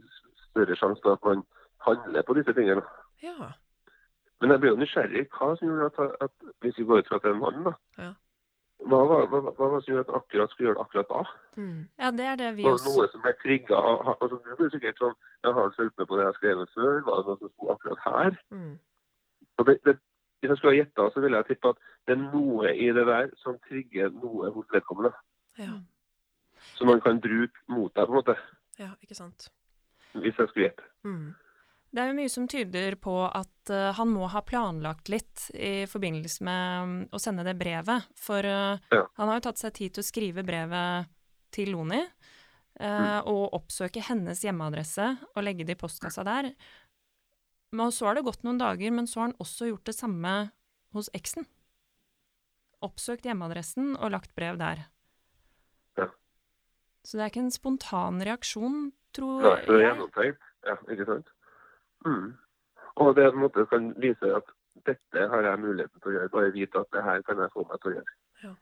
større 0.50 0.76
sjanse 0.78 1.02
for 1.02 1.18
at 1.18 1.26
man 1.26 1.42
handler 1.86 2.22
på 2.22 2.34
disse 2.38 2.52
tingene. 2.56 2.82
Ja. 3.22 3.52
Men 4.40 4.50
jeg 4.54 4.60
blir 4.60 4.70
jo 4.74 4.80
nysgjerrig. 4.80 5.26
Hva 5.36 5.52
som 5.58 5.68
gjorde 5.68 5.90
at, 5.90 6.16
at 6.26 6.52
hvis 6.64 6.78
vi 6.78 6.84
går 6.88 7.02
ut 7.02 7.08
fra 7.08 7.16
at 7.20 7.22
det 7.26 7.30
er 7.30 7.34
en 7.34 7.40
mann, 7.44 7.64
da, 7.68 7.72
Ja. 8.00 8.12
hva 8.88 9.00
var 9.08 9.26
hva, 9.28 9.40
hva, 9.52 9.66
det 9.74 9.82
som 9.84 9.92
gjorde 9.94 10.06
at 10.08 10.14
akkurat 10.20 10.50
skulle 10.50 10.68
gjøre 10.68 10.78
det 10.78 10.84
akkurat 10.86 11.08
da? 11.10 11.22
Mm. 11.60 11.80
Ja, 12.00 12.10
det 12.10 12.26
er 12.26 12.36
det 12.40 12.50
vi 12.56 12.64
også 12.64 12.94
noe 12.94 13.08
som 13.12 13.20
ble 13.20 13.32
trigga 13.42 13.76
altså, 13.76 14.38
Du 14.44 14.54
blir 14.56 14.70
sikkert 14.72 15.02
sånn 15.02 15.16
Jeg 15.44 15.52
har 15.58 15.74
fulgt 15.76 15.98
med 15.98 16.06
på 16.08 16.16
det 16.16 16.22
jeg 16.24 16.30
har 16.30 16.38
skrevet 16.38 16.72
før. 16.76 17.02
Var 17.08 17.18
det 17.20 17.26
noe 17.28 17.38
som 17.42 17.50
sto 17.52 17.68
akkurat 17.74 18.00
her? 18.06 18.38
Mm. 18.50 18.78
Det, 19.60 19.76
det, 19.84 19.96
hvis 20.40 20.48
jeg 20.48 20.56
skulle 20.56 20.72
ha 20.72 20.78
gjetta, 20.80 21.10
så 21.12 21.20
ville 21.20 21.36
jeg 21.36 21.46
tippe 21.50 21.68
at 21.74 21.82
det 22.08 22.16
er 22.16 22.22
noe 22.22 22.72
i 22.72 22.88
det 22.96 23.04
der 23.06 23.28
som 23.42 23.58
trigger 23.68 24.08
noe 24.16 24.48
hos 24.54 24.66
vedkommende. 24.72 25.12
Ja. 25.60 25.74
Som 26.78 26.88
man 26.88 27.00
kan 27.04 27.20
bruke 27.20 27.60
mot 27.68 27.92
deg, 27.94 28.06
på 28.06 28.12
en 28.14 28.20
måte. 28.22 28.36
ja, 28.80 28.88
ikke 29.04 29.14
sant. 29.14 29.50
Hvis 30.16 30.38
jeg 30.38 30.48
skulle 30.48 30.64
gjette. 30.70 30.82
Mm. 31.04 31.34
Det 31.90 31.98
er 32.04 32.10
jo 32.12 32.18
mye 32.20 32.30
som 32.30 32.44
tyder 32.46 32.94
på 33.02 33.14
at 33.26 33.70
uh, 33.74 33.90
han 33.98 34.12
må 34.14 34.28
ha 34.30 34.42
planlagt 34.46 35.08
litt 35.10 35.48
i 35.58 35.86
forbindelse 35.90 36.44
med 36.46 36.82
um, 36.86 36.92
å 37.10 37.18
sende 37.18 37.42
det 37.46 37.56
brevet. 37.58 38.06
For 38.14 38.46
uh, 38.46 38.76
Ja. 38.94 39.00
han 39.18 39.28
har 39.32 39.40
jo 39.40 39.46
tatt 39.48 39.58
seg 39.58 39.74
tid 39.74 39.94
til 39.96 40.04
å 40.04 40.06
skrive 40.06 40.44
brevet 40.46 41.10
til 41.50 41.72
Loni, 41.74 41.98
eh, 42.78 43.18
og 43.26 43.56
oppsøke 43.58 44.04
hennes 44.06 44.38
hjemmeadresse 44.46 45.02
og 45.34 45.42
legge 45.42 45.64
det 45.66 45.74
i 45.74 45.80
postkassa 45.80 46.22
der. 46.22 46.52
Men 47.74 47.90
så 47.90 48.06
har 48.06 48.14
det 48.14 48.22
gått 48.22 48.44
noen 48.46 48.60
dager, 48.62 48.92
men 48.94 49.08
så 49.10 49.18
har 49.18 49.26
han 49.32 49.40
også 49.42 49.66
gjort 49.72 49.90
det 49.90 49.96
samme 49.98 50.34
hos 50.94 51.10
eksen. 51.18 51.42
Oppsøkt 52.86 53.26
hjemmeadressen 53.26 53.96
og 53.98 54.12
lagt 54.14 54.30
brev 54.38 54.60
der. 54.62 54.84
Ja. 55.98 56.06
Så 57.02 57.18
det 57.18 57.26
er 57.26 57.32
ikke 57.34 57.42
en 57.48 57.50
spontan 57.58 58.22
reaksjon, 58.24 58.78
tror 59.16 59.42
Nei, 59.42 59.56
det 59.66 59.74
er 59.74 59.82
jeg. 59.82 59.88
gjennomtenkt. 59.90 60.48
Ja, 60.70 60.78
ikke 60.86 61.08
sant? 61.10 61.34
Mm. 62.06 62.32
Og 63.02 63.14
det 63.16 63.28
på 63.30 63.36
en 63.36 63.44
måte 63.44 63.66
kan 63.70 63.92
vise 64.02 64.32
at 64.36 64.50
dette 64.88 65.28
har 65.32 65.46
jeg 65.46 65.62
muligheten 65.62 66.00
til 66.00 66.12
å 66.12 66.16
gjøre. 66.16 66.32
Bare 66.34 66.56
vite 66.56 66.80
at 66.80 66.90
det 66.96 67.04
her 67.04 67.22
kan 67.26 67.42
jeg 67.42 67.52
få 67.54 67.66
meg 67.68 67.80
til 67.82 67.92
å 67.92 67.94
gjøre. 67.98 68.16
Ja. 68.44 68.52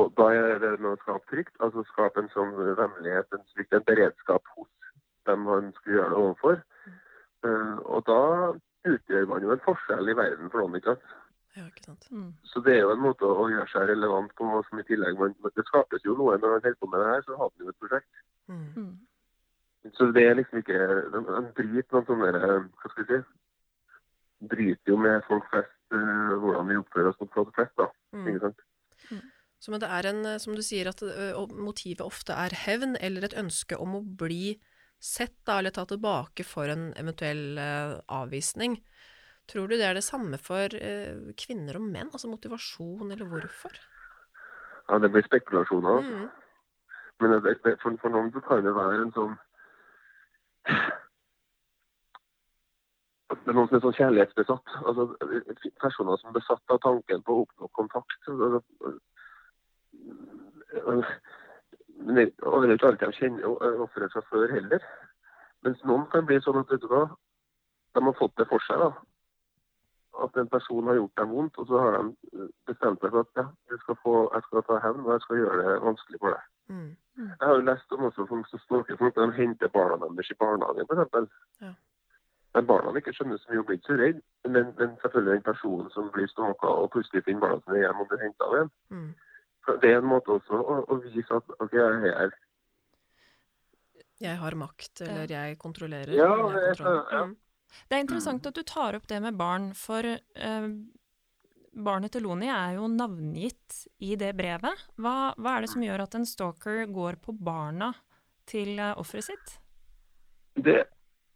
Og 0.00 0.12
da 0.16 0.26
er 0.38 0.58
det 0.62 0.72
med 0.78 0.92
å 0.92 1.00
skape 1.02 1.26
trygt, 1.32 1.56
Altså 1.58 1.84
skape 1.90 2.22
en 2.22 2.32
sånn 2.34 2.52
vemmelighet, 2.56 3.32
en 3.34 3.46
frykt, 3.54 3.72
en 3.74 3.86
beredskap 3.88 4.52
hos 4.56 4.68
dem 5.28 5.46
man 5.46 5.72
skulle 5.76 5.98
gjøre 5.98 6.12
det 6.14 6.20
overfor. 6.24 6.60
Eh, 7.44 7.78
og 7.84 8.04
da 8.06 8.20
utgjør 8.90 9.26
man 9.28 9.42
jo 9.44 9.52
en 9.52 9.64
forskjell 9.64 10.12
i 10.12 10.16
verden 10.16 10.52
for 10.52 10.62
noen. 10.62 10.78
ikke 10.78 10.94
sant? 10.94 11.16
Ja, 11.58 11.66
ikke 11.66 11.84
sant. 11.84 12.06
Mm. 12.14 12.32
Så 12.46 12.62
det 12.64 12.76
er 12.76 12.84
jo 12.84 12.94
en 12.94 13.02
måte 13.02 13.26
å 13.26 13.48
gjøre 13.50 13.68
seg 13.72 13.88
relevant 13.90 14.32
på 14.38 14.48
som 14.68 14.80
i 14.80 14.86
tillegg 14.88 15.18
man, 15.18 15.34
Det 15.56 15.66
skapes 15.66 16.04
jo 16.06 16.14
noe 16.16 16.38
når 16.38 16.56
man 16.56 16.64
holder 16.64 16.78
på 16.80 16.90
med 16.90 17.02
det 17.02 17.08
her, 17.12 17.22
så 17.26 17.38
har 17.40 17.50
man 17.50 17.64
jo 17.66 17.72
et 17.72 17.80
prosjekt. 17.82 18.12
Mm. 18.48 18.92
Mm. 19.84 19.92
Så 19.96 20.06
det 20.12 20.24
er 20.28 20.34
liksom 20.36 20.60
ikke 20.60 20.78
En 21.16 21.52
bryter 21.56 21.94
noen 21.96 22.08
sånne 22.08 22.30
eh, 22.36 22.56
Hva 22.80 22.90
skal 22.92 23.04
vi 23.04 23.06
si? 23.08 23.20
Bryter 24.50 24.92
jo 24.92 24.96
med 25.00 25.22
folk 25.28 25.46
flest 25.52 25.96
eh, 25.96 26.32
hvordan 26.42 26.68
vi 26.68 26.80
oppfører 26.80 27.12
oss 27.12 27.20
mot 27.20 27.32
folk 27.34 27.54
flest, 27.56 27.72
da. 27.80 27.88
Mm. 28.16 28.26
Ikke 28.28 28.42
sant? 28.46 28.66
Så 29.60 29.72
men 29.72 29.82
det 29.82 29.90
er 29.92 30.08
en, 30.08 30.20
eh, 30.24 30.38
som 30.40 30.56
du 30.56 30.62
sier, 30.64 30.88
at 30.88 31.02
motivet 31.52 32.00
ofte 32.04 32.32
er 32.32 32.56
hevn, 32.62 32.94
eller 33.04 33.26
et 33.26 33.36
ønske 33.36 33.76
om 33.76 33.98
å 33.98 34.02
bli 34.22 34.54
sett, 35.00 35.36
da, 35.44 35.58
eller 35.58 35.74
ta 35.76 35.84
tilbake 35.88 36.44
for 36.48 36.72
en 36.72 36.90
eventuell 37.00 37.60
uh, 37.60 37.98
avvisning. 38.20 38.78
Tror 39.48 39.68
du 39.68 39.76
det 39.76 39.84
er 39.88 39.96
det 39.96 40.04
samme 40.06 40.40
for 40.40 40.72
kvinner 41.40 41.76
og 41.76 41.84
menn? 41.84 42.08
Altså 42.12 42.28
motivasjon, 42.32 43.12
eller 43.12 43.28
hvorfor? 43.28 43.76
Ja, 44.88 44.98
det 45.00 45.12
blir 45.12 45.24
spekulasjoner. 45.26 46.04
Mm. 46.04 46.26
Men 47.20 47.36
for, 47.44 47.96
for 48.00 48.12
noen 48.12 48.32
kan 48.46 48.64
det 48.64 48.76
være 48.76 49.04
en 49.04 49.14
sånn 49.16 49.36
Det 53.30 53.48
er 53.48 53.56
noen 53.56 53.68
som 53.70 53.76
er 53.78 53.84
sånn 53.84 53.96
kjærlighetsbesatt. 53.98 54.72
Altså, 54.84 55.06
personer 55.82 56.18
som 56.20 56.30
er 56.30 56.38
besatt 56.40 56.74
av 56.74 56.80
tanken 56.84 57.22
på 57.26 57.36
å 57.36 57.44
oppnå 57.44 57.70
kontakt. 57.78 58.20
Men 62.00 62.16
det 62.16 62.24
er 62.24 62.74
ikke 62.74 62.90
alltid 62.90 63.06
de 63.06 63.18
kjenner 63.18 63.46
offeret 63.84 64.12
fra 64.14 64.22
før 64.30 64.46
heller. 64.54 64.84
Mens 65.66 65.82
noen 65.88 66.06
kan 66.12 66.26
bli 66.28 66.38
sånn 66.44 66.60
at 66.62 66.70
vet 66.72 66.84
du 66.84 66.88
hva, 66.90 67.04
de 67.94 68.04
har 68.06 68.16
fått 68.18 68.36
det 68.40 68.46
for 68.50 68.60
seg. 68.68 68.84
da. 68.84 68.90
At 70.24 70.36
en 70.40 70.48
person 70.52 70.88
har 70.88 70.98
gjort 70.98 71.16
dem 71.20 71.34
vondt, 71.34 71.58
og 71.58 71.68
så 71.68 71.82
har 71.82 71.98
de 71.98 72.46
bestemt 72.68 73.00
seg 73.02 73.12
for 73.12 73.24
at 73.24 73.42
ja, 73.42 73.46
jeg 73.72 73.82
skal, 73.84 73.98
få, 74.04 74.14
jeg 74.34 74.46
skal 74.46 74.66
ta 74.68 74.80
hevn 74.84 75.04
og 75.06 75.12
jeg 75.14 75.26
skal 75.26 75.42
gjøre 75.42 75.60
det 75.62 75.76
vanskelig 75.84 76.22
for 76.22 76.36
deg. 76.36 76.48
Mm. 76.70 76.90
Jeg 77.20 77.46
har 77.46 77.54
jo 77.58 77.62
lest 77.66 77.92
om 77.92 78.06
også 78.08 78.26
folk 78.30 78.48
som 78.48 78.62
snakker 78.66 78.96
folk, 78.96 79.16
at 79.16 79.28
de 79.28 79.38
henter 79.42 79.72
barna 79.74 79.98
deres 80.02 80.30
i 80.32 80.36
barnehagen, 80.40 80.86
f.eks. 80.88 81.32
Ja. 81.60 81.72
Men 82.54 82.66
barna 82.66 82.92
ikke 82.98 83.12
skjønner 83.14 83.38
så 83.38 83.50
mye 83.50 83.62
og 83.62 83.66
blir 83.68 83.78
ikke 83.78 83.92
så 83.92 83.98
redd. 84.00 84.22
Men, 84.46 84.70
men 84.78 84.94
selvfølgelig 85.02 85.34
den 85.36 85.48
personen 85.48 85.90
som 85.94 86.08
blir 86.14 86.30
stalka 86.30 86.70
og 86.82 86.88
plutselig 86.94 87.22
finner 87.26 87.44
barna 87.44 87.60
sine 87.66 87.82
hjem 87.84 88.00
og 88.02 88.08
blir 88.10 88.24
henta 88.24 88.46
av 88.46 88.56
igjen. 88.56 88.72
Mm. 88.94 89.10
Det 89.82 89.90
er 89.90 90.00
en 90.00 90.08
måte 90.10 90.34
også 90.34 90.58
å, 90.58 90.78
å 90.90 90.96
vise 91.04 91.36
at 91.36 91.52
OK, 91.60 91.76
jeg 91.76 91.84
er 91.84 92.00
her. 92.06 92.38
Jeg 94.20 94.36
har 94.36 94.56
makt, 94.58 95.04
eller 95.06 95.30
jeg 95.32 95.58
kontrollerer. 95.60 96.12
Ja, 96.12 96.32
jeg 96.52 96.72
er 96.72 96.82
ja. 96.88 97.22
Mm. 97.28 97.36
Det 97.88 97.96
er 97.96 98.02
interessant 98.02 98.48
at 98.50 98.56
du 98.56 98.64
tar 98.66 98.96
opp 98.98 99.06
det 99.08 99.20
med 99.22 99.38
barn, 99.38 99.70
for 99.78 100.04
eh, 100.10 100.66
barnet 101.84 102.12
til 102.14 102.24
Loni 102.26 102.48
er 102.52 102.76
jo 102.78 102.88
navngitt 102.90 103.80
i 104.04 104.14
det 104.20 104.32
brevet. 104.38 104.86
Hva, 105.00 105.32
hva 105.36 105.56
er 105.56 105.64
det 105.64 105.72
som 105.72 105.84
gjør 105.84 106.04
at 106.04 106.16
en 106.18 106.26
stalker 106.28 106.84
går 106.92 107.20
på 107.24 107.34
barna 107.36 107.92
til 108.50 108.76
uh, 108.78 108.94
offeret 109.00 109.30
sitt? 109.30 109.54
Det, 110.60 110.82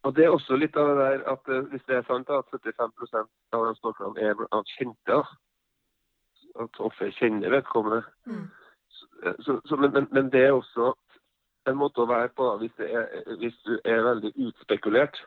og 0.04 0.16
det 0.16 0.26
er 0.26 0.34
også 0.34 0.58
litt 0.58 0.76
av 0.76 0.90
det 0.90 0.96
der 1.00 1.24
at 1.32 1.48
eh, 1.48 1.64
hvis 1.70 1.84
det 1.88 1.96
er 1.96 2.06
sant 2.08 2.30
at 2.34 2.50
75% 2.52 3.30
av 3.56 3.66
de 3.68 3.76
stalkerne 3.78 4.26
er 4.26 4.42
av 4.50 4.66
kjente, 4.74 5.20
at 6.64 6.80
offeret 6.82 7.16
kjenner 7.20 7.54
vedkommende 7.54 8.02
Mm. 8.26 8.46
så, 8.88 9.06
så, 9.44 9.60
så, 9.68 9.76
men, 9.76 9.92
men, 9.92 10.06
men 10.10 10.30
det 10.32 10.46
er 10.46 10.52
også 10.52 10.92
en 11.70 11.78
måte 11.80 12.02
å 12.02 12.08
være 12.08 12.28
på 12.36 12.46
da, 12.48 12.56
hvis, 12.60 12.74
det 12.78 12.90
er, 12.92 13.08
hvis 13.40 13.56
du 13.64 13.78
er 13.84 14.04
veldig 14.04 14.32
utspekulert. 14.48 15.20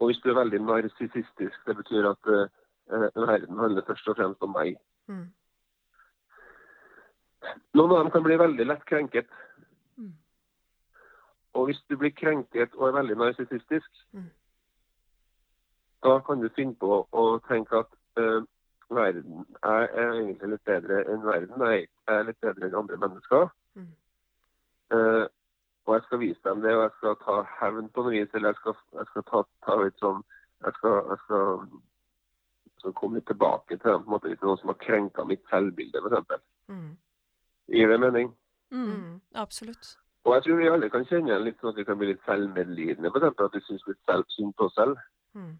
Og 0.00 0.10
hvis 0.10 0.20
du 0.24 0.30
er 0.32 0.38
veldig 0.40 0.60
narsissistisk. 0.64 1.58
Det 1.66 1.76
betyr 1.78 2.08
at 2.10 2.30
eh, 2.32 2.48
verden 2.88 3.58
handler 3.58 3.86
først 3.86 4.08
og 4.08 4.16
fremst 4.16 4.42
om 4.42 4.52
meg. 4.52 4.76
Mm. 5.06 5.26
Noen 7.74 7.90
av 7.90 8.02
dem 8.02 8.10
kan 8.14 8.22
bli 8.22 8.38
veldig 8.38 8.66
lett 8.66 8.84
krenket. 8.86 9.30
Mm. 9.96 10.14
Og 11.54 11.66
hvis 11.68 11.82
du 11.90 11.96
blir 11.96 12.14
krenket 12.14 12.74
og 12.74 12.88
er 12.88 12.98
veldig 13.00 13.18
narsissistisk, 13.18 13.90
Mm. 14.12 14.30
da 16.04 16.18
kan 16.20 16.40
du 16.40 16.48
finne 16.48 16.74
på 16.74 17.06
å 17.12 17.38
tenke 17.48 17.78
at 17.78 17.90
uh, 18.18 18.42
verden 18.94 19.46
er, 19.62 19.88
er 19.88 20.12
egentlig 20.12 20.48
litt 20.54 20.64
bedre 20.64 21.04
enn 21.08 21.24
verden. 21.24 21.66
Jeg 21.70 21.88
er 22.08 22.26
litt 22.28 22.40
bedre 22.40 22.66
enn 22.66 22.78
andre 22.82 22.96
mennesker. 22.96 23.48
Mm. 23.74 23.92
Eh, 24.92 25.26
og 25.86 25.94
jeg 25.96 26.02
skal 26.06 26.20
vise 26.22 26.40
dem 26.44 26.60
det, 26.62 26.74
og 26.76 26.82
jeg 26.82 26.92
skal 26.96 27.16
ta 27.24 27.36
hevn 27.60 27.88
på 27.94 28.04
noe 28.04 28.14
vis. 28.14 28.34
Eller 28.34 28.52
jeg 28.52 28.60
skal, 28.60 28.76
jeg 28.98 29.08
skal 29.10 29.24
ta, 29.30 29.42
ta 29.66 29.78
litt 29.82 29.98
sånn 30.02 30.22
Jeg 30.62 30.76
skal, 30.76 30.98
jeg 31.10 31.18
skal, 31.24 31.62
skal 32.82 32.94
komme 32.98 33.18
litt 33.20 33.26
tilbake 33.30 33.78
til 33.78 33.88
dem, 33.88 34.04
på 34.04 34.10
en 34.10 34.14
måte, 34.16 34.36
noen 34.42 34.58
som 34.60 34.72
har 34.72 34.78
krenka 34.82 35.24
mitt 35.28 35.42
selvbilde, 35.50 36.02
f.eks. 36.02 36.44
Mm. 36.68 36.92
Gir 37.72 37.88
det 37.94 37.98
mening? 38.02 38.30
Mm. 38.74 38.86
Mm. 38.92 39.20
Absolutt. 39.38 39.96
Og 40.24 40.34
jeg 40.36 40.44
tror 40.44 40.60
vi 40.60 40.68
alle 40.70 40.88
kan 40.90 41.04
kjenne 41.08 41.40
litt 41.42 41.58
sånn 41.60 41.72
at 41.72 41.78
vi 41.80 41.84
kan 41.88 41.98
bli 41.98 42.12
litt 42.12 42.22
selvmedlidende. 42.28 43.10
Eksempel 43.10 43.48
at 43.48 43.56
vi 43.58 43.62
syns 43.66 43.82
litt 43.88 43.98
selv, 44.06 44.28
synd 44.36 44.52
på 44.58 44.68
oss 44.68 44.76
selv. 44.78 45.00
Mm. 45.34 45.56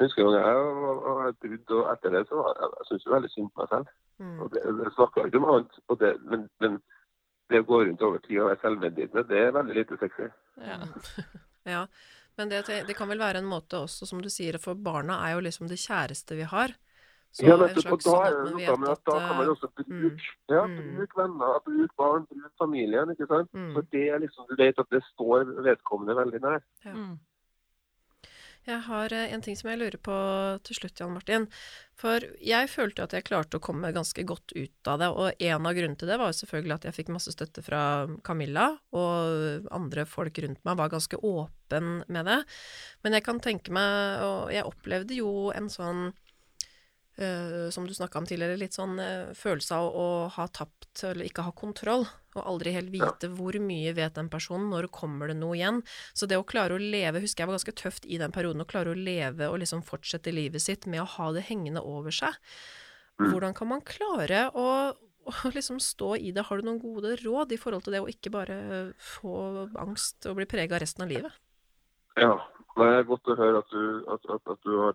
Jeg 0.00 0.06
husker 0.08 0.24
gang 0.24 0.36
jeg 0.38 0.54
var- 0.84 1.00
var 1.16 1.32
brudd, 1.42 1.70
og 1.76 1.90
etter 1.92 2.10
det 2.14 2.22
så 2.28 2.36
var 2.38 2.54
jeg, 2.60 2.70
jeg 2.78 2.86
syntes 2.88 3.06
jo 3.06 3.12
veldig 3.16 3.30
synd 3.30 3.50
på 3.54 3.60
meg 3.64 3.68
selv. 3.74 3.86
Mm. 4.20 4.38
Og 4.40 4.50
det, 4.54 4.62
det 4.78 4.92
snakker 4.94 5.26
ikke 5.26 5.40
om 5.42 5.48
annet. 5.54 5.78
Og 5.88 6.00
det, 6.00 6.12
men, 6.30 6.46
men 6.60 6.78
det 7.50 7.60
å 7.60 7.66
gå 7.68 7.82
rundt 7.84 8.02
over 8.06 8.18
tid 8.24 8.40
og 8.40 8.48
være 8.52 8.60
selvmedlidende, 8.62 9.26
det 9.28 9.38
er 9.46 9.52
veldig 9.58 9.76
lite 9.80 9.98
sexy. 10.00 10.30
Ja. 10.66 10.80
Ja, 11.68 11.82
men 12.38 12.48
det, 12.52 12.62
det 12.86 12.96
kan 12.96 13.08
vel 13.10 13.18
være 13.18 13.38
en 13.42 13.48
måte 13.50 13.80
også, 13.84 14.06
som 14.06 14.20
du 14.22 14.28
sier, 14.30 14.58
for 14.58 14.74
barna 14.74 15.18
er 15.26 15.34
jo 15.36 15.40
liksom 15.44 15.68
det 15.68 15.78
kjæreste 15.82 16.36
vi 16.38 16.46
har. 16.48 16.76
Så 17.30 17.46
ja, 17.46 17.54
nettopp, 17.54 17.92
og 17.94 18.00
da 18.02 18.10
sånn 18.10 18.24
er 18.26 18.32
det 18.34 18.52
noe 18.56 18.76
med 18.82 18.88
at 18.90 19.02
da 19.06 19.16
kan 19.22 19.36
man 19.38 19.44
eh, 19.46 19.50
også 19.52 19.68
bruke, 19.78 20.24
ja, 20.50 20.62
Mm. 20.66 20.78
bruke 20.96 21.18
venner, 21.20 21.60
bruke 21.66 21.94
barn, 21.96 22.24
bruke 22.26 22.50
familien. 22.58 23.10
ikke 23.14 23.28
sant? 23.30 23.50
Mm. 23.54 23.72
For 23.76 23.82
det 23.92 24.02
er 24.10 24.18
liksom, 24.18 24.48
du 24.50 24.56
vet 24.58 24.78
at 24.82 24.90
det 24.90 25.02
står 25.12 25.44
vedkommende 25.62 26.16
veldig 26.18 26.40
nær. 26.42 26.58
Ja. 26.84 26.94
Mm. 26.96 27.18
Jeg 28.68 28.82
har 28.86 29.12
eh, 29.16 29.32
en 29.32 29.42
ting 29.44 29.56
som 29.56 29.70
jeg 29.70 29.80
lurer 29.80 29.96
på 30.04 30.16
til 30.66 30.76
slutt, 30.76 31.00
Jan 31.00 31.14
Martin. 31.14 31.46
For 32.00 32.24
jeg 32.44 32.68
følte 32.72 33.04
at 33.04 33.14
jeg 33.16 33.26
klarte 33.28 33.58
å 33.58 33.64
komme 33.64 33.92
ganske 33.96 34.24
godt 34.28 34.54
ut 34.56 34.90
av 34.90 35.00
det, 35.00 35.08
og 35.10 35.42
en 35.50 35.68
av 35.68 35.76
grunnene 35.76 36.00
til 36.00 36.10
det 36.10 36.18
var 36.20 36.32
jo 36.32 36.38
selvfølgelig 36.40 36.76
at 36.76 36.88
jeg 36.88 36.96
fikk 36.96 37.12
masse 37.12 37.34
støtte 37.34 37.64
fra 37.64 37.82
Camilla, 38.26 38.70
og 38.96 39.68
andre 39.74 40.06
folk 40.08 40.40
rundt 40.44 40.64
meg 40.68 40.80
var 40.80 40.92
ganske 40.92 41.20
åpen 41.20 42.00
med 42.08 42.28
det. 42.28 42.40
Men 43.04 43.16
jeg 43.16 43.26
kan 43.26 43.40
tenke 43.44 43.74
meg, 43.74 44.24
og 44.24 44.52
jeg 44.54 44.68
opplevde 44.68 45.20
jo 45.20 45.32
en 45.56 45.68
sånn 45.72 46.10
som 47.74 47.86
du 47.86 47.94
snakka 47.94 48.20
om 48.20 48.26
tidligere, 48.28 48.58
litt 48.60 48.76
sånn 48.76 48.98
eh, 49.02 49.32
følelse 49.36 49.76
av 49.76 49.96
å 49.96 50.06
ha 50.34 50.46
tapt 50.48 51.02
eller 51.06 51.26
ikke 51.28 51.44
ha 51.46 51.52
kontroll, 51.56 52.06
og 52.36 52.46
aldri 52.46 52.72
helt 52.74 52.92
vite 52.92 53.30
hvor 53.34 53.56
mye 53.62 53.92
vet 53.96 54.16
den 54.16 54.30
personen, 54.32 54.68
når 54.72 54.90
kommer 54.94 55.30
det 55.30 55.36
noe 55.40 55.58
igjen. 55.58 55.82
Så 56.14 56.28
det 56.30 56.38
å 56.40 56.46
klare 56.46 56.76
å 56.76 56.82
leve, 56.82 57.22
husker 57.22 57.44
jeg 57.44 57.50
var 57.50 57.58
ganske 57.58 57.76
tøft 57.80 58.06
i 58.06 58.20
den 58.22 58.34
perioden, 58.34 58.64
å 58.64 58.70
klare 58.70 58.94
å 58.94 58.98
leve 58.98 59.50
og 59.50 59.60
liksom 59.62 59.84
fortsette 59.86 60.34
livet 60.34 60.64
sitt 60.64 60.88
med 60.90 61.04
å 61.04 61.10
ha 61.18 61.30
det 61.36 61.46
hengende 61.50 61.82
over 61.84 62.14
seg. 62.14 62.36
Mm. 63.20 63.30
Hvordan 63.32 63.56
kan 63.58 63.72
man 63.72 63.84
klare 63.86 64.46
å, 64.56 64.68
å 65.28 65.52
liksom 65.56 65.82
stå 65.82 66.14
i 66.20 66.32
det? 66.36 66.46
Har 66.48 66.60
du 66.60 66.68
noen 66.68 66.80
gode 66.82 67.16
råd 67.20 67.52
i 67.52 67.60
forhold 67.60 67.86
til 67.86 67.98
det 67.98 68.04
å 68.04 68.10
ikke 68.10 68.32
bare 68.34 68.60
få 68.96 69.66
angst 69.80 70.30
og 70.30 70.40
bli 70.40 70.48
prega 70.50 70.80
resten 70.80 71.06
av 71.06 71.12
livet? 71.12 71.42
Ja, 72.18 72.34
det 72.76 72.86
er 72.86 73.08
godt 73.08 73.26
å 73.32 73.34
høre 73.36 73.58
at 73.58 73.70
du, 73.72 74.04
at, 74.14 74.26
at, 74.30 74.42
at 74.52 74.60
du 74.64 74.76
har 74.78 74.94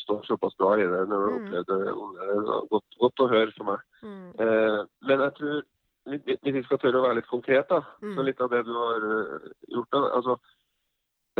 står 0.00 0.22
såpass 0.24 0.54
bra 0.58 0.70
i 0.78 0.86
det 0.88 1.02
når 1.08 1.26
du 1.26 1.28
Mm. 1.30 1.36
opplevd 1.40 1.66
det. 1.66 1.80
Er 1.88 2.68
Godt, 2.70 2.96
godt 3.00 3.20
å 3.20 3.28
høre 3.28 3.52
for 3.56 3.64
meg. 3.64 3.80
Mm. 4.02 4.28
Eh, 4.40 4.78
men 5.08 5.20
jeg 5.26 5.34
tror, 5.38 5.62
hvis 6.06 6.54
vi 6.54 6.62
skal 6.64 6.78
tørre 6.78 7.00
å 7.00 7.04
være 7.06 7.18
litt 7.20 7.28
konkret, 7.28 7.68
da, 7.68 7.82
Mm. 8.02 8.14
så 8.16 8.24
litt 8.24 8.40
av 8.40 8.50
det 8.50 8.64
du 8.64 8.72
har 8.72 9.04
uh, 9.04 9.50
gjort 9.68 9.90
da, 9.92 10.00
altså, 10.16 10.38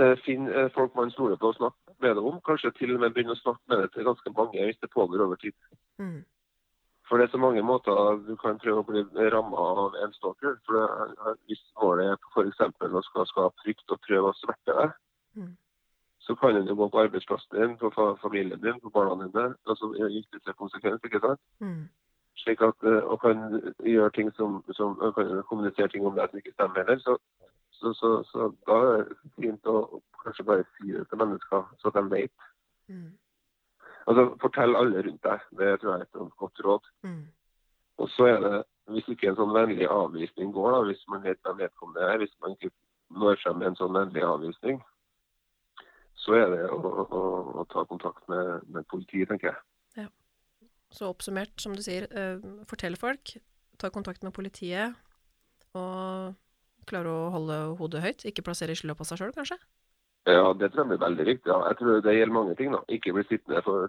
uh, 0.00 0.16
Finn 0.24 0.48
uh, 0.48 0.68
folk 0.76 0.94
man 0.94 1.10
stoler 1.10 1.36
på 1.40 1.48
å 1.48 1.56
snakke 1.56 1.96
med 2.00 2.16
det 2.16 2.22
om. 2.22 2.40
Kanskje 2.44 2.74
til 2.76 2.94
og 2.94 3.00
med 3.00 3.14
begynne 3.14 3.32
å 3.32 3.40
snakke 3.40 3.64
med 3.68 3.78
det 3.80 3.92
til 3.92 4.04
ganske 4.04 4.34
mange 4.36 4.60
hvis 4.66 4.80
det 4.80 4.90
pågår 4.92 5.24
over 5.24 5.36
tid. 5.36 5.54
Mm. 5.98 6.24
For 7.08 7.18
det 7.18 7.26
er 7.26 7.32
så 7.32 7.40
mange 7.42 7.62
måter 7.66 8.20
du 8.28 8.36
kan 8.36 8.58
prøve 8.60 8.84
å 8.84 8.86
bli 8.86 9.02
ramma 9.32 9.56
av 9.56 9.96
en 9.98 10.12
stalker. 10.12 10.60
For 10.66 10.76
det, 10.76 11.38
Hvis 11.48 11.64
målet 11.80 12.06
er 12.06 12.16
f.eks. 12.36 12.60
å 12.60 13.02
skal 13.02 13.26
skape 13.26 13.64
frykt 13.64 13.90
og 13.90 13.98
prøve 14.06 14.30
å 14.30 14.36
sverte 14.44 14.76
deg, 14.76 14.92
Mm. 15.36 15.56
Så 16.30 16.36
kan 16.36 16.66
du 16.66 16.74
gå 16.74 16.88
på 16.88 17.00
arbeidsplassen 17.00 17.56
din, 17.58 17.76
på 17.78 18.18
familien 18.22 18.60
din, 18.60 18.80
på 18.80 18.90
barna 18.90 19.26
dine. 19.26 19.54
altså 19.66 19.86
ytterste 20.10 20.52
konsekvens, 20.52 21.00
ikke 21.04 21.20
sant? 21.20 21.40
Mm. 21.58 21.88
Slik 22.36 22.60
at, 22.62 22.78
eh, 22.82 23.02
Og 23.12 23.20
kan 23.20 23.36
gjøre 23.84 24.10
ting 24.10 24.30
som, 24.34 24.62
som 24.72 24.94
kan 25.14 25.42
kommunisere 25.48 25.88
ting 25.88 26.06
om 26.06 26.14
deg 26.14 26.30
som 26.30 26.38
ikke 26.38 26.52
stemmer 26.52 26.76
heller. 26.76 26.98
Så, 26.98 27.16
så, 27.70 27.92
så, 28.00 28.22
så 28.30 28.52
da 28.68 28.76
er 28.92 29.02
det 29.02 29.16
fint 29.40 29.66
å 29.66 30.02
kanskje 30.22 30.44
bare 30.44 30.64
si 30.76 30.92
det 30.92 31.08
til 31.08 31.18
mennesker, 31.18 31.66
så 31.82 31.90
de 31.90 32.04
vet. 32.10 32.36
Mm. 32.88 33.10
Altså, 34.06 34.36
Fortell 34.40 34.76
alle 34.76 35.02
rundt 35.02 35.24
deg. 35.24 35.40
Det 35.58 35.80
tror 35.80 35.92
jeg 35.92 36.00
er 36.00 36.06
et 36.06 36.36
godt 36.36 36.64
råd. 36.64 36.92
Mm. 37.02 37.24
Og 37.98 38.08
så 38.08 38.30
er 38.34 38.40
det 38.46 38.62
hvis 38.90 39.08
ikke 39.08 39.28
en 39.30 39.38
sånn 39.38 39.54
vennlig 39.54 39.88
avvisning 39.90 40.54
går, 40.54 40.70
da, 40.74 40.78
hvis 40.86 41.02
man 41.10 41.26
vet 41.26 41.42
hvem 41.42 41.58
vedkommende 41.58 42.06
er, 42.06 42.22
hvis 42.22 42.36
man 42.42 42.56
ikke 42.56 42.70
når 43.10 43.42
frem 43.42 43.58
med 43.58 43.72
en 43.72 43.78
sånn 43.78 43.94
vennlig 43.94 44.24
avvisning, 44.26 44.80
så 46.20 46.36
er 46.36 46.52
det 46.52 46.64
å, 46.68 46.78
å, 46.80 47.22
å 47.62 47.66
ta 47.72 47.84
kontakt 47.88 48.26
med, 48.30 48.66
med 48.72 48.86
politiet, 48.92 49.30
tenker 49.30 49.52
jeg. 49.52 49.60
Ja. 50.04 50.08
Så 50.92 51.08
oppsummert, 51.08 51.54
som 51.62 51.74
du 51.76 51.82
sier, 51.84 52.06
eh, 52.12 52.42
fortell 52.68 52.98
folk, 53.00 53.36
ta 53.80 53.90
kontakt 53.94 54.24
med 54.26 54.34
politiet, 54.36 54.96
og 55.78 56.36
klare 56.90 57.12
å 57.12 57.28
holde 57.34 57.60
hodet 57.78 58.02
høyt. 58.04 58.24
Ikke 58.28 58.44
plassere 58.46 58.76
skylda 58.76 58.96
på 58.98 59.06
seg 59.08 59.20
sjøl, 59.20 59.36
kanskje? 59.36 59.58
Ja, 60.28 60.52
det 60.52 60.70
tror 60.72 60.84
jeg 60.84 60.90
blir 60.92 61.06
veldig 61.06 61.26
viktig. 61.26 61.48
Ja. 61.48 61.60
Jeg 61.70 61.78
tror 61.78 62.02
det 62.04 62.16
gjelder 62.16 62.36
mange 62.36 62.56
ting. 62.58 62.74
da. 62.74 62.82
Ikke 62.92 63.14
bli 63.16 63.24
sittende 63.28 63.62
for, 63.64 63.88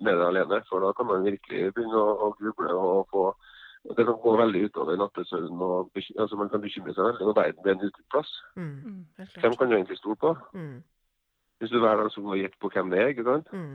med 0.00 0.20
det 0.20 0.28
alene, 0.28 0.60
for 0.68 0.84
da 0.84 0.92
kan 0.96 1.08
man 1.08 1.26
virkelig 1.26 1.72
begynne 1.74 1.98
å, 1.98 2.14
å 2.28 2.30
gruble 2.38 2.76
og 2.76 3.08
få 3.10 3.32
Det 3.82 4.04
kan 4.06 4.14
gå 4.22 4.32
veldig 4.38 4.60
utover 4.68 4.94
nattesøvnen. 4.94 5.62
og 5.66 5.90
altså 6.22 6.36
Man 6.38 6.48
kan 6.48 6.60
bekymre 6.62 6.92
seg 6.94 7.02
veldig 7.02 7.26
når 7.26 7.34
verden 7.34 7.62
blir 7.64 7.72
en 7.72 7.88
uteplass. 7.88 8.30
Mm. 8.54 8.76
Mm. 8.84 9.26
Hvem 9.42 9.56
kan 9.58 9.68
du 9.68 9.74
egentlig 9.74 9.98
stole 9.98 10.16
på? 10.16 10.30
Mm. 10.54 10.76
Hvis 11.62 11.70
du 11.70 11.78
hver 11.78 11.94
dag 11.94 12.08
skal 12.10 12.24
gå 12.26 12.30
og 12.34 12.40
gjette 12.40 12.58
på 12.58 12.68
hvem 12.74 12.88
det 12.90 12.98
er, 12.98 13.10
ikke 13.12 13.24
sant? 13.28 13.50
Mm. 13.54 13.74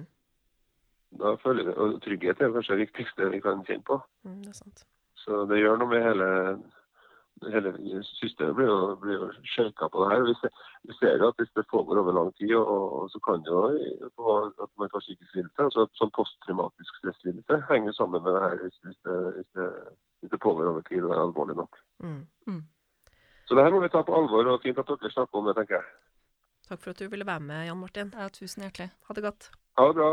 Da 1.22 1.30
føler 1.40 1.70
vi, 1.70 1.76
og 1.80 2.02
Trygghet 2.04 2.42
er 2.44 2.50
kanskje 2.52 2.76
det 2.76 2.82
viktigste 2.82 3.30
vi 3.32 3.40
kan 3.46 3.62
kjenne 3.68 3.86
på. 3.88 3.96
Mm, 4.28 4.42
det 4.44 4.50
er 4.52 4.58
sant. 4.58 4.82
Så 5.24 5.46
det 5.48 5.62
gjør 5.62 5.78
noe 5.80 5.88
med 5.94 6.04
hele, 6.04 6.28
hele 7.54 7.72
systemet 8.10 8.58
blir 8.58 8.68
jo, 8.68 8.80
blir 9.00 9.22
jo 9.22 9.30
sjekka 9.54 9.88
på 9.94 10.04
det 10.04 10.10
her. 10.12 10.26
Vi 10.28 10.36
ser, 10.42 10.66
vi 10.90 10.98
ser 11.00 11.24
at 11.30 11.40
hvis 11.40 11.54
det 11.56 11.64
pågår 11.72 12.02
over 12.02 12.18
lang 12.18 12.32
tid, 12.36 12.52
og, 12.60 12.84
og 13.00 13.06
så 13.14 13.22
kan 13.24 13.46
det 13.46 13.56
jo 13.56 14.10
få 14.20 14.36
at 14.50 14.72
man 14.84 14.92
får 14.92 15.06
psykisk 15.06 15.38
lidelse. 15.38 15.70
Altså 15.70 15.88
sånn 16.02 16.12
posttraumatisk 16.18 17.00
stresslidelse 17.00 17.62
henger 17.70 17.96
sammen 17.96 18.26
med 18.26 18.36
det 18.36 18.42
her 18.50 18.58
hvis, 18.66 18.82
hvis, 18.84 18.98
det, 19.08 19.22
hvis, 19.38 19.48
det, 19.56 19.70
hvis 20.20 20.34
det 20.36 20.42
pågår 20.44 20.74
over 20.74 20.84
tid 20.92 21.08
og 21.08 21.16
er 21.16 21.24
alvorlig 21.24 21.56
nok. 21.62 21.80
Mm. 22.04 22.66
Så 23.48 23.56
det 23.56 23.64
her 23.64 23.72
må 23.72 23.80
vi 23.80 23.94
ta 23.96 24.04
på 24.04 24.20
alvor, 24.20 24.52
og 24.52 24.60
fint 24.68 24.84
at 24.84 24.92
dere 24.92 25.14
snakker 25.16 25.40
om 25.40 25.48
det, 25.48 25.56
tenker 25.56 25.80
jeg. 25.80 25.88
Takk 26.68 26.82
for 26.84 26.92
at 26.92 27.00
du 27.00 27.08
ville 27.08 27.26
være 27.28 27.40
med, 27.40 27.66
Jan 27.70 27.78
Martin. 27.80 28.12
Ja, 28.18 28.28
tusen 28.30 28.66
hjertelig. 28.66 28.90
Ha 29.08 29.14
det 29.16 29.24
godt. 29.24 29.52
Ha 29.80 29.88
det 29.88 29.96
bra. 30.02 30.12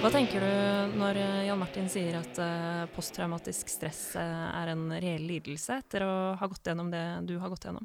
Hva 0.00 0.08
tenker 0.08 0.40
du 0.40 0.94
når 0.96 1.18
eh, 1.20 1.40
Jan 1.44 1.60
Martin 1.60 1.88
sier 1.92 2.14
at 2.22 2.38
eh, 2.40 2.84
posttraumatisk 2.94 3.68
stress 3.68 4.14
eh, 4.16 4.46
er 4.56 4.70
en 4.72 4.86
reell 4.94 5.26
lidelse, 5.28 5.76
etter 5.82 6.06
å 6.06 6.12
ha 6.40 6.48
gått 6.48 6.70
gjennom 6.70 6.88
det 6.92 7.02
du 7.28 7.34
har 7.42 7.52
gått 7.52 7.66
gjennom? 7.68 7.84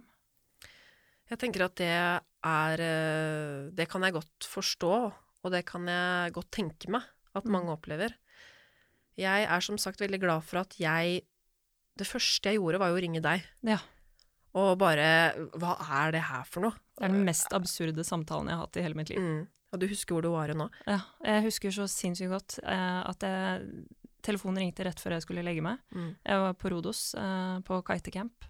Jeg 1.27 1.41
tenker 1.41 1.65
at 1.65 1.75
det 1.81 1.91
er 1.91 2.81
Det 3.75 3.87
kan 3.89 4.03
jeg 4.05 4.13
godt 4.13 4.45
forstå, 4.47 4.91
og 5.43 5.51
det 5.51 5.63
kan 5.67 5.89
jeg 5.89 6.35
godt 6.37 6.51
tenke 6.53 6.91
meg 6.93 7.03
at 7.35 7.43
Mm. 7.49 7.51
mange 7.51 7.73
opplever. 7.73 8.13
Jeg 9.19 9.47
er 9.47 9.63
som 9.63 9.79
sagt 9.79 10.01
veldig 10.03 10.19
glad 10.21 10.43
for 10.43 10.63
at 10.65 10.75
jeg 10.79 11.21
Det 11.95 12.07
første 12.07 12.51
jeg 12.51 12.59
gjorde, 12.59 12.79
var 12.81 12.91
jo 12.91 12.97
å 12.97 13.03
ringe 13.03 13.21
deg. 13.23 13.43
Ja. 13.63 13.77
Og 14.59 14.73
bare 14.79 15.07
Hva 15.55 15.75
er 16.01 16.15
det 16.15 16.25
her 16.27 16.47
for 16.47 16.67
noe? 16.67 16.79
Det 16.95 17.07
er 17.07 17.13
den 17.13 17.27
mest 17.27 17.53
absurde 17.55 18.03
samtalen 18.07 18.51
jeg 18.51 18.57
har 18.59 18.67
hatt 18.67 18.79
i 18.79 18.83
hele 18.83 18.99
mitt 18.99 19.11
liv. 19.11 19.19
Mm. 19.19 19.45
Og 19.75 19.81
du 19.81 19.87
husker 19.91 20.15
hvor 20.15 20.23
du 20.23 20.31
var 20.31 20.51
nå? 20.55 20.69
Ja, 20.87 21.01
jeg 21.25 21.47
husker 21.49 21.73
så 21.75 21.87
sinnssykt 21.91 22.31
godt 22.31 22.57
eh, 22.63 23.01
at 23.03 23.23
jeg, 23.27 23.65
telefonen 24.23 24.63
ringte 24.63 24.85
rett 24.87 25.01
før 25.01 25.17
jeg 25.17 25.25
skulle 25.25 25.43
legge 25.43 25.63
meg. 25.65 25.81
Mm. 25.91 26.13
Jeg 26.23 26.43
var 26.45 26.55
på 26.59 26.71
Rodos, 26.71 27.01
eh, 27.19 27.57
på 27.67 27.81
kitecamp. 27.89 28.47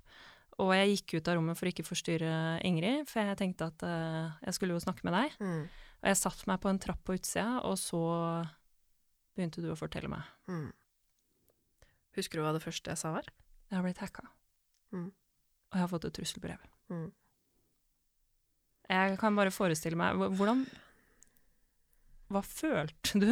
Og 0.62 0.72
jeg 0.72 0.92
gikk 0.94 1.18
ut 1.18 1.32
av 1.32 1.40
rommet 1.40 1.60
for 1.60 1.68
ikke 1.68 1.84
å 1.84 1.90
forstyrre 1.90 2.36
Ingrid, 2.68 3.10
for 3.10 3.26
jeg 3.26 3.40
tenkte 3.42 3.72
at 3.74 3.88
eh, 3.88 4.38
jeg 4.46 4.58
skulle 4.60 4.78
jo 4.78 4.84
snakke 4.86 5.08
med 5.08 5.18
deg. 5.18 5.34
Mm. 5.42 5.66
Og 6.04 6.12
jeg 6.12 6.22
satte 6.22 6.48
meg 6.52 6.62
på 6.64 6.70
en 6.72 6.80
trapp 6.86 7.02
på 7.04 7.18
utsida, 7.18 7.48
og 7.66 7.76
så 7.82 8.04
begynte 9.36 9.64
du 9.64 9.70
å 9.72 9.78
fortelle 9.80 10.10
meg. 10.12 10.26
Mm. 10.52 10.72
Husker 12.16 12.40
du 12.40 12.46
hva 12.46 12.54
det 12.56 12.64
første 12.64 12.92
jeg 12.92 13.02
sa 13.02 13.12
var? 13.16 13.28
Jeg 13.70 13.78
har 13.78 13.86
blitt 13.86 14.02
hacka. 14.04 14.26
Mm. 14.96 15.10
Og 15.12 15.78
jeg 15.78 15.84
har 15.84 15.92
fått 15.92 16.08
et 16.08 16.16
trusselbrev. 16.16 16.68
Mm. 16.94 17.10
Jeg 18.86 19.18
kan 19.18 19.34
bare 19.34 19.50
forestille 19.50 19.98
meg 19.98 20.20
Hvordan 20.38 20.60
Hva 22.30 22.44
følte 22.46 23.18
du? 23.18 23.32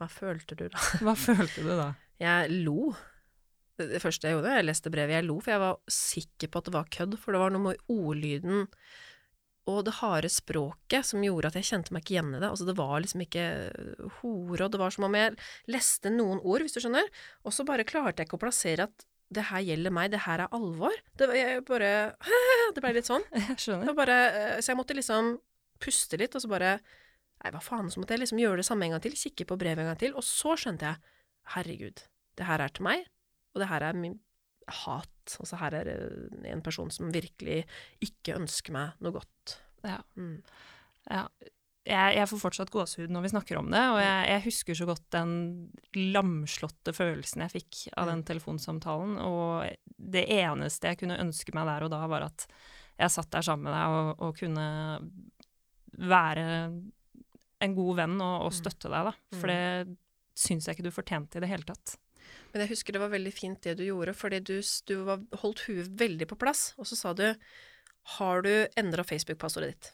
Hva 0.00 0.08
følte 0.10 0.56
du 0.58 0.64
da? 0.72 0.82
Hva 1.04 1.14
følte 1.18 1.62
du 1.62 1.70
da? 1.78 1.92
Jeg 2.20 2.50
lo. 2.66 2.90
Det 3.80 4.00
første 4.02 4.28
jeg 4.28 4.36
gjorde, 4.36 4.56
jeg 4.58 4.66
leste 4.66 4.92
brevet, 4.92 5.14
jeg 5.16 5.24
lo, 5.24 5.38
for 5.40 5.54
jeg 5.54 5.62
var 5.62 5.78
sikker 5.94 6.50
på 6.50 6.60
at 6.60 6.66
det 6.66 6.74
var 6.74 6.90
kødd, 6.92 7.14
for 7.20 7.32
det 7.32 7.40
var 7.40 7.54
noe 7.54 7.70
med 7.70 7.84
ordlyden 7.88 8.66
og 9.70 9.84
det 9.86 9.94
harde 10.00 10.28
språket 10.32 11.06
som 11.08 11.22
gjorde 11.24 11.50
at 11.52 11.56
jeg 11.60 11.68
kjente 11.70 11.94
meg 11.94 12.02
ikke 12.04 12.14
igjen 12.16 12.34
i 12.34 12.40
det. 12.42 12.48
Altså, 12.50 12.66
det 12.68 12.74
var 12.78 12.96
liksom 13.04 13.22
ikke 13.24 13.44
hore, 14.20 14.64
og 14.66 14.72
det 14.74 14.80
var 14.82 14.94
som 14.94 15.06
om 15.08 15.16
jeg 15.18 15.36
leste 15.70 16.12
noen 16.12 16.40
ord, 16.42 16.64
hvis 16.66 16.76
du 16.76 16.80
skjønner, 16.82 17.08
og 17.46 17.54
så 17.56 17.66
bare 17.68 17.86
klarte 17.88 18.20
jeg 18.22 18.28
ikke 18.30 18.38
å 18.40 18.44
plassere 18.44 18.86
at 18.88 19.06
det 19.30 19.44
her 19.52 19.62
gjelder 19.62 19.94
meg, 19.94 20.08
det 20.10 20.24
her 20.24 20.42
er 20.42 20.56
alvor. 20.56 20.96
Det, 21.14 21.28
var- 21.30 21.38
jeg 21.38 21.60
bare 21.68 21.90
Det 22.74 22.82
ble 22.82 22.92
litt 22.96 23.06
sånn. 23.06 23.22
Jeg 23.38 23.58
skjønner. 23.62 23.94
bare, 23.94 24.16
eh, 24.34 24.56
så 24.62 24.72
jeg 24.72 24.78
måtte 24.80 24.96
liksom 24.98 25.36
puste 25.82 26.18
litt, 26.20 26.34
og 26.34 26.42
så 26.44 26.50
bare 26.50 26.72
Nei, 27.40 27.54
hva 27.54 27.60
faen, 27.64 27.86
så 27.88 28.02
måtte 28.02 28.12
jeg 28.12 28.20
liksom 28.20 28.36
gjøre 28.42 28.58
det 28.60 28.66
samme 28.68 28.84
en 28.84 28.92
gang 28.92 29.00
til, 29.00 29.14
kikke 29.16 29.46
på 29.48 29.56
brevet 29.56 29.80
en 29.80 29.86
gang 29.88 29.96
til, 30.02 30.12
og 30.12 30.20
så 30.26 30.52
skjønte 30.60 30.90
jeg 30.90 30.98
Herregud, 31.54 32.02
det 32.36 32.44
her 32.50 32.60
er 32.60 32.74
til 32.76 32.84
meg, 32.84 33.06
og 33.54 33.62
det 33.62 33.68
her 33.70 33.86
er 33.86 33.96
min 33.96 34.18
hat. 34.84 35.36
Altså 35.38 35.58
her 35.60 35.76
er 35.80 35.88
det 35.88 36.50
en 36.50 36.62
person 36.64 36.90
som 36.92 37.12
virkelig 37.14 37.62
ikke 38.04 38.36
ønsker 38.40 38.74
meg 38.76 39.00
noe 39.04 39.14
godt. 39.20 39.56
Ja. 39.86 40.00
Mm. 40.16 40.38
Ja. 41.08 41.24
Jeg, 41.90 42.16
jeg 42.18 42.28
får 42.28 42.40
fortsatt 42.42 42.70
gåsehud 42.70 43.10
når 43.10 43.24
vi 43.24 43.30
snakker 43.32 43.56
om 43.56 43.70
det, 43.72 43.80
og 43.88 43.98
jeg, 44.02 44.24
jeg 44.28 44.42
husker 44.44 44.76
så 44.76 44.86
godt 44.90 45.06
den 45.14 45.30
lamslåtte 45.96 46.92
følelsen 46.94 47.46
jeg 47.46 47.54
fikk 47.54 47.78
av 47.98 48.10
den 48.10 48.22
telefonsamtalen. 48.28 49.16
Og 49.24 49.64
det 49.96 50.26
eneste 50.36 50.92
jeg 50.92 51.00
kunne 51.00 51.18
ønske 51.22 51.54
meg 51.56 51.70
der 51.70 51.86
og 51.86 51.92
da, 51.94 52.02
var 52.10 52.28
at 52.28 52.46
jeg 53.00 53.14
satt 53.14 53.30
der 53.32 53.46
sammen 53.46 53.70
med 53.70 53.74
deg 53.74 53.96
og, 53.96 54.10
og 54.26 54.36
kunne 54.36 54.66
være 56.10 56.44
en 57.60 57.74
god 57.76 57.96
venn 57.96 58.20
og, 58.20 58.46
og 58.46 58.54
støtte 58.56 58.92
deg, 58.92 59.08
da. 59.10 59.16
For 59.40 59.52
det 59.52 59.96
syns 60.40 60.68
jeg 60.68 60.76
ikke 60.76 60.88
du 60.88 60.94
fortjente 60.94 61.40
i 61.40 61.44
det 61.44 61.50
hele 61.50 61.66
tatt. 61.68 61.96
Men 62.50 62.64
jeg 62.64 62.72
husker 62.72 62.96
det 62.96 63.02
var 63.02 63.12
veldig 63.12 63.32
fint 63.34 63.62
det 63.62 63.76
du 63.78 63.84
gjorde, 63.86 64.14
fordi 64.16 64.40
du, 64.42 64.56
du 64.90 64.94
var, 65.06 65.22
holdt 65.42 65.64
huet 65.68 65.90
veldig 66.00 66.26
på 66.30 66.38
plass, 66.40 66.70
og 66.80 66.88
så 66.90 66.98
sa 66.98 67.14
du 67.14 67.26
Har 68.16 68.42
du 68.42 68.52
endra 68.80 69.04
Facebook-passordet 69.06 69.74
ditt? 69.74 69.92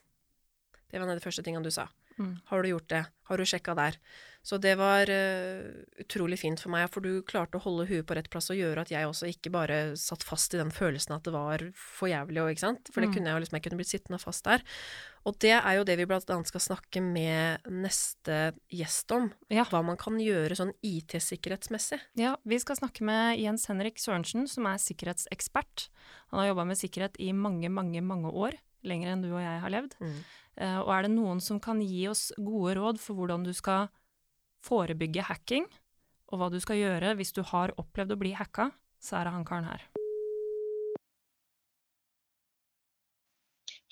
Det 0.87 0.99
var 0.99 1.07
en 1.07 1.17
av 1.17 1.21
de 1.21 1.25
første 1.25 1.45
tingene 1.45 1.67
du 1.67 1.75
sa. 1.75 1.89
Mm. 2.17 2.39
Har 2.49 2.63
du 2.63 2.71
gjort 2.71 2.89
det? 2.89 3.03
Har 3.29 3.39
du 3.39 3.45
sjekka 3.45 3.75
der? 3.77 3.99
Så 4.47 4.61
det 4.63 4.77
var 4.79 5.11
uh, 5.11 5.67
utrolig 5.99 6.37
fint 6.39 6.61
for 6.63 6.71
meg, 6.71 6.85
for 6.95 7.03
du 7.03 7.19
klarte 7.27 7.59
å 7.59 7.65
holde 7.65 7.89
huet 7.91 8.07
på 8.07 8.15
rett 8.15 8.29
plass 8.31 8.47
og 8.55 8.61
gjøre 8.61 8.85
at 8.85 8.93
jeg 8.95 9.09
også 9.09 9.27
ikke 9.33 9.51
bare 9.51 9.79
satt 9.99 10.23
fast 10.23 10.55
i 10.55 10.61
den 10.61 10.71
følelsen 10.71 11.17
at 11.17 11.25
det 11.27 11.33
var 11.35 11.65
for 11.75 12.07
jævlig, 12.13 12.39
og, 12.45 12.53
ikke 12.55 12.63
sant? 12.63 12.93
For 12.95 13.03
det 13.03 13.09
Mm. 13.11 13.15
kunne 13.17 13.27
jeg 13.33 13.35
jo 13.35 13.43
liksom, 13.43 13.57
jeg 13.59 13.65
kunne 13.67 13.81
blitt 13.81 13.91
sittende 13.91 14.21
fast 14.23 14.45
der. 14.47 14.63
Og 15.27 15.35
det 15.43 15.51
er 15.59 15.73
jo 15.81 15.83
det 15.89 15.97
vi 15.99 16.07
blant 16.07 16.31
annet 16.31 16.47
skal 16.47 16.63
snakke 16.63 17.03
med 17.03 17.67
neste 17.67 18.55
gjest 18.71 19.11
om. 19.11 19.33
Ja. 19.51 19.65
Hva 19.67 19.83
man 19.83 19.99
kan 19.99 20.21
gjøre 20.23 20.55
sånn 20.55 20.71
IT-sikkerhetsmessig. 20.87 21.99
Ja, 22.15 22.37
vi 22.47 22.59
skal 22.63 22.79
snakke 22.79 23.03
med 23.03 23.41
Jens 23.41 23.67
Henrik 23.67 23.99
Sørensen, 23.99 24.47
som 24.47 24.67
er 24.71 24.79
sikkerhetsekspert. 24.79 25.89
Han 26.31 26.41
har 26.45 26.53
jobba 26.53 26.67
med 26.71 26.79
sikkerhet 26.79 27.19
i 27.19 27.33
mange, 27.35 27.69
mange, 27.73 27.99
mange 28.03 28.31
år. 28.31 28.55
Lenger 28.87 29.11
enn 29.13 29.23
du 29.27 29.33
og 29.33 29.43
jeg 29.43 29.61
har 29.65 29.73
levd. 29.75 29.97
Mm. 29.99 30.19
Uh, 30.57 30.81
og 30.87 30.91
er 30.95 31.03
det 31.09 31.13
noen 31.17 31.43
som 31.43 31.59
kan 31.61 31.83
gi 31.83 32.07
oss 32.09 32.29
gode 32.39 32.77
råd 32.79 33.01
for 33.03 33.19
hvordan 33.19 33.43
du 33.45 33.51
skal 33.57 33.89
forebygge 34.67 35.25
hacking, 35.29 35.69
og 36.33 36.41
hva 36.41 36.51
du 36.51 36.59
skal 36.63 36.81
gjøre 36.81 37.15
hvis 37.19 37.35
du 37.37 37.43
har 37.47 37.75
opplevd 37.79 38.17
å 38.17 38.21
bli 38.21 38.35
hacka, 38.37 38.71
så 39.03 39.21
er 39.21 39.29
det 39.29 39.37
han 39.37 39.47
karen 39.47 39.69
her. 39.71 39.87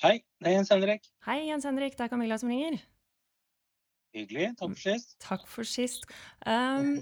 Hei, 0.03 0.19
det 0.43 0.51
er 0.51 0.59
Jens 0.59 0.73
Henrik. 0.75 1.07
Hei, 1.25 1.39
Jens 1.49 1.65
Henrik, 1.65 1.95
det 1.97 2.05
er 2.05 2.11
Camilla 2.13 2.37
som 2.41 2.51
ringer. 2.51 2.81
Hyggelig. 4.15 4.51
Takk 4.59 4.75
for 4.75 4.83
sist. 4.83 5.15
Takk 5.23 5.47
for 5.51 5.69
sist. 5.69 6.05
Um, 6.47 6.99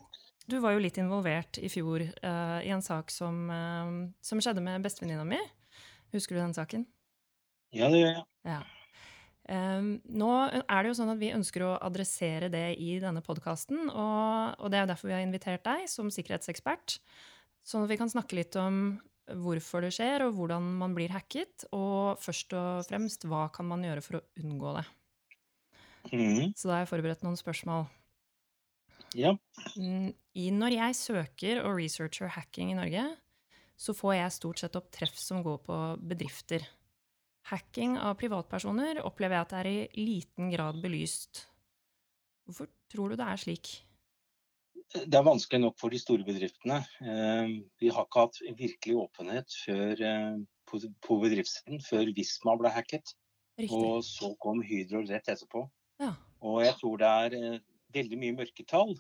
du 0.48 0.58
var 0.62 0.76
jo 0.76 0.82
litt 0.84 1.00
involvert 1.00 1.58
i 1.60 1.70
fjor 1.72 2.04
uh, 2.04 2.60
i 2.64 2.70
en 2.72 2.84
sak 2.84 3.10
som, 3.12 3.48
uh, 3.50 4.12
som 4.24 4.40
skjedde 4.40 4.64
med 4.64 4.84
bestevenninna 4.84 5.26
mi. 5.28 5.40
Husker 6.14 6.36
du 6.36 6.42
den 6.42 6.56
saken? 6.56 6.86
Ja, 7.72 7.88
det 7.92 8.04
gjør 8.04 8.14
jeg. 8.14 8.24
Ja. 8.48 8.60
Ehm, 9.50 9.96
nå 10.06 10.30
er 10.62 10.82
det 10.82 10.92
jo 10.92 10.98
sånn 11.00 11.12
at 11.14 11.20
vi 11.20 11.32
ønsker 11.34 11.64
å 11.66 11.76
adressere 11.82 12.50
det 12.52 12.76
i 12.78 12.94
denne 13.02 13.22
podkasten, 13.24 13.88
og, 13.90 14.58
og 14.62 14.70
det 14.70 14.78
er 14.78 14.84
jo 14.84 14.92
derfor 14.92 15.10
vi 15.10 15.16
har 15.16 15.24
invitert 15.26 15.64
deg 15.66 15.88
som 15.90 16.12
sikkerhetsekspert. 16.14 17.00
Sånn 17.66 17.86
at 17.86 17.90
vi 17.90 17.98
kan 17.98 18.10
snakke 18.10 18.38
litt 18.38 18.58
om 18.58 19.00
hvorfor 19.42 19.84
det 19.84 19.92
skjer, 19.96 20.26
og 20.26 20.36
hvordan 20.38 20.66
man 20.80 20.94
blir 20.96 21.12
hacket, 21.14 21.66
og 21.74 22.20
først 22.22 22.54
og 22.58 22.86
fremst 22.88 23.26
hva 23.30 23.46
kan 23.54 23.68
man 23.70 23.84
gjøre 23.86 24.04
for 24.04 24.18
å 24.18 24.24
unngå 24.42 24.76
det. 24.78 24.86
Mm. 26.10 26.52
Så 26.58 26.66
da 26.66 26.76
har 26.76 26.84
jeg 26.84 26.90
forberedt 26.90 27.22
noen 27.26 27.38
spørsmål. 27.38 27.86
Ja. 29.18 29.34
Mm, 29.76 30.10
I 30.38 30.48
når 30.54 30.76
jeg 30.78 30.98
søker 30.98 31.60
og 31.66 31.76
researcher 31.78 32.32
hacking 32.34 32.72
i 32.72 32.78
Norge, 32.78 33.04
så 33.78 33.94
får 33.96 34.16
jeg 34.16 34.36
stort 34.36 34.62
sett 34.62 34.78
opp 34.78 34.90
treff 34.94 35.14
som 35.18 35.42
går 35.44 35.58
på 35.66 35.78
bedrifter. 36.12 36.64
Hacking 37.50 37.96
av 37.98 38.14
privatpersoner 38.20 39.00
opplever 39.02 39.38
jeg 39.38 39.46
at 39.46 39.54
det 39.54 39.62
er 39.62 39.70
i 39.72 40.04
liten 40.06 40.52
grad 40.52 40.78
belyst. 40.82 41.46
Hvorfor 42.46 42.70
tror 42.92 43.12
du 43.12 43.18
det 43.18 43.26
er 43.26 43.40
slik? 43.40 43.72
Det 44.92 45.16
er 45.16 45.24
vanskelig 45.24 45.62
nok 45.62 45.78
for 45.80 45.92
de 45.92 46.00
store 46.00 46.24
bedriftene. 46.26 46.82
Eh, 47.00 47.52
Vi 47.80 47.88
har 47.88 48.04
ikke 48.04 48.26
hatt 48.26 48.40
virkelig 48.58 48.96
åpenhet 49.06 49.54
før, 49.64 50.02
eh, 50.04 50.40
på, 50.68 51.20
bedriftssiden 51.22 51.80
før 51.80 52.12
Visma 52.16 52.56
ble 52.60 52.68
hacket. 52.68 53.14
Riktig. 53.58 53.72
Og 53.72 54.02
så 54.04 54.34
kom 54.40 54.60
Hydro 54.64 55.02
rett 55.08 55.28
etterpå. 55.28 55.64
Ja. 56.00 56.12
Og 56.42 56.62
jeg 56.64 56.74
tror 56.80 56.98
det 56.98 57.08
er 57.08 57.38
eh, 57.38 57.58
veldig 57.94 58.18
mye 58.18 58.36
mørketall. 58.36 58.94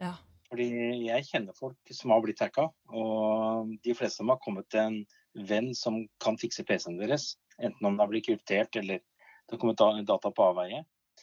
Ja. 0.00 0.14
Fordi 0.48 0.68
jeg 1.06 1.26
kjenner 1.26 1.56
folk 1.56 1.92
som 1.92 2.12
har 2.14 2.22
blitt 2.22 2.40
hacka. 2.40 2.68
Og 2.94 3.76
de 3.82 3.94
fleste 3.94 4.22
som 4.22 4.30
har 4.32 4.40
kommet 4.44 4.68
til 4.70 4.80
en 4.80 4.98
venn 5.36 5.74
som 5.74 6.02
kan 6.22 6.38
fikse 6.40 6.64
PC-en 6.64 6.98
deres. 7.00 7.34
Enten 7.58 7.86
om 7.86 7.96
det 7.96 8.04
har 8.04 8.10
blitt 8.12 8.26
kryptert 8.28 8.76
eller 8.76 9.00
det 9.00 9.54
har 9.54 9.62
kommet 9.62 10.06
data 10.08 10.30
på 10.30 10.50
avveie. 10.50 10.82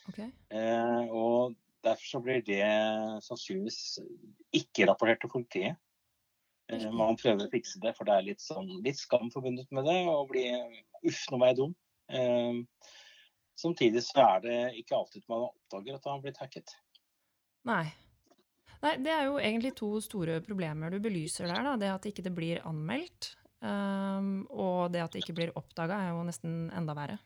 Okay. 0.09 0.29
Eh, 0.49 1.11
og 1.11 1.55
derfor 1.83 2.05
så 2.07 2.21
blir 2.23 2.43
det 2.45 2.63
sannsynligvis 3.25 3.99
ikke 4.55 4.87
rapportert 4.89 5.23
til 5.23 5.33
politiet. 5.33 5.79
Eh, 6.71 6.89
man 6.95 7.19
prøver 7.19 7.47
å 7.47 7.51
fikse 7.51 7.81
det, 7.83 7.93
for 7.97 8.07
det 8.07 8.15
er 8.15 8.27
litt, 8.29 8.43
sånn, 8.43 8.69
litt 8.85 8.99
skam 8.99 9.31
forbundet 9.33 9.69
med 9.75 9.87
det. 9.89 9.99
Og 10.11 10.29
bli 10.31 10.47
uff, 11.03 11.25
nå 11.31 11.41
var 11.41 11.51
jeg 11.51 11.59
dum. 11.59 11.75
Eh, 12.13 12.87
samtidig 13.59 14.05
så 14.07 14.23
er 14.27 14.47
det 14.47 14.61
ikke 14.81 14.97
alltid 14.97 15.27
man 15.31 15.49
oppdager 15.49 15.99
at 15.99 16.07
man 16.07 16.17
har 16.17 16.25
blitt 16.25 16.41
hacket. 16.43 16.75
Nei. 17.67 17.85
Nei, 18.83 18.97
det 18.99 19.11
er 19.13 19.29
jo 19.29 19.37
egentlig 19.39 19.71
to 19.79 19.93
store 20.03 20.41
problemer 20.43 20.91
du 20.91 20.99
belyser 21.03 21.47
der. 21.47 21.63
Da. 21.63 21.77
Det 21.79 21.91
at 21.93 22.07
ikke 22.09 22.25
det 22.25 22.33
blir 22.35 22.63
anmeldt, 22.67 23.33
ehm, 23.63 24.33
og 24.51 24.91
det 24.93 25.03
at 25.03 25.15
det 25.15 25.23
ikke 25.23 25.35
blir 25.39 25.53
oppdaga, 25.59 25.99
er 26.03 26.13
jo 26.13 26.25
nesten 26.27 26.67
enda 26.75 26.95
verre. 26.97 27.17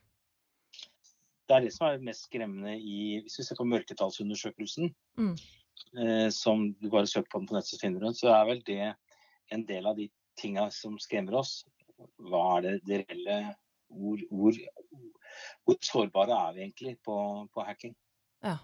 Det 1.47 1.55
er 1.55 1.63
det 1.63 1.73
som 1.75 1.87
er 1.87 2.01
mest 2.03 2.25
skremmende 2.27 2.73
i 2.75 3.21
Hvis 3.23 3.37
vi 3.39 3.43
ser 3.47 3.55
på 3.59 3.67
mørketallsundersøkelsen, 3.71 4.93
Mm. 5.17 5.35
eh, 5.97 6.29
som 6.29 6.73
du 6.73 6.89
bare 6.89 7.07
søker 7.07 7.29
på 7.31 7.39
den 7.39 7.47
på 7.47 7.55
nettet, 7.55 7.71
så 7.71 7.79
finner 7.79 7.99
du 7.99 8.05
den, 8.05 8.17
så 8.17 8.33
er 8.35 8.45
vel 8.45 8.61
det 8.67 8.95
en 9.51 9.63
del 9.65 9.87
av 9.87 9.95
de 9.95 10.09
tinga 10.37 10.69
som 10.71 10.97
skremmer 10.99 11.39
oss. 11.39 11.65
Hva 12.19 12.57
er 12.57 12.61
det, 12.61 12.73
det 12.85 13.05
reelle 13.05 13.55
hvor, 13.89 14.19
hvor, 14.29 14.57
hvor 15.65 15.77
sårbare 15.81 16.35
er 16.49 16.53
vi 16.53 16.61
egentlig 16.65 16.97
på, 17.07 17.47
på 17.53 17.63
hacking? 17.65 17.95
Ja. 18.43 18.57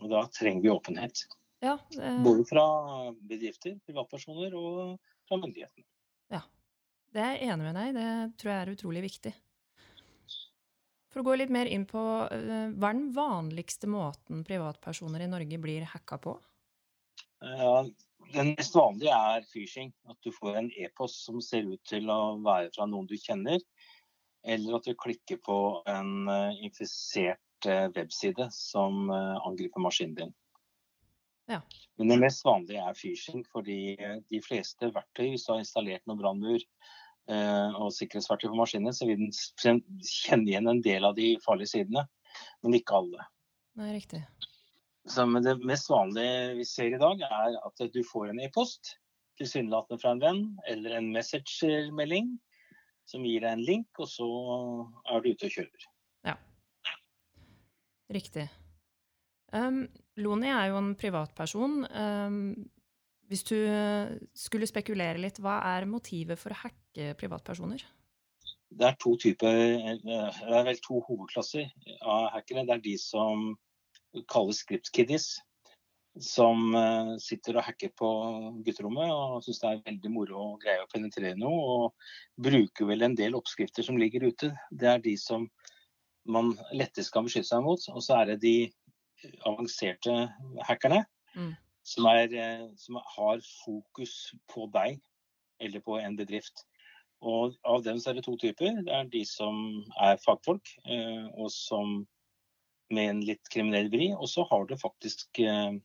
Og 0.00 0.10
da 0.10 0.24
trenger 0.32 0.62
vi 0.64 0.72
åpenhet. 0.72 1.26
Ja, 1.62 1.76
det... 1.92 2.24
Både 2.24 2.44
fra 2.48 2.64
bedrifter, 3.28 3.76
privatpersoner 3.86 4.54
og 4.58 4.96
fra 5.28 5.38
myndighetene. 5.38 5.84
Det 7.12 7.20
er 7.22 7.34
jeg 7.36 7.52
enig 7.52 7.66
med 7.68 7.76
deg. 7.76 7.96
Det 7.96 8.10
tror 8.40 8.52
jeg 8.52 8.62
er 8.62 8.72
utrolig 8.72 9.02
viktig. 9.04 9.32
For 11.12 11.20
å 11.20 11.26
gå 11.26 11.34
litt 11.36 11.52
mer 11.52 11.68
inn 11.68 11.84
på 11.88 12.00
eh, 12.32 12.70
hva 12.72 12.88
er 12.88 12.96
den 12.96 13.10
vanligste 13.12 13.88
måten 13.90 14.40
privatpersoner 14.48 15.20
i 15.20 15.28
Norge 15.28 15.58
blir 15.60 15.84
hacka 15.92 16.16
på? 16.24 16.38
Ja, 17.42 17.82
den 18.32 18.54
mest 18.56 18.76
vanlige 18.78 19.12
er 19.12 19.44
phishing. 19.50 19.92
At 20.08 20.16
du 20.24 20.32
får 20.32 20.56
en 20.62 20.70
e-post 20.80 21.26
som 21.26 21.42
ser 21.44 21.68
ut 21.68 21.82
til 21.88 22.08
å 22.08 22.38
være 22.40 22.72
fra 22.72 22.88
noen 22.88 23.10
du 23.10 23.18
kjenner. 23.20 23.60
Eller 24.42 24.78
at 24.78 24.88
du 24.88 24.96
klikker 24.96 25.42
på 25.44 25.58
en 25.90 26.30
eh, 26.32 26.62
infisert 26.64 27.40
webside 27.94 28.48
som 28.50 29.04
angriper 29.12 29.78
maskinen 29.78 30.16
din. 30.16 30.32
Ja. 31.46 31.60
Men 32.00 32.08
det 32.10 32.16
mest 32.24 32.42
vanlige 32.42 32.82
er 32.82 32.96
phishing, 32.98 33.44
fordi 33.52 33.94
de 34.32 34.40
fleste 34.42 34.88
verktøy, 34.90 35.28
hvis 35.28 35.44
du 35.46 35.52
har 35.52 35.60
installert 35.62 36.02
noen 36.10 36.18
brannmur 36.18 36.64
og 37.30 37.92
sikkerhetsverktøy 37.94 38.48
på 38.50 38.58
maskinen, 38.58 38.92
så 38.92 39.06
vil 39.06 39.20
den 39.20 39.30
kjenne 40.02 40.48
igjen 40.50 40.66
en 40.68 40.80
del 40.82 41.06
av 41.06 41.14
de 41.14 41.36
farlige 41.44 41.70
sidene, 41.70 42.02
men 42.64 42.74
ikke 42.74 42.96
alle. 42.98 43.28
Nei, 43.78 43.92
riktig. 43.94 44.24
Så, 45.08 45.24
men 45.26 45.42
det 45.42 45.56
mest 45.66 45.90
vanlige 45.90 46.56
vi 46.58 46.66
ser 46.68 46.94
i 46.94 47.00
dag, 47.00 47.22
er 47.26 47.58
at 47.62 47.84
du 47.94 48.00
får 48.06 48.30
en 48.30 48.42
e-post, 48.42 48.96
tilsynelatende 49.40 49.98
fra 50.02 50.12
en 50.14 50.22
venn, 50.22 50.42
eller 50.70 50.98
en 50.98 51.12
message-melding 51.14 52.34
som 53.08 53.24
gir 53.26 53.42
deg 53.42 53.56
en 53.56 53.64
link, 53.66 53.88
og 53.98 54.08
så 54.10 54.28
er 55.10 55.22
du 55.22 55.32
ute 55.32 55.48
og 55.48 55.56
kjører. 55.56 55.86
Ja. 56.28 56.36
Riktig. 58.12 58.46
Um, 59.52 59.84
Loni 60.22 60.48
er 60.52 60.70
jo 60.70 60.78
en 60.80 60.94
privatperson. 61.00 61.82
Um, 61.90 62.38
hvis 63.32 63.46
du 63.48 63.56
eh, 63.56 64.12
skulle 64.36 64.68
spekulere 64.68 65.20
litt, 65.20 65.40
hva 65.40 65.56
er 65.72 65.88
motivet 65.88 66.40
for 66.40 66.52
å 66.52 66.60
hacke 66.66 67.14
privatpersoner? 67.16 67.84
Det 68.72 68.88
er 68.88 68.98
to 69.00 69.14
typer, 69.20 69.60
eh, 69.78 70.02
det 70.04 70.58
er 70.58 70.66
vel 70.66 70.82
to 70.84 71.00
hovedklasser 71.06 71.70
av 72.00 72.28
hackere. 72.34 72.66
Det 72.68 72.76
er 72.76 72.84
de 72.84 72.98
som 73.00 73.54
kalles 74.28 74.60
script-kiddies, 74.60 75.30
som 76.20 76.76
eh, 76.76 77.14
sitter 77.24 77.56
og 77.56 77.64
hacker 77.70 77.94
på 77.96 78.10
gutterommet 78.66 79.08
og 79.08 79.38
syns 79.46 79.62
det 79.62 79.70
er 79.70 79.80
veldig 79.86 80.12
moro 80.12 80.42
å 80.42 80.58
greie 80.60 80.84
å 80.84 80.90
penetrere 80.92 81.38
noe, 81.40 81.78
og 81.86 82.44
bruker 82.48 82.90
vel 82.92 83.08
en 83.08 83.16
del 83.16 83.38
oppskrifter 83.38 83.86
som 83.86 83.96
ligger 84.00 84.28
ute. 84.28 84.52
Det 84.68 84.92
er 84.92 85.00
de 85.00 85.16
som 85.16 85.48
man 86.28 86.52
lettest 86.76 87.14
kan 87.16 87.24
beskytte 87.24 87.48
seg 87.48 87.64
mot. 87.64 87.80
Og 87.96 88.04
så 88.04 88.20
er 88.20 88.34
det 88.34 88.42
de 88.44 88.56
avanserte 89.48 90.20
hackerne 90.68 91.00
Mm. 91.34 91.52
Som, 91.82 92.06
er, 92.06 92.32
eh, 92.34 92.66
som 92.76 92.98
har 93.16 93.42
fokus 93.64 94.32
på 94.52 94.68
deg 94.74 95.00
eller 95.62 95.82
på 95.84 95.98
en 95.98 96.16
bedrift. 96.18 96.64
Og 97.22 97.54
av 97.68 97.84
dem 97.86 98.00
så 98.02 98.10
er 98.10 98.18
det 98.18 98.26
to 98.26 98.36
typer. 98.40 98.80
Det 98.82 98.94
er 98.94 99.10
de 99.10 99.22
som 99.28 99.58
er 100.02 100.18
fagfolk, 100.22 100.72
eh, 100.86 101.26
og 101.38 101.52
som 101.54 102.00
med 102.92 103.08
en 103.08 103.20
litt 103.24 103.50
kriminell 103.52 103.90
vri. 103.92 104.10
Og 104.14 104.28
så 104.30 104.46
har 104.50 104.66
du 104.66 104.76
faktisk 104.78 105.42
eh, 105.42 105.78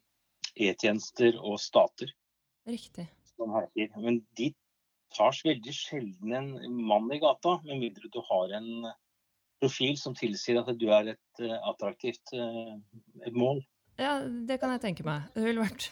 E-tjenester 0.57 1.37
og 1.37 1.59
stater 1.61 2.13
Riktig. 2.67 3.05
som. 3.35 3.53
Men 4.01 4.23
de 4.37 4.51
tar 5.13 5.37
veldig 5.45 5.73
sjelden 5.73 6.33
en 6.33 6.79
mann 6.89 7.11
i 7.13 7.19
gata, 7.21 7.59
med 7.63 7.83
mindre 7.85 8.09
du 8.11 8.17
har 8.25 8.57
en 8.57 8.89
profil 9.61 9.95
som 9.97 10.17
tilsier 10.17 10.59
at 10.59 10.73
du 10.77 10.89
er 10.93 11.13
et 11.13 11.43
attraktivt 11.69 12.33
mål. 13.33 13.61
Ja, 13.97 14.19
det 14.21 14.59
kan 14.61 14.69
jeg 14.75 14.81
tenke 14.83 15.05
meg. 15.07 15.23
Det 15.33 15.41
ville 15.41 15.63
vært 15.63 15.87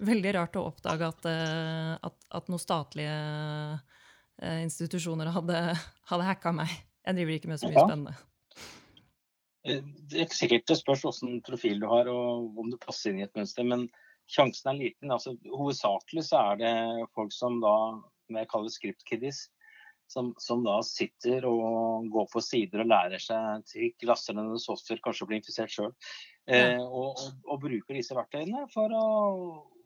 veldig 0.00 0.30
rart 0.38 0.54
å 0.56 0.62
oppdage 0.70 1.08
at, 1.12 1.26
eh, 1.28 1.90
at, 2.08 2.14
at 2.38 2.46
noen 2.48 2.62
statlige 2.62 3.16
eh, 4.40 4.62
institusjoner 4.64 5.28
hadde, 5.34 5.58
hadde 6.08 6.28
hacka 6.30 6.54
meg. 6.56 6.72
Jeg 7.04 7.18
driver 7.18 7.36
ikke 7.36 7.50
med 7.52 7.60
så 7.60 7.68
mye 7.68 7.76
Ja. 7.76 7.84
spennende. 7.84 8.14
Eh, 9.64 9.82
Det 10.08 10.20
er 10.24 10.32
sikkert 10.32 10.66
det 10.68 10.78
spørs 10.80 11.04
hvilken 11.04 11.42
profil 11.44 11.80
du 11.80 11.86
har 11.90 12.08
og 12.12 12.56
om 12.64 12.70
du 12.72 12.78
passer 12.80 13.12
inn 13.12 13.20
i 13.20 13.26
et 13.28 13.36
mønster, 13.36 13.64
men 13.68 13.86
sjansen 14.30 14.72
er 14.72 14.80
liten. 14.80 15.12
Altså, 15.12 15.36
hovedsakelig 15.44 16.24
så 16.24 16.40
er 16.54 16.56
det 16.64 16.74
folk 17.14 17.32
som 17.32 17.60
da, 17.60 17.74
som 18.24 18.40
jeg 18.40 18.48
kaller 18.48 18.72
script-kiddies, 18.72 19.48
som, 20.14 20.30
som 20.40 20.62
da 20.64 20.78
sitter 20.86 21.44
og 21.48 22.08
går 22.14 22.30
på 22.32 22.42
sider 22.44 22.84
og 22.84 22.90
lærer 22.92 23.22
seg 23.22 23.64
trikk, 23.70 24.06
laster 24.08 24.36
ned 24.38 24.54
software, 24.62 25.02
kanskje 25.04 25.28
blir 25.30 25.40
infisert 25.42 25.74
sjøl, 25.74 25.92
eh, 26.46 26.80
og, 26.80 27.18
og, 27.18 27.38
og 27.50 27.62
bruker 27.66 27.98
disse 27.98 28.16
verktøyene 28.16 28.66
for, 28.72 28.94
å, 28.94 29.06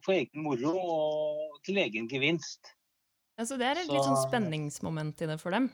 for 0.04 0.18
egen 0.18 0.44
moro 0.44 0.74
og 0.78 1.60
til 1.66 1.80
egen 1.84 2.10
gevinst. 2.10 2.74
Altså, 3.38 3.58
det 3.58 3.68
er 3.68 3.82
et 3.84 3.92
litt 3.92 4.02
sånn 4.02 4.18
spenningsmoment 4.26 5.20
i 5.22 5.30
det 5.30 5.38
for 5.40 5.54
dem. 5.54 5.70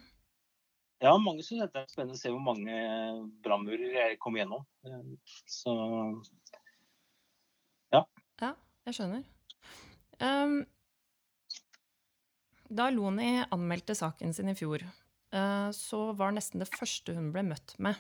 Ja, 1.03 1.15
mange 1.21 1.43
syns 1.45 1.65
dette 1.65 1.83
er 1.83 1.91
spennende 1.91 2.17
å 2.17 2.21
se 2.21 2.31
hvor 2.33 2.43
mange 2.45 2.75
brannmurer 3.45 3.97
jeg 3.97 4.19
kommer 4.23 4.43
gjennom. 4.43 4.65
Så 5.51 5.73
ja. 7.93 8.05
Ja, 8.41 8.53
jeg 8.87 8.97
skjønner. 8.99 9.25
Um, 10.23 10.63
da 12.69 12.89
Loni 12.91 13.45
anmeldte 13.53 13.95
saken 13.97 14.35
sin 14.35 14.49
i 14.53 14.57
fjor, 14.59 14.85
eh, 15.33 15.69
så 15.77 16.01
var 16.17 16.35
nesten 16.37 16.63
det 16.63 16.71
første 16.73 17.15
hun 17.17 17.33
ble 17.35 17.45
møtt 17.47 17.77
med, 17.79 17.99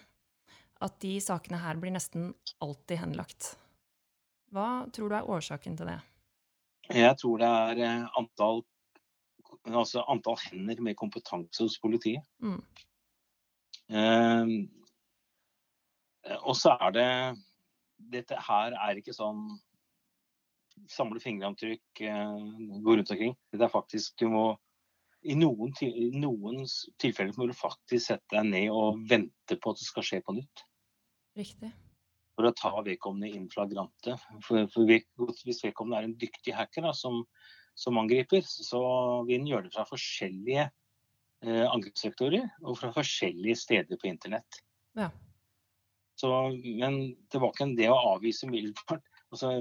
at 0.85 0.99
de 1.05 1.17
sakene 1.23 1.61
her 1.63 1.79
blir 1.81 1.95
nesten 1.95 2.33
alltid 2.65 3.01
henlagt. 3.01 3.55
Hva 4.55 4.87
tror 4.95 5.11
du 5.11 5.17
er 5.19 5.31
årsaken 5.37 5.77
til 5.79 5.91
det? 5.93 6.01
jeg 6.93 7.17
tror 7.17 7.39
det 7.41 7.49
er 7.49 7.79
eh, 7.81 8.09
antall, 8.19 8.63
altså 9.65 10.05
antall 10.11 10.37
hender 10.51 10.83
med 10.85 10.99
kompetanse 11.01 11.65
hos 11.65 11.79
politiet. 11.81 12.23
Mm. 12.45 12.61
Eh, 13.89 14.47
og 16.43 16.57
så 16.57 16.77
er 16.81 16.91
det 16.97 17.11
Dette 18.15 18.37
her 18.37 18.75
er 18.85 18.99
ikke 18.99 19.15
sånn 19.17 19.47
samle 20.91 21.21
fingeravtrykk, 21.23 22.01
eh, 22.01 22.37
gå 22.85 22.97
rundt 22.97 23.11
omkring. 23.11 23.37
Det 23.53 23.63
er 23.63 23.73
faktisk 23.73 24.19
Du 24.19 24.29
må 24.29 24.45
i 25.25 25.35
noen, 25.39 25.73
i 25.81 26.11
noen 26.21 26.67
tilfeller 27.01 27.33
må 27.39 27.49
du 27.49 27.57
faktisk 27.57 28.11
sette 28.11 28.37
deg 28.37 28.51
ned 28.51 28.69
og 28.75 29.01
vente 29.09 29.57
på 29.57 29.73
at 29.73 29.81
det 29.81 29.87
skal 29.89 30.05
skje 30.05 30.21
på 30.25 30.37
nytt. 30.37 30.65
Riktig. 31.39 31.71
For 32.37 32.49
å 32.49 32.55
ta 32.59 32.73
vedkommende 32.85 33.31
inn 33.33 33.49
flagrante. 33.53 34.19
For, 34.45 34.67
for 34.75 34.91
hvis 34.91 35.63
vedkommende 35.65 36.01
er 36.01 36.09
en 36.11 36.17
dyktig 36.21 36.55
hacker 36.57 36.85
da, 36.85 36.93
som, 36.97 37.23
som 37.79 38.01
angriper, 38.01 38.45
så 38.45 38.83
vil 39.25 39.41
den 39.41 39.49
gjøre 39.49 39.69
det 39.69 39.75
fra 39.77 39.87
forskjellige 39.89 40.67
eh, 40.67 41.65
angrepsvektorer, 41.71 42.51
og 42.67 42.79
fra 42.83 42.93
forskjellige 42.95 43.63
steder 43.65 44.01
på 44.01 44.11
internett. 44.11 44.61
Ja. 44.99 45.09
Så, 46.21 46.31
men 46.53 47.01
tilbake 47.33 47.65
til 47.65 47.79
det 47.79 47.89
å 47.91 48.01
avvise 48.15 48.51
umiddelbart. 48.51 49.09
Altså, 49.33 49.57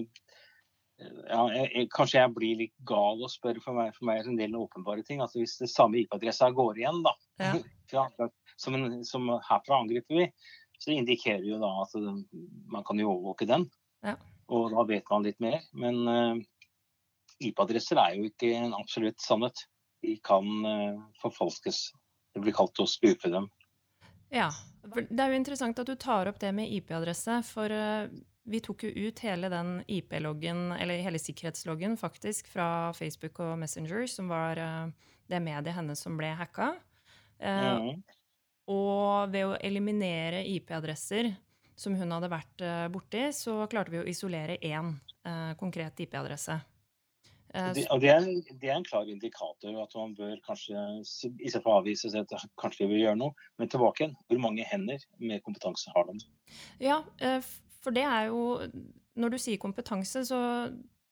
ja, 1.30 1.44
jeg, 1.54 1.88
kanskje 1.94 2.20
jeg 2.20 2.34
blir 2.36 2.60
litt 2.64 2.74
gal 2.88 3.22
og 3.24 3.32
spør, 3.32 3.60
for 3.64 3.78
meg, 3.78 3.94
for 3.98 4.08
meg 4.10 4.22
er 4.22 4.32
en 4.32 4.40
del 4.40 4.58
åpenbare 4.60 5.06
ting. 5.08 5.22
Altså, 5.24 5.42
hvis 5.42 5.58
det 5.62 5.72
samme 5.72 6.02
IP-adressa 6.02 6.52
går 6.56 6.84
igjen, 6.84 7.04
da, 7.06 7.16
Ja. 7.44 7.54
fra, 7.92 8.30
som, 8.58 8.78
en, 8.78 9.02
som 9.06 9.28
herfra 9.50 9.82
angriper 9.84 10.22
vi, 10.22 10.28
så 10.82 10.94
indikerer 10.94 11.46
jo 11.48 11.60
da 11.62 11.70
at 11.84 11.94
det, 11.96 12.14
man 12.72 12.86
kan 12.88 13.00
jo 13.00 13.12
overvåke 13.12 13.48
den. 13.50 13.68
Ja. 14.04 14.18
Og 14.52 14.74
da 14.74 14.84
vet 14.88 15.08
man 15.12 15.26
litt 15.26 15.40
mer. 15.44 15.62
Men 15.78 16.02
uh, 16.10 16.42
IP-adresser 17.44 18.02
er 18.02 18.18
jo 18.18 18.28
ikke 18.28 18.52
en 18.58 18.76
absolutt 18.78 19.22
sannhet. 19.24 19.66
De 20.04 20.18
kan 20.26 20.50
uh, 20.66 21.04
forfalskes. 21.22 21.86
Det 22.34 22.44
blir 22.44 22.56
kalt 22.56 22.82
å 22.82 22.90
spupe 22.90 23.32
dem. 23.32 23.48
Ja. 24.34 24.50
Det 24.84 25.22
er 25.22 25.32
jo 25.32 25.40
interessant 25.40 25.80
at 25.80 25.88
du 25.88 25.96
tar 25.96 26.28
opp 26.28 26.40
det 26.42 26.52
med 26.56 26.72
IP-adresse, 26.74 27.38
for 27.48 27.72
eh, 27.72 28.10
vi 28.46 28.60
tok 28.60 28.84
jo 28.84 28.90
ut 29.08 29.20
hele 29.24 29.50
den 29.50 29.84
IP-loggen, 29.88 30.72
eller 30.76 31.00
hele 31.04 31.20
sikkerhetsloggen 31.20 31.98
faktisk, 31.98 32.48
fra 32.52 32.92
Facebook 32.94 33.40
og 33.40 33.58
Messenger, 33.62 34.06
som 34.12 34.28
var 34.32 34.58
eh, 34.60 34.92
det 35.32 35.40
mediet 35.42 35.76
hennes 35.78 36.00
som 36.04 36.18
ble 36.20 36.34
hacka. 36.40 36.74
Eh, 37.40 37.74
Mhm. 37.80 38.04
Og 38.72 39.32
ved 39.34 39.44
å 39.44 39.58
eliminere 39.60 40.46
IP-adresser 40.48 41.34
som 41.76 41.96
hun 42.00 42.12
hadde 42.16 42.30
vært 42.32 42.62
eh, 42.64 42.86
borti, 42.88 43.26
så 43.36 43.66
klarte 43.68 43.92
vi 43.92 44.00
å 44.00 44.08
isolere 44.08 44.56
én 44.64 44.94
konkret 45.60 46.00
IP-adresse. 46.00 46.62
Det, 47.54 47.84
og 47.92 48.00
det, 48.02 48.10
er, 48.10 48.24
en- 48.26 48.58
det 48.60 48.70
er 48.70 48.76
en 48.80 48.84
klar 48.88 49.06
indikator 49.08 49.76
at 49.84 49.92
man 49.96 50.16
bør 50.18 50.40
kanskje 50.48 50.74
i 50.74 51.04
stedet 51.06 51.62
for 51.62 51.70
å 51.76 51.82
avvise 51.84 52.10
at 52.18 52.32
kanskje 52.58 52.88
vi 52.88 52.94
bør 52.96 53.02
gjøre 53.04 53.20
noe. 53.20 53.34
Men 53.60 53.70
tilbake 53.70 54.02
igjen, 54.02 54.16
hvor 54.28 54.40
mange 54.42 54.64
hender 54.66 54.98
med 55.20 55.44
kompetanse 55.46 55.92
har 55.94 56.08
de? 56.10 56.16
Ja, 56.82 56.98
for 57.84 57.96
det 57.96 58.06
er 58.08 58.32
jo 58.32 58.64
Når 59.20 59.30
du 59.34 59.38
sier 59.38 59.62
kompetanse, 59.62 60.24
så, 60.26 60.40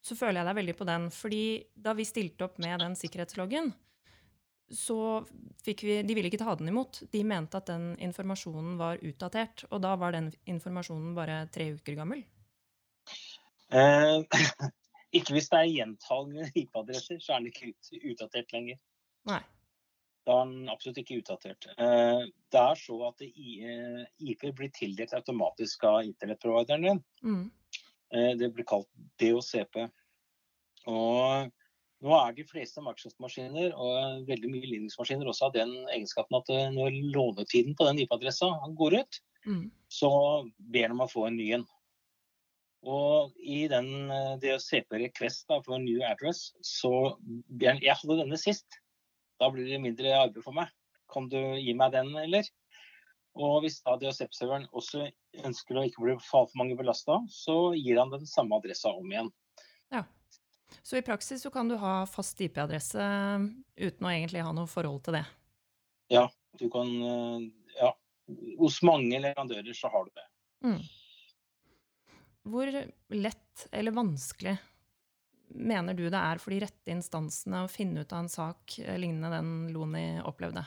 så 0.02 0.18
føler 0.18 0.42
jeg 0.42 0.50
deg 0.50 0.58
veldig 0.58 0.76
på 0.80 0.88
den. 0.90 1.04
Fordi 1.14 1.44
da 1.76 1.94
vi 1.94 2.08
stilte 2.08 2.48
opp 2.48 2.58
med 2.64 2.82
den 2.82 2.96
sikkerhetsloggen, 2.98 3.70
så 4.72 4.98
fikk 5.62 5.84
vi 5.86 6.00
De 6.08 6.16
ville 6.18 6.32
ikke 6.32 6.42
ta 6.42 6.56
den 6.58 6.72
imot. 6.72 7.04
De 7.14 7.22
mente 7.28 7.60
at 7.60 7.70
den 7.70 7.92
informasjonen 8.02 8.80
var 8.82 9.04
utdatert. 9.06 9.68
Og 9.70 9.84
da 9.84 9.94
var 10.02 10.16
den 10.18 10.32
informasjonen 10.50 11.14
bare 11.18 11.44
tre 11.54 11.74
uker 11.78 12.00
gammel. 12.00 12.24
Eh, 13.72 14.18
ikke 15.18 15.38
hvis 15.38 15.52
det 15.52 15.60
er 15.60 15.74
gjentagende 15.76 16.50
IP-adresser, 16.56 17.22
så 17.22 17.36
er 17.36 17.44
den 17.44 17.52
ikke 17.52 17.72
ut, 17.76 17.92
utdatert 18.16 18.56
lenger. 18.56 18.82
Nei. 19.30 19.44
Da 20.28 20.36
er 20.42 20.50
den 20.52 20.70
absolutt 20.70 21.00
ikke 21.02 21.18
utdatert. 21.22 21.66
Eh, 21.82 22.28
det 22.54 22.60
er 22.62 22.76
så 22.78 22.98
at 23.08 23.18
det 23.18 23.32
i, 23.36 23.56
eh, 23.66 24.04
IP 24.20 24.52
blir 24.54 24.70
tildelt 24.76 25.14
automatisk 25.18 25.84
av 25.90 26.04
internettprovideren 26.06 26.86
din. 26.86 27.04
Mm. 27.24 27.52
Eh, 28.14 28.36
Det 28.38 28.54
blir 28.54 28.66
kalt 28.70 28.88
DOCP. 29.18 29.90
Og 30.88 31.52
nå 32.02 32.14
er 32.28 32.34
de 32.34 32.44
fleste 32.44 32.82
Microsoft-maskiner 32.82 33.74
og 33.74 34.28
veldig 34.28 34.50
mye 34.50 34.70
Linux-maskiner 34.70 35.26
også 35.30 35.50
av 35.50 35.54
den 35.54 35.74
egenskapen 35.94 36.38
at 36.38 36.48
når 36.74 36.96
lånetiden 37.14 37.76
på 37.78 37.86
den 37.90 38.00
IP-adressa 38.06 38.50
går 38.78 39.00
ut, 39.02 39.20
Mm. 39.44 39.72
så 39.90 40.52
ber 40.60 40.88
de 40.88 40.92
om 40.92 41.00
å 41.02 41.10
få 41.10 41.26
en 41.28 41.36
ny 41.38 41.52
en. 41.54 41.66
Og 42.84 43.32
i 43.42 43.68
den 43.68 44.08
DOCP 44.40 44.92
request 45.02 45.48
da, 45.48 45.60
for 45.62 45.80
new 45.80 46.02
address, 46.04 46.54
så 46.62 47.18
Jeg 47.60 47.80
hadde 47.82 48.18
denne 48.22 48.38
sist. 48.38 48.66
Da 49.42 49.50
blir 49.50 49.66
det 49.66 49.82
mindre 49.82 50.14
arbeid 50.20 50.44
for 50.46 50.54
meg. 50.54 50.70
Kan 51.12 51.28
du 51.32 51.40
gi 51.58 51.74
meg 51.76 51.96
den, 51.96 52.14
eller? 52.22 52.46
Og 53.42 53.62
hvis 53.64 53.80
da 53.82 53.96
DHCP-serveren 53.98 54.68
også 54.76 55.08
ønsker 55.48 55.80
å 55.80 55.86
ikke 55.88 56.04
bli 56.04 56.16
for 56.22 56.52
mange 56.60 56.76
belasta, 56.78 57.18
så 57.32 57.72
gir 57.74 58.00
han 58.00 58.12
den 58.14 58.28
samme 58.30 58.60
adressa 58.60 58.92
om 58.94 59.10
igjen. 59.12 59.32
Ja. 59.92 60.04
Så 60.84 61.00
i 61.00 61.04
praksis 61.06 61.44
så 61.44 61.52
kan 61.52 61.72
du 61.72 61.78
ha 61.80 62.02
fast 62.08 62.40
IP-adresse 62.44 63.02
uten 63.76 64.08
å 64.08 64.12
egentlig 64.12 64.44
ha 64.46 64.52
noe 64.56 64.70
forhold 64.70 65.02
til 65.08 65.20
det. 65.20 65.26
Du 66.60 66.70
kan 66.70 66.88
eh, 66.88 67.50
Ja. 67.80 67.94
Hos 68.60 68.78
mange 68.86 69.18
leverandører 69.20 69.76
så 69.76 69.90
har 69.92 70.06
du 70.08 70.12
det. 70.16 70.28
Mm. 70.64 70.82
Hvor 72.52 72.70
lett 73.12 73.66
eller 73.72 73.96
vanskelig 73.96 74.54
mener 75.54 75.98
du 75.98 76.06
det 76.10 76.20
er 76.20 76.42
for 76.42 76.54
de 76.54 76.62
rette 76.64 76.94
instansene 76.94 77.64
å 77.66 77.72
finne 77.72 78.04
ut 78.04 78.14
av 78.14 78.24
en 78.24 78.32
sak 78.32 78.78
eh, 78.84 78.98
lignende 79.00 79.34
den 79.34 79.72
Loni 79.74 80.06
opplevde? 80.28 80.64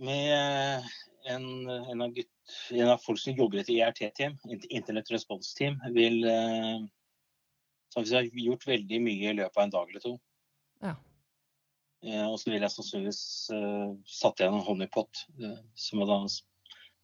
Med 0.00 0.32
eh, 0.36 0.88
en, 1.34 1.46
en, 1.68 2.06
av 2.06 2.14
gutt, 2.16 2.32
en 2.72 2.94
av 2.94 3.02
folk 3.04 3.20
som 3.20 3.36
jobber 3.36 3.60
i 3.60 3.64
et 3.64 3.74
IRT-team, 3.76 4.38
Internett 4.70 5.12
Response 5.12 5.52
Team, 5.58 5.76
vil 5.92 6.24
som 7.92 8.04
vi 8.04 8.14
har 8.14 8.22
gjort 8.22 8.66
veldig 8.66 9.00
mye 9.02 9.30
i 9.30 9.36
løpet 9.36 9.58
av 9.58 9.64
en 9.64 9.72
dag 9.74 9.90
eller 9.90 10.04
to. 10.04 10.12
Ja. 10.84 10.94
Eh, 12.06 12.26
og 12.26 12.38
så 12.40 12.52
vil 12.52 12.62
jeg 12.62 12.72
sannsynligvis 12.74 13.22
eh, 13.54 13.88
satt 14.08 14.40
igjen 14.40 14.56
en 14.56 14.66
honeypot, 14.66 15.24
eh, 15.42 15.58
som 15.74 16.02
hadde 16.04 16.20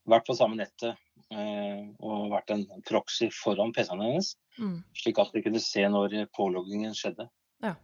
vært 0.07 0.29
på 0.29 0.37
samme 0.39 0.59
nettet 0.61 0.95
eh, 1.35 1.83
og 1.99 2.31
vært 2.33 2.55
en 2.55 2.65
proxy 2.89 3.29
foran 3.35 3.75
PC-en 3.77 4.05
hennes, 4.05 4.35
Mm. 4.59 4.79
slik 4.97 5.19
at 5.21 5.35
vi 5.35 5.43
kunne 5.45 5.61
se 5.61 5.83
når 5.89 6.15
påloggingen 6.37 6.95
skjedde. 6.97 7.29
Ja. 7.63 7.75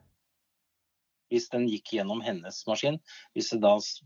Hvis 1.33 1.49
den 1.53 1.67
gikk 1.69 1.95
gjennom 1.97 2.21
hennes 2.25 2.63
maskin, 2.69 2.99
hvis, 3.35 3.51
da, 3.61 3.75
s- 3.81 4.03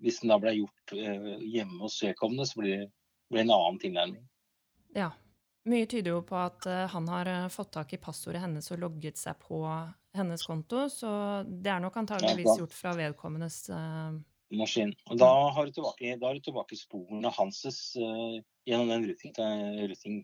hvis 0.00 0.20
den 0.20 0.32
da 0.32 0.38
ble 0.40 0.52
gjort 0.56 0.92
eh, 0.96 1.36
hjemme 1.44 1.80
hos 1.84 1.98
vedkommende, 2.04 2.46
så 2.48 2.60
blir 2.60 2.86
det 3.32 3.40
en 3.44 3.50
annen 3.56 3.78
tilnærming. 3.82 4.26
ja. 4.96 5.12
Mye 5.66 5.82
tyder 5.90 6.12
jo 6.12 6.20
på 6.22 6.36
at 6.38 6.62
eh, 6.70 6.84
han 6.92 7.08
har 7.10 7.26
eh, 7.26 7.48
fått 7.50 7.72
tak 7.74 7.90
i 7.92 7.98
passordet 7.98 8.38
hennes 8.38 8.68
og 8.70 8.78
logget 8.84 9.18
seg 9.18 9.34
på 9.42 9.58
hennes 10.14 10.44
konto, 10.46 10.84
så 10.88 11.42
det 11.42 11.72
er 11.72 11.80
nok 11.82 11.96
antageligvis 11.98 12.46
Ja, 12.52 12.54
gjort 12.60 12.72
fra 12.76 12.92
vedkommendes 12.94 13.56
uh... 13.74 14.14
maskin. 14.54 14.92
Og 15.10 15.18
da 15.18 15.32
har 15.56 15.66
du 15.66 15.72
tilbake, 15.74 16.12
da 16.22 16.28
har 16.30 16.38
du 16.38 16.44
tilbake 16.46 16.78
sporene 16.78 17.32
hanses 17.34 17.80
uh, 17.98 18.38
gjennom 18.64 18.92
den 18.94 19.08
routing- 19.10 20.22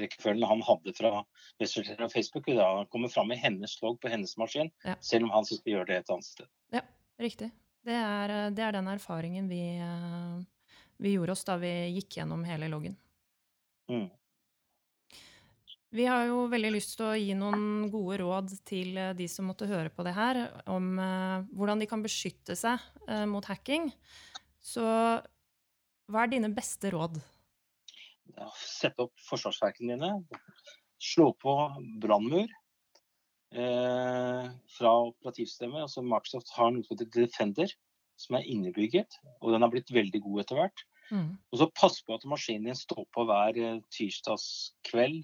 routing-rekkefølgen 0.00 0.48
han 0.48 0.62
hadde 0.66 0.94
fra 0.96 1.24
Messenger 1.60 2.04
og 2.04 2.12
Facebook. 2.12 2.46
da 2.46 2.54
da 2.80 2.84
kommer 2.90 3.08
fram 3.08 3.32
i 3.32 3.36
hennes 3.36 3.76
logg 3.82 4.00
på 4.00 4.08
hennes 4.10 4.36
maskin, 4.36 4.70
Ja. 4.84 4.94
selv 5.00 5.24
om 5.24 5.30
han 5.30 5.44
synes 5.44 5.62
vi 5.64 5.72
gjør 5.72 5.86
det 5.86 5.96
et 5.98 6.10
annet 6.10 6.24
sted. 6.24 6.46
Ja, 6.72 6.80
Riktig. 7.18 7.50
Det 7.84 7.92
er, 7.92 8.30
eh, 8.30 8.50
det 8.50 8.62
er 8.64 8.72
den 8.72 8.86
erfaringen 8.88 9.48
vi, 9.48 9.76
eh, 9.78 10.44
vi 10.98 11.14
gjorde 11.16 11.32
oss 11.32 11.44
da 11.44 11.56
vi 11.56 11.92
gikk 12.00 12.16
gjennom 12.16 12.44
hele 12.44 12.68
loggen. 12.68 12.96
Mm. 13.88 14.10
Vi 15.92 16.04
har 16.06 16.26
jo 16.26 16.46
veldig 16.48 16.70
lyst 16.72 16.96
til 16.96 17.06
å 17.06 17.18
gi 17.18 17.34
noen 17.34 17.90
gode 17.90 18.18
råd 18.20 18.64
til 18.64 18.96
eh, 18.96 19.12
de 19.12 19.26
som 19.26 19.46
måtte 19.46 19.66
høre 19.66 19.90
på 19.90 20.04
det 20.04 20.14
her, 20.14 20.62
om 20.66 20.96
hvordan 21.52 21.80
de 21.80 21.86
kan 21.86 22.02
beskytte 22.02 22.56
seg 22.56 22.78
mot 23.26 23.44
hacking. 23.44 23.92
Så 24.62 24.80
hva 26.08 26.22
er 26.22 26.28
dine 26.28 26.54
beste 26.54 26.90
råd? 26.92 27.20
Sette 28.60 29.06
opp 29.06 29.24
forsvarsverkene 29.28 29.96
dine. 29.96 30.40
Slå 31.00 31.30
på 31.40 31.54
brannmur 32.02 32.46
eh, 33.54 34.46
fra 34.76 34.92
operativsystemet. 35.08 35.86
Altså 35.86 36.04
Microsoft 36.04 36.52
har 36.56 36.72
noe 36.74 36.84
som 36.84 36.96
heter 36.96 37.10
Defender, 37.14 37.74
som 38.20 38.38
er 38.38 38.48
innebygget. 38.48 39.18
Og 39.40 39.54
den 39.54 39.64
har 39.64 39.72
blitt 39.72 39.92
veldig 39.94 40.22
god 40.26 40.44
etter 40.44 40.60
hvert. 40.60 40.86
Mm. 41.10 41.34
Og 41.50 41.58
så 41.58 41.70
pass 41.74 41.98
på 42.06 42.14
at 42.14 42.28
maskinen 42.28 42.70
din 42.70 42.78
står 42.78 43.06
på 43.14 43.26
hver 43.26 43.58
eh, 43.58 43.82
tirsdagskveld 43.96 45.22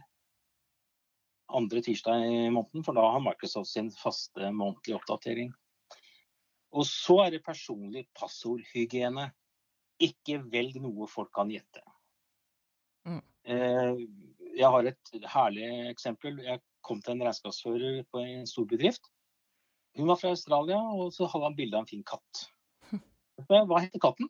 andre 1.55 1.83
tirsdag 1.83 2.25
i 2.27 2.51
måneden, 2.51 2.83
for 2.83 2.97
da 2.97 3.05
har 3.07 3.23
Microsoft 3.23 3.71
sin 3.71 3.91
faste 3.95 4.51
månedlige 4.51 4.99
oppdatering. 4.99 5.53
Og 6.75 6.87
så 6.89 7.21
er 7.25 7.37
det 7.37 7.45
personlig 7.47 8.07
passordhygiene. 8.19 9.31
Ikke 10.03 10.41
velg 10.53 10.81
noe 10.83 11.07
folk 11.09 11.31
kan 11.35 11.51
gjette. 11.53 11.81
Eh, 13.47 14.01
jeg 14.57 14.71
har 14.73 14.89
et 14.89 15.13
herlig 15.33 15.69
eksempel. 15.91 16.41
Jeg 16.43 16.63
kom 16.87 17.03
til 17.03 17.17
en 17.17 17.27
regnskapsfører 17.27 18.03
på 18.11 18.23
en 18.25 18.47
stor 18.49 18.67
bedrift. 18.71 19.11
Hun 19.97 20.11
var 20.11 20.19
fra 20.21 20.33
Australia, 20.35 20.79
og 20.79 21.13
så 21.15 21.29
hadde 21.31 21.49
han 21.49 21.57
bilde 21.57 21.79
av 21.79 21.87
en 21.87 21.91
fin 21.91 22.05
katt. 22.07 22.43
Hva 23.49 23.81
heter 23.85 24.03
katten? 24.03 24.29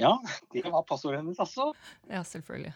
Ja, 0.00 0.16
det 0.50 0.64
var 0.66 0.86
passordet 0.88 1.20
hennes, 1.20 1.38
altså. 1.38 1.70
Ja, 2.10 2.24
selvfølgelig. 2.26 2.72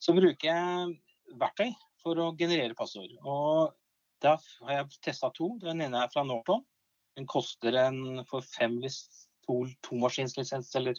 Så 0.00 0.14
bruker 0.16 0.48
jeg 0.48 0.94
verktøy 1.40 1.72
for 2.02 2.18
å 2.18 2.30
generere 2.38 2.76
passord. 2.78 3.12
Og 3.22 3.74
da 4.24 4.36
har 4.62 4.78
jeg 4.78 5.02
testa 5.04 5.30
to. 5.36 5.52
Den 5.62 5.82
ene 5.84 6.04
er 6.04 6.12
fra 6.12 6.24
Norton. 6.26 6.64
Den 7.18 7.28
koster 7.28 7.76
en 7.76 8.22
for 8.28 8.44
fem 8.46 8.78
hvis 8.82 9.02
to, 9.44 9.62
tomaskinslisens, 9.84 10.72
eller 10.78 10.96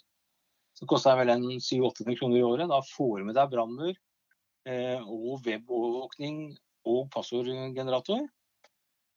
så 0.73 0.87
koster 0.89 1.13
den 1.13 1.21
vel 1.21 1.33
en 1.35 1.61
700-800 1.61 2.19
kroner 2.19 2.39
i 2.39 2.45
året. 2.45 2.69
Da 2.71 2.81
får 2.95 3.19
du 3.19 3.27
med 3.29 3.37
deg 3.37 3.51
brannmur 3.51 3.91
eh, 3.93 5.01
og 5.01 5.43
webovervåkning 5.45 6.45
og 6.89 7.09
passordgenerator. 7.13 8.25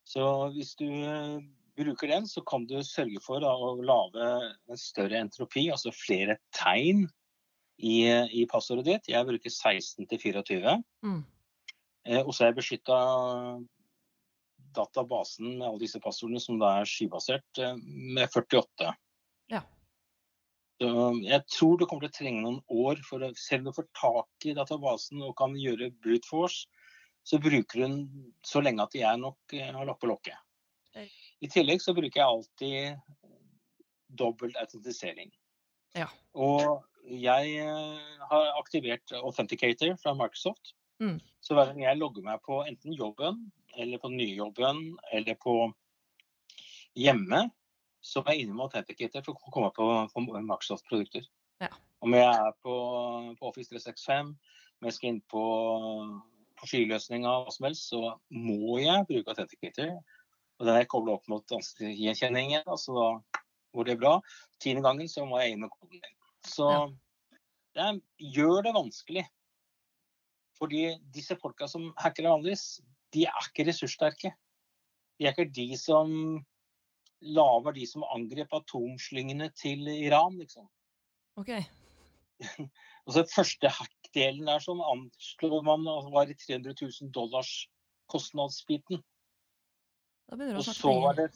Så 0.07 0.24
hvis 0.54 0.74
du 0.78 0.86
eh, 0.86 1.38
bruker 1.76 2.12
den, 2.12 2.26
så 2.28 2.42
kan 2.46 2.66
du 2.68 2.76
sørge 2.86 3.22
for 3.24 3.42
da, 3.44 3.52
å 3.52 3.76
lage 3.80 4.26
en 4.70 4.80
større 4.80 5.20
entropi, 5.20 5.68
altså 5.72 5.94
flere 5.94 6.38
tegn 6.54 7.07
i, 7.76 8.04
i 8.32 8.44
passordet 8.50 8.86
ditt. 8.86 9.11
Jeg 9.12 9.28
bruker 9.28 9.52
16 9.52 10.07
til 10.12 10.22
24. 10.28 10.76
Mm. 11.04 11.24
Eh, 12.07 12.22
og 12.22 12.32
så 12.34 12.44
er 12.44 12.52
jeg 12.52 12.61
beskytta 12.61 13.00
databasen 14.76 15.57
med 15.57 15.66
alle 15.66 15.82
disse 15.82 16.00
passordene, 16.02 16.40
som 16.42 16.61
da 16.61 16.78
er 16.80 16.88
skybasert, 16.88 17.48
eh, 17.62 17.76
med 18.16 18.28
48. 18.28 18.92
Så 20.77 20.89
jeg 21.24 21.41
tror 21.49 21.79
du 21.79 21.87
kommer 21.89 22.05
til 22.05 22.12
å 22.12 22.16
trenge 22.18 22.43
noen 22.45 22.59
år 22.68 22.99
for 23.07 23.22
Selv 23.41 23.64
om 23.64 23.70
du 23.70 23.77
får 23.79 23.87
tak 23.97 24.49
i 24.49 24.53
databasen 24.57 25.22
og 25.24 25.37
kan 25.39 25.55
gjøre 25.57 25.93
brute 26.05 26.29
force, 26.29 26.66
så 27.27 27.41
bruker 27.43 27.81
du 27.81 27.85
den 27.87 27.97
så 28.47 28.61
lenge 28.62 28.85
at 28.85 28.95
er 29.01 29.16
nok 29.18 29.57
eh, 29.57 29.72
har 29.72 29.89
lagt 29.89 30.03
på 30.03 30.11
lokket. 30.11 30.37
I 31.45 31.49
tillegg 31.53 31.83
så 31.85 31.93
bruker 31.97 32.20
jeg 32.20 32.27
alltid 32.27 33.33
dobbelt 34.16 34.57
autentisering. 34.61 35.33
Ja. 35.97 36.07
Og 36.37 36.85
jeg 37.07 37.57
eh, 37.61 38.14
har 38.31 38.47
aktivert 38.61 39.12
Authenticator 39.18 39.97
fra 40.01 40.14
Microsoft. 40.16 40.74
Mm. 41.03 41.18
Så 41.45 41.57
hver 41.57 41.72
gang 41.72 41.83
jeg 41.85 42.01
logger 42.01 42.24
meg 42.24 42.41
på 42.47 42.62
enten 42.64 42.95
jobben, 42.97 43.43
eller 43.77 44.01
på 44.01 44.12
nyjobben, 44.12 44.81
eller 45.12 45.37
på 45.43 45.57
hjemme, 46.97 47.47
så 48.07 48.22
er 48.22 48.38
inne 48.38 48.54
med 48.54 48.68
Authenticator 48.68 49.24
for 49.26 49.34
å 49.34 49.52
komme 49.54 49.72
på, 49.74 49.86
på 50.12 50.24
Microsoft-produkter. 50.26 51.26
Ja. 51.62 51.70
Om 52.04 52.14
jeg 52.14 52.26
er 52.28 52.52
på, 52.62 52.74
på 53.38 53.48
Office 53.50 53.72
365, 53.72 54.34
om 54.76 54.88
jeg 54.88 54.96
skal 54.96 55.11
inn 55.11 55.22
på, 55.32 55.44
på 56.61 56.68
skyløsninga, 56.70 57.32
hva 57.42 57.54
som 57.54 57.66
helst, 57.68 57.88
så 57.90 58.02
må 58.30 58.78
jeg 58.82 59.09
bruke 59.09 59.32
Authenticator. 59.32 59.96
Og 60.57 60.68
den 60.68 60.78
er 60.78 60.88
kobla 60.88 61.16
opp 61.18 61.26
mot 61.28 61.57
ansiktsgjenkjenningen, 61.59 62.64
altså 62.64 62.94
da 62.96 63.09
går 63.76 63.90
det 63.90 63.98
bra. 64.00 64.14
Tiende 64.62 64.84
gangen 64.86 65.11
så 65.11 65.26
må 65.28 65.40
jeg 65.42 65.57
inn 65.57 65.64
med 65.64 65.72
koden 65.74 65.98
min. 66.00 66.16
Så 66.46 66.70
Ja. 66.70 66.86
det 67.76 68.32
gjør 68.36 68.62
det 68.64 68.76
vanskelig. 68.76 69.26
Fordi 70.57 70.96
disse 71.12 71.36
folka 71.36 71.68
som 71.68 71.90
hacker 72.00 72.30
vanligvis, 72.30 72.80
de 73.12 73.26
er 73.28 73.48
ikke 73.50 73.66
ressurssterke. 73.68 74.32
De 75.18 75.26
er 75.26 75.34
ikke 75.34 75.52
de 75.52 75.76
som 75.76 76.14
lager 77.21 77.73
de 77.77 77.87
som 77.89 78.05
angrep 78.12 78.53
atomslyngene 78.55 79.51
til 79.57 79.89
Iran, 79.89 80.37
liksom. 80.41 80.69
Ok. 81.41 81.53
Og 83.07 83.12
så 83.14 83.25
første 83.33 83.71
hack-delen 83.73 84.49
der 84.49 84.62
som 84.62 84.83
anslår 84.85 85.62
man 85.64 85.87
var 86.12 86.29
i 86.29 86.37
300 86.37 86.75
000 86.81 87.12
dollars 87.14 87.53
kostnadsbiten. 88.12 89.03
Og 90.33 90.64
så 90.64 90.93
var 91.01 91.17
det 91.19 91.31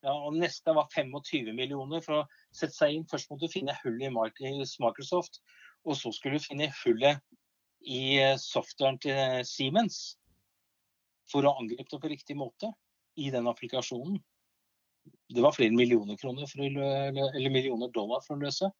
ja, 0.00 0.14
og 0.14 0.36
neste 0.38 0.72
var 0.72 0.88
25 0.94 1.52
millioner 1.52 2.00
for 2.04 2.22
å 2.22 2.28
sette 2.56 2.72
seg 2.72 2.94
inn. 2.94 3.08
Først 3.10 3.28
måtte 3.28 3.48
du 3.48 3.52
finne 3.52 3.76
hullet 3.82 4.08
i 4.40 4.52
Microsoft, 4.80 5.42
og 5.84 5.98
så 5.98 6.12
skulle 6.16 6.40
du 6.40 6.46
finne 6.46 6.70
hullet 6.80 7.20
i 7.80 8.16
eh, 8.20 8.38
softwaren 8.40 8.96
til 9.00 9.16
eh, 9.16 9.42
Siemens 9.44 10.16
for 11.30 11.44
å 11.44 11.54
angripe 11.60 11.88
det 11.92 12.00
på 12.00 12.12
riktig 12.12 12.36
måte 12.36 12.72
i 13.20 13.28
den 13.32 13.48
applikasjonen. 13.50 14.18
Det 15.30 15.42
var 15.44 15.54
flere 15.54 15.74
millioner 15.74 16.18
kroner 16.18 16.48
for 16.50 16.62
å, 16.62 16.92
eller 17.30 17.52
millioner 17.54 17.92
dollar 17.94 18.22
for 18.26 18.36
å 18.36 18.44
løse. 18.44 18.70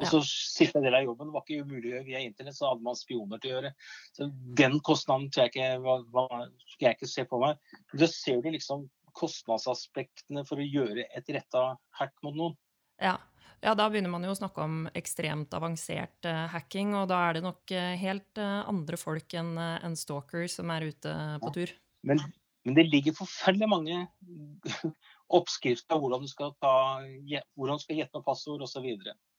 Og 0.00 0.08
så 0.08 0.20
siste 0.26 0.80
del 0.82 0.96
av 0.96 1.04
jobben 1.04 1.30
var 1.34 1.44
ikke 1.44 1.62
umulig 1.66 1.90
å 1.90 1.94
gjøre 1.96 2.06
via 2.06 2.22
internett, 2.24 2.56
så 2.56 2.70
hadde 2.70 2.84
man 2.86 2.98
spioner 2.98 3.40
til 3.42 3.52
å 3.52 3.54
gjøre. 3.56 3.72
Så 4.16 4.28
den 4.58 4.78
kostnaden 4.84 5.28
tror 5.30 5.46
jeg 5.46 5.52
ikke, 5.52 5.98
var, 6.14 6.46
skal 6.72 6.88
jeg 6.88 6.98
ikke 6.98 7.10
se 7.12 7.26
på 7.28 7.40
meg. 7.42 7.60
Men 7.92 8.02
Da 8.02 8.08
ser 8.10 8.40
du 8.42 8.48
liksom 8.50 8.88
kostnadsaspektene 9.18 10.46
for 10.48 10.60
å 10.60 10.66
gjøre 10.66 11.04
et 11.12 11.28
retta 11.36 11.74
hack 11.98 12.14
mot 12.24 12.34
noen. 12.34 12.56
Ja. 13.02 13.18
ja, 13.60 13.74
da 13.78 13.88
begynner 13.92 14.12
man 14.14 14.24
jo 14.24 14.32
å 14.32 14.38
snakke 14.38 14.64
om 14.64 14.86
ekstremt 14.96 15.52
avansert 15.58 16.28
uh, 16.28 16.46
hacking, 16.54 16.94
og 16.96 17.10
da 17.12 17.20
er 17.28 17.38
det 17.38 17.44
nok 17.44 17.74
uh, 17.76 17.92
helt 18.00 18.40
uh, 18.40 18.62
andre 18.70 18.98
folk 19.00 19.36
enn 19.38 19.58
enn 19.58 19.98
stalker 19.98 20.46
som 20.50 20.72
er 20.72 20.88
ute 20.88 21.16
på 21.42 21.52
tur. 21.58 21.74
Men, 22.08 22.22
men 22.64 22.78
det 22.78 22.88
ligger 22.88 23.18
forferdelig 23.20 23.68
mange 23.70 24.00
oppskrifter 25.32 25.96
av 25.96 26.02
hvordan 26.02 26.24
du 26.24 26.30
skal, 26.30 26.52
ta, 26.60 26.74
hvordan 27.56 27.80
du 27.80 27.84
skal 27.84 28.02
gjette 28.02 28.20
opp 28.20 28.28
passord 28.28 28.64
osv. 28.66 28.88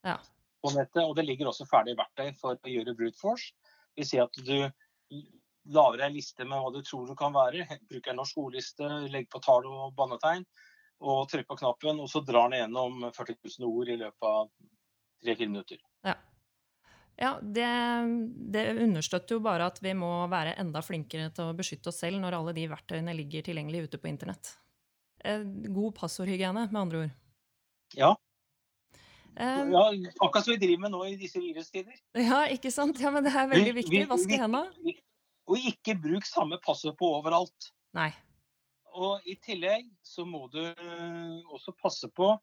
Ja. 0.04 0.18
på 0.64 0.72
nettet. 0.74 1.02
Og 1.04 1.14
det 1.16 1.26
ligger 1.28 1.50
også 1.50 1.68
ferdige 1.70 1.98
verktøy 2.00 2.34
for 2.40 2.56
å 2.56 2.74
gjøre 2.74 2.96
brute 2.98 3.20
force. 3.20 3.52
Det 3.94 4.02
vil 4.02 4.10
si 4.10 4.20
at 4.22 4.42
du 4.46 4.56
lager 5.74 6.04
ei 6.04 6.12
liste 6.16 6.44
med 6.44 6.60
hva 6.60 6.72
du 6.74 6.82
tror 6.84 7.08
du 7.08 7.14
kan 7.18 7.34
være. 7.34 7.66
Bruker 7.88 8.12
en 8.12 8.20
norsk 8.20 8.38
ordliste, 8.42 8.88
legger 9.08 9.30
på 9.32 9.42
tall 9.44 9.66
og 9.70 9.94
bannetegn, 9.96 10.44
og 11.04 11.26
trykker 11.30 11.50
på 11.52 11.60
knappen. 11.62 12.02
Og 12.02 12.10
så 12.10 12.24
drar 12.26 12.50
den 12.50 12.64
gjennom 12.64 13.08
40 13.10 13.38
000 13.58 13.68
ord 13.70 13.92
i 13.92 13.98
løpet 14.00 14.30
av 14.30 14.48
tre-fire 15.24 15.52
minutter. 15.52 15.80
Ja, 16.04 16.16
ja 17.20 17.32
det, 17.40 17.70
det 18.56 18.66
understøtter 18.74 19.38
jo 19.38 19.44
bare 19.44 19.70
at 19.70 19.80
vi 19.84 19.94
må 19.96 20.12
være 20.32 20.56
enda 20.60 20.82
flinkere 20.84 21.30
til 21.32 21.52
å 21.52 21.56
beskytte 21.56 21.92
oss 21.92 22.02
selv 22.02 22.20
når 22.24 22.40
alle 22.40 22.56
de 22.56 22.68
verktøyene 22.72 23.16
ligger 23.16 23.46
tilgjengelig 23.46 23.88
ute 23.88 24.02
på 24.02 24.10
internett. 24.10 24.56
Eh, 25.24 25.42
God 25.72 25.94
passordhygiene, 25.96 26.66
med 26.70 26.80
andre 26.80 26.98
ord. 27.06 27.14
Ja. 27.96 28.10
Eh, 29.36 29.70
ja, 29.72 29.84
akkurat 30.20 30.44
som 30.44 30.52
vi 30.54 30.60
driver 30.62 30.84
med 30.84 30.92
nå 30.94 31.00
i 31.08 31.16
disse 31.18 31.40
virustider. 31.42 31.96
ja, 32.14 32.44
ikke 32.52 32.70
sant? 32.70 33.00
Ja, 33.00 33.10
men 33.10 33.24
det 33.24 33.32
er 33.34 33.48
veldig 33.50 33.74
viktig. 33.80 34.02
vi- 34.04 34.10
Vaske 34.10 34.38
hendene. 34.38 34.94
Og 35.48 35.56
ikke 35.58 35.96
bruk 36.00 36.24
samme 36.24 36.58
passord 36.64 36.96
på 36.98 37.08
overalt. 37.18 37.72
Nei. 37.94 38.12
Og 38.94 39.20
i 39.26 39.34
tillegg 39.36 39.88
så 40.02 40.24
må 40.24 40.48
du 40.50 40.60
øh, 40.60 41.42
også 41.52 41.74
passe 41.76 42.08
på 42.14 42.38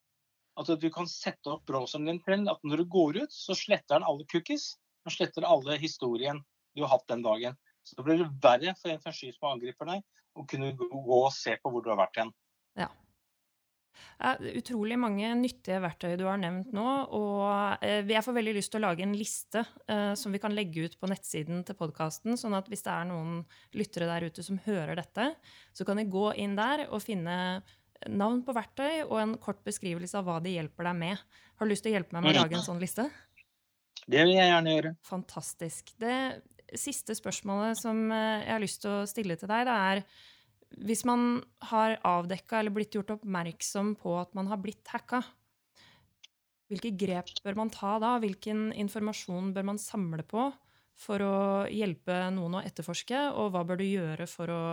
at 0.57 0.67
du 0.79 0.89
kan 0.89 1.07
sette 1.07 1.47
opp 1.47 1.65
browseren 1.65 2.05
din 2.05 2.19
til 2.19 2.49
at 2.49 2.59
når 2.63 2.77
du 2.77 2.85
går 2.85 3.21
ut, 3.23 3.31
så 3.31 3.55
sletter 3.55 3.95
den 3.99 4.03
alle 4.03 4.25
cookies. 4.25 4.75
Den 5.05 5.11
sletter 5.15 5.47
alle 5.47 5.77
historien 5.79 6.43
du 6.75 6.83
har 6.83 6.89
hatt 6.97 7.07
den 7.07 7.23
dagen. 7.23 7.55
Så 7.83 7.95
da 7.95 8.03
blir 8.03 8.17
det 8.19 8.29
verre 8.43 8.75
for 8.77 8.89
en 8.91 8.99
som 9.01 9.49
angriper 9.49 9.85
deg, 9.85 10.03
å 10.37 10.45
kunne 10.47 10.75
gå 10.77 11.23
og 11.25 11.31
se 11.33 11.55
på 11.57 11.71
hvor 11.71 11.81
du 11.83 11.89
har 11.89 11.97
vært 11.97 12.17
hen. 12.17 12.33
Eh, 14.21 14.37
Utrolig 14.59 14.97
mange 15.01 15.31
nyttige 15.39 15.79
verktøy 15.81 16.13
du 16.19 16.25
har 16.27 16.39
nevnt 16.41 16.71
nå. 16.75 16.87
Og 17.17 17.83
eh, 17.85 18.05
jeg 18.05 18.25
får 18.25 18.37
veldig 18.37 18.55
lyst 18.57 18.73
til 18.73 18.81
å 18.81 18.85
lage 18.87 19.05
en 19.05 19.17
liste 19.17 19.63
eh, 19.89 20.13
som 20.19 20.33
vi 20.33 20.41
kan 20.41 20.55
legge 20.55 20.85
ut 20.85 20.97
på 21.01 21.09
nettsiden 21.09 21.63
til 21.67 21.77
podkasten. 21.79 22.37
Sånn 22.39 22.55
at 22.57 22.69
hvis 22.71 22.85
det 22.85 22.93
er 22.93 23.09
noen 23.09 23.41
lyttere 23.77 24.09
der 24.09 24.27
ute 24.29 24.45
som 24.45 24.61
hører 24.67 24.97
dette, 24.99 25.31
så 25.73 25.87
kan 25.87 26.01
de 26.01 26.09
gå 26.11 26.31
inn 26.41 26.57
der 26.59 26.87
og 26.89 27.01
finne 27.05 27.37
navn 28.09 28.41
på 28.45 28.53
verktøy 28.57 29.03
og 29.03 29.17
en 29.21 29.35
kort 29.41 29.59
beskrivelse 29.65 30.17
av 30.17 30.25
hva 30.29 30.39
de 30.41 30.55
hjelper 30.55 30.89
deg 30.89 30.97
med. 31.01 31.25
Har 31.57 31.67
du 31.67 31.73
lyst 31.73 31.85
til 31.85 31.93
å 31.93 31.99
hjelpe 31.99 32.17
meg 32.17 32.25
med 32.25 32.37
å 32.37 32.45
lage 32.45 32.57
en 32.57 32.65
sånn 32.65 32.81
liste? 32.81 33.05
Det 34.01 34.23
vil 34.25 34.33
jeg 34.33 34.49
gjerne 34.49 34.73
gjøre. 34.73 34.93
Fantastisk. 35.05 35.91
Det 36.01 36.17
siste 36.81 37.13
spørsmålet 37.13 37.77
som 37.77 38.07
jeg 38.09 38.47
har 38.49 38.63
lyst 38.63 38.81
til 38.81 38.95
å 38.95 39.09
stille 39.09 39.37
til 39.37 39.51
deg, 39.51 39.67
det 39.69 39.75
er 39.91 40.01
hvis 40.79 41.03
man 41.07 41.41
har 41.71 41.97
avdekka 42.07 42.59
eller 42.59 42.73
blitt 42.73 42.95
gjort 42.95 43.15
oppmerksom 43.17 43.95
på 43.99 44.15
at 44.21 44.33
man 44.37 44.47
har 44.51 44.61
blitt 44.61 44.87
hacka, 44.93 45.21
hvilke 46.71 46.93
grep 46.95 47.31
bør 47.43 47.57
man 47.59 47.71
ta 47.73 47.97
da? 47.99 48.15
Hvilken 48.23 48.69
informasjon 48.79 49.51
bør 49.55 49.65
man 49.73 49.81
samle 49.81 50.23
på 50.23 50.47
for 51.01 51.23
å 51.25 51.37
hjelpe 51.71 52.15
noen 52.31 52.59
å 52.59 52.63
etterforske, 52.63 53.17
og 53.35 53.51
hva 53.51 53.63
bør 53.67 53.81
du 53.81 53.87
gjøre 53.87 54.27
for 54.29 54.51
å, 54.53 54.63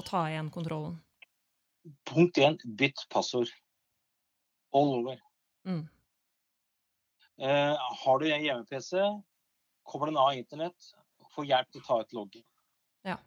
å 0.00 0.04
ta 0.06 0.24
igjen 0.30 0.50
kontrollen? 0.50 0.96
Punkt 2.08 2.40
én 2.42 2.56
bytt 2.78 3.04
passord. 3.12 3.52
All 4.74 4.90
over. 4.96 5.20
Mm. 5.68 5.84
Eh, 7.38 7.86
har 8.02 8.18
du 8.18 8.26
en 8.26 8.42
hjemme-PC, 8.42 9.04
kommer 9.86 10.10
den 10.10 10.18
av 10.18 10.34
internett, 10.34 10.90
få 11.34 11.44
hjelp 11.46 11.70
til 11.70 11.84
å 11.84 11.86
ta 11.86 12.00
ut 12.02 12.16
loggen. 12.16 12.44
Ja. 13.06 13.18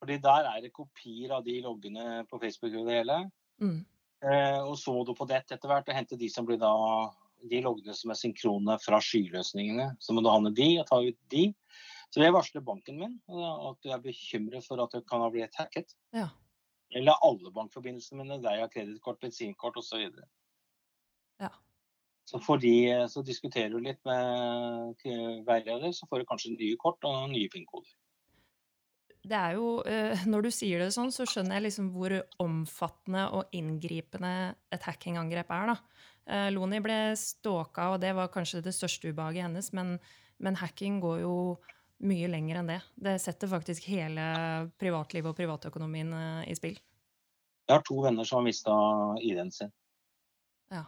Fordi 0.00 0.16
der 0.24 0.48
er 0.48 0.60
det 0.64 0.72
kopier 0.72 1.36
av 1.36 1.44
de 1.44 1.58
loggene 1.64 2.24
på 2.30 2.40
Facebook 2.40 2.76
og 2.80 2.88
det 2.88 3.00
hele. 3.02 3.18
Mm. 3.60 3.80
Eh, 4.24 4.60
og 4.64 4.76
så 4.80 4.94
du 5.04 5.14
på 5.16 5.26
det 5.28 5.42
etter 5.42 5.68
hvert 5.68 5.88
og 5.88 5.96
hente 5.96 6.18
de 6.20 6.28
som 6.32 6.46
blir 6.48 6.60
da 6.60 6.72
de 7.50 7.60
loggene 7.64 7.94
som 7.96 8.12
er 8.12 8.18
synkrone 8.20 8.76
fra 8.80 9.00
skyløsningene. 9.04 9.90
Så 10.00 10.16
må 10.16 10.24
du 10.24 10.30
ha 10.32 10.38
med 10.40 10.56
de 10.56 10.72
og 10.80 10.88
ta 10.88 11.00
ut 11.04 11.18
de. 11.32 11.50
Så 12.10 12.24
jeg 12.24 12.34
varsler 12.34 12.64
banken 12.66 12.98
min 13.00 13.16
eh, 13.28 13.56
at 13.70 13.88
jeg 13.88 13.96
er 13.96 14.04
bekymret 14.04 14.66
for 14.66 14.80
at 14.84 14.96
det 14.96 15.04
kan 15.08 15.24
ha 15.24 15.30
blitt 15.32 15.60
hacket. 15.60 15.92
Ja. 16.16 16.30
Eller 16.96 17.20
alle 17.22 17.52
bankforbindelsene 17.54 18.24
mine 18.24 18.40
der 18.42 18.56
jeg 18.56 18.66
har 18.66 18.72
kredittkort, 18.72 19.20
bensinkort 19.22 19.76
osv. 19.78 20.08
Ja. 21.40 21.52
Så, 22.26 22.40
de, 22.62 22.74
så 23.10 23.22
diskuterer 23.26 23.70
du 23.72 23.78
litt 23.82 24.00
med 24.06 25.04
veileder, 25.46 25.92
så 25.94 26.06
får 26.10 26.22
du 26.22 26.28
kanskje 26.28 26.52
nye 26.54 26.76
kort 26.78 27.02
og 27.06 27.30
nye 27.30 27.50
PIN-koder. 27.50 27.90
Det 29.22 29.36
er 29.36 29.54
jo, 29.58 29.82
eh, 29.84 30.22
Når 30.26 30.42
du 30.42 30.50
sier 30.50 30.78
det 30.80 30.92
sånn, 30.94 31.10
så 31.12 31.26
skjønner 31.28 31.58
jeg 31.58 31.66
liksom 31.68 31.90
hvor 31.92 32.14
omfattende 32.40 33.26
og 33.36 33.50
inngripende 33.52 34.54
et 34.72 34.82
hackingangrep 34.82 35.50
er. 35.50 35.66
da. 35.74 35.76
Eh, 36.30 36.50
Loni 36.54 36.80
ble 36.80 36.96
stalka, 37.16 37.90
og 37.94 38.00
det 38.00 38.14
var 38.16 38.28
kanskje 38.32 38.62
det 38.62 38.72
største 38.76 39.10
ubehaget 39.12 39.42
hennes, 39.48 39.72
men, 39.76 39.98
men 40.38 40.56
hacking 40.56 41.00
går 41.02 41.20
jo 41.24 41.34
mye 42.00 42.28
lenger 42.32 42.56
enn 42.62 42.70
det. 42.72 42.78
Det 42.96 43.18
setter 43.20 43.50
faktisk 43.50 43.84
hele 43.92 44.70
privatlivet 44.80 45.28
og 45.28 45.36
privatøkonomien 45.36 46.12
eh, 46.16 46.50
i 46.50 46.54
spill. 46.56 46.78
Jeg 47.68 47.76
har 47.76 47.84
to 47.86 48.00
venner 48.02 48.24
som 48.26 48.40
har 48.40 48.46
mista 48.48 48.72
ID-en 49.20 49.52
sin. 49.52 49.70
Ja. 50.72 50.86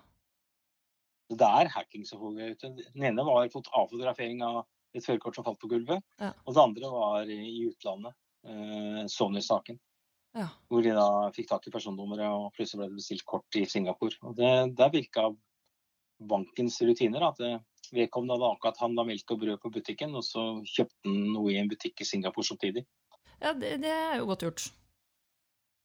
Det 1.33 1.49
er 1.49 1.69
hacking 1.77 2.05
som 2.09 2.19
foregår 2.21 2.57
ute. 2.57 2.73
Den 2.95 3.05
ene 3.13 3.25
var 3.29 3.47
fot- 3.53 3.69
avfotografering 3.77 4.41
av 4.43 4.65
et 4.95 5.05
førerkort 5.05 5.37
som 5.37 5.45
falt 5.47 5.61
på 5.63 5.69
gulvet. 5.71 6.03
Ja. 6.21 6.33
Og 6.47 6.55
det 6.57 6.63
andre 6.65 6.91
var 6.93 7.31
i 7.31 7.69
utlandet. 7.69 8.17
Eh, 8.45 9.03
Sony-saken. 9.07 9.79
Ja. 10.35 10.49
Hvor 10.73 10.83
de 10.83 10.95
da 10.97 11.07
fikk 11.37 11.51
tak 11.51 11.67
i 11.69 11.73
personnummeret, 11.75 12.25
og 12.33 12.53
plutselig 12.57 12.81
ble 12.81 12.89
det 12.91 13.01
bestilt 13.03 13.25
kort 13.29 13.59
i 13.61 13.67
Singapore. 13.69 14.17
Og 14.23 14.37
det, 14.39 14.53
Der 14.79 14.91
virka 14.95 15.29
bankens 16.23 16.81
rutiner 16.83 17.29
at 17.29 17.39
det, 17.43 17.53
vedkommende 17.93 18.39
hadde 18.39 18.51
akkurat 18.55 18.79
handla 18.81 19.05
melk 19.05 19.31
og 19.35 19.41
brød 19.43 19.59
på 19.61 19.71
butikken, 19.75 20.15
og 20.17 20.25
så 20.25 20.43
kjøpte 20.65 20.97
han 21.05 21.19
noe 21.35 21.51
i 21.53 21.59
en 21.61 21.69
butikk 21.69 22.01
i 22.01 22.07
Singapore 22.09 22.47
samtidig. 22.47 22.87
Ja, 23.43 23.53
det, 23.53 23.75
det 23.83 23.91
er 23.91 24.17
jo 24.21 24.29
godt 24.31 24.47
gjort. 24.47 24.69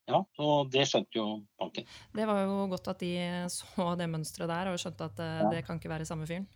Ja, 0.07 0.21
og 0.39 0.69
det 0.71 0.85
skjønte 0.87 1.19
jo 1.19 1.25
banken. 1.59 1.87
Det 2.15 2.27
var 2.29 2.45
jo 2.45 2.67
godt 2.71 2.87
at 2.93 3.01
de 3.03 3.11
så 3.51 3.89
det 3.99 4.07
mønsteret 4.07 4.47
der 4.47 4.69
og 4.71 4.79
skjønte 4.79 5.09
at 5.09 5.19
eh, 5.19 5.33
Ja. 5.41 5.49
det 5.51 5.65
kan 5.67 5.81
ikke 5.81 5.91
være 5.91 6.05
samme 6.07 6.27
fyren. 6.29 6.47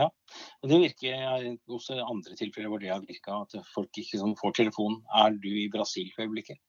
Og 0.00 0.70
det 0.70 0.78
virker 0.86 1.48
også 1.68 1.98
i 1.98 2.04
andre 2.04 2.36
tilfeller 2.38 2.70
hvor 2.72 2.80
det 2.80 2.92
har 2.92 3.02
virka, 3.04 3.42
at 3.44 3.58
folk 3.74 3.98
ikke 4.00 4.20
sånn 4.20 4.36
får 4.38 4.54
telefonen 4.62 5.02
Er 5.24 5.36
du 5.36 5.50
i 5.50 5.68
Brasil 5.72 6.08
for 6.14 6.24
øyeblikket? 6.24 6.60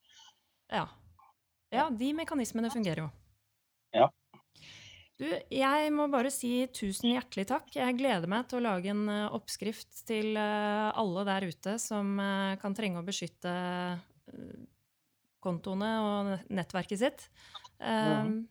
Ja. 0.74 0.88
ja, 1.72 1.88
de 1.94 2.10
mekanismene 2.18 2.72
fungerer 2.74 3.06
jo. 3.06 3.10
Ja. 3.94 4.10
Du, 5.22 5.28
jeg 5.54 5.92
må 5.94 6.08
bare 6.12 6.32
si 6.34 6.66
tusen 6.74 7.12
hjertelig 7.12 7.46
takk. 7.52 7.68
Jeg 7.76 7.98
gleder 8.00 8.30
meg 8.32 8.48
til 8.50 8.60
å 8.60 8.66
lage 8.66 8.90
en 8.92 9.04
eh, 9.12 9.36
oppskrift 9.36 10.02
til 10.10 10.34
eh, 10.40 10.88
alle 10.90 11.26
der 11.30 11.46
ute 11.54 11.76
som 11.82 12.16
eh, 12.20 12.56
kan 12.62 12.74
trenge 12.76 13.02
å 13.02 13.06
beskytte 13.06 13.54
kontoene 15.44 15.92
og 16.02 16.34
nettverket 16.56 17.02
sitt. 17.02 17.26
Mm. 17.84 18.46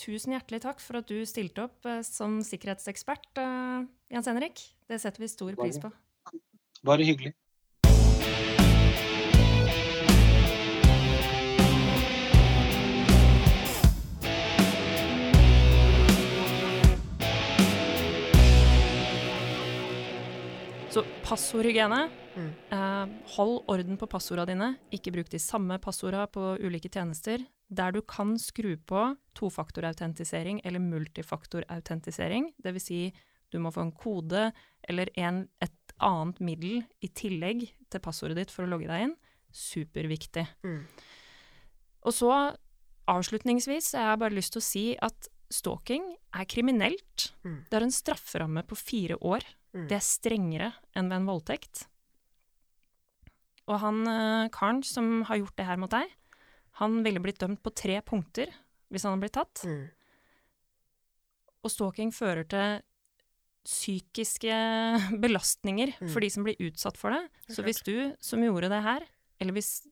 Tusen 0.00 0.34
hjertelig 0.34 0.62
takk 0.64 0.80
for 0.82 0.98
at 0.98 1.10
du 1.10 1.20
stilte 1.28 1.68
opp 1.68 1.86
eh, 1.86 2.02
som 2.06 2.40
sikkerhetsekspert, 2.42 3.30
eh, 3.38 3.86
Jens 4.14 4.30
Henrik. 4.30 4.62
Det 4.90 4.98
setter 5.02 5.22
vi 5.22 5.30
stor 5.30 5.54
pris 5.58 5.78
på. 5.82 5.92
Bare 6.84 7.06
hyggelig. 7.06 7.34
Så 20.94 21.02
passordhygiene. 21.24 22.04
Mm. 22.36 22.50
Eh, 22.70 23.14
hold 23.34 23.64
orden 23.72 23.96
på 23.98 24.06
passordene 24.06 24.52
dine. 24.52 24.66
Ikke 24.94 25.10
bruk 25.10 25.30
de 25.32 25.40
samme 25.42 25.80
passordene 25.82 26.28
på 26.30 26.52
ulike 26.62 26.86
tjenester. 26.86 27.42
Der 27.66 27.90
du 27.90 27.98
kan 28.06 28.36
skru 28.38 28.76
på 28.78 29.08
tofaktorautentisering 29.34 30.60
eller 30.62 30.82
multifaktorautentisering, 30.84 32.52
dvs. 32.62 32.86
Si 32.86 33.00
du 33.50 33.58
må 33.58 33.72
få 33.74 33.88
en 33.88 33.90
kode 33.94 34.44
eller 34.86 35.10
en, 35.18 35.48
et 35.58 35.96
annet 35.98 36.38
middel 36.38 36.84
i 37.02 37.10
tillegg 37.10 37.66
til 37.90 38.04
passordet 38.04 38.38
ditt 38.38 38.54
for 38.54 38.62
å 38.62 38.70
logge 38.70 38.86
deg 38.86 39.08
inn. 39.08 39.16
Superviktig. 39.50 40.46
Mm. 40.62 40.84
Og 42.06 42.14
så 42.14 42.30
avslutningsvis 43.10 43.96
har 43.98 44.12
jeg 44.12 44.22
bare 44.22 44.38
lyst 44.38 44.54
til 44.54 44.62
å 44.62 44.68
si 44.68 44.86
at 45.02 45.26
stalking 45.50 46.06
er 46.38 46.46
kriminelt. 46.46 47.32
Mm. 47.42 47.64
Det 47.66 47.80
har 47.80 47.90
en 47.90 47.98
strafferamme 47.98 48.66
på 48.70 48.78
fire 48.78 49.18
år. 49.26 49.42
Mm. 49.74 49.88
Det 49.90 49.96
er 49.98 50.04
strengere 50.06 50.72
enn 50.94 51.08
ved 51.10 51.16
en 51.20 51.26
voldtekt. 51.26 51.86
Og 53.66 53.78
han 53.80 54.02
eh, 54.06 54.48
karen 54.54 54.82
som 54.86 55.22
har 55.28 55.40
gjort 55.40 55.56
det 55.58 55.66
her 55.66 55.80
mot 55.80 55.90
deg, 55.90 56.10
han 56.80 57.00
ville 57.06 57.22
blitt 57.22 57.38
dømt 57.42 57.62
på 57.64 57.72
tre 57.74 58.00
punkter 58.06 58.50
hvis 58.92 59.02
han 59.06 59.14
hadde 59.14 59.24
blitt 59.24 59.36
tatt. 59.38 59.62
Mm. 59.66 59.86
Og 61.64 61.72
stalking 61.72 62.10
fører 62.14 62.44
til 62.50 62.82
psykiske 63.64 64.52
belastninger 65.24 65.94
Mm. 66.00 66.10
for 66.12 66.20
de 66.20 66.28
som 66.30 66.44
blir 66.44 66.58
utsatt 66.60 66.98
for 67.00 67.10
det. 67.14 67.22
Så 67.48 67.64
hvis 67.64 67.80
du 67.86 68.12
som 68.20 68.42
gjorde 68.44 68.68
det 68.70 68.82
her, 68.84 69.06
eller 69.40 69.56
hvis 69.56 69.86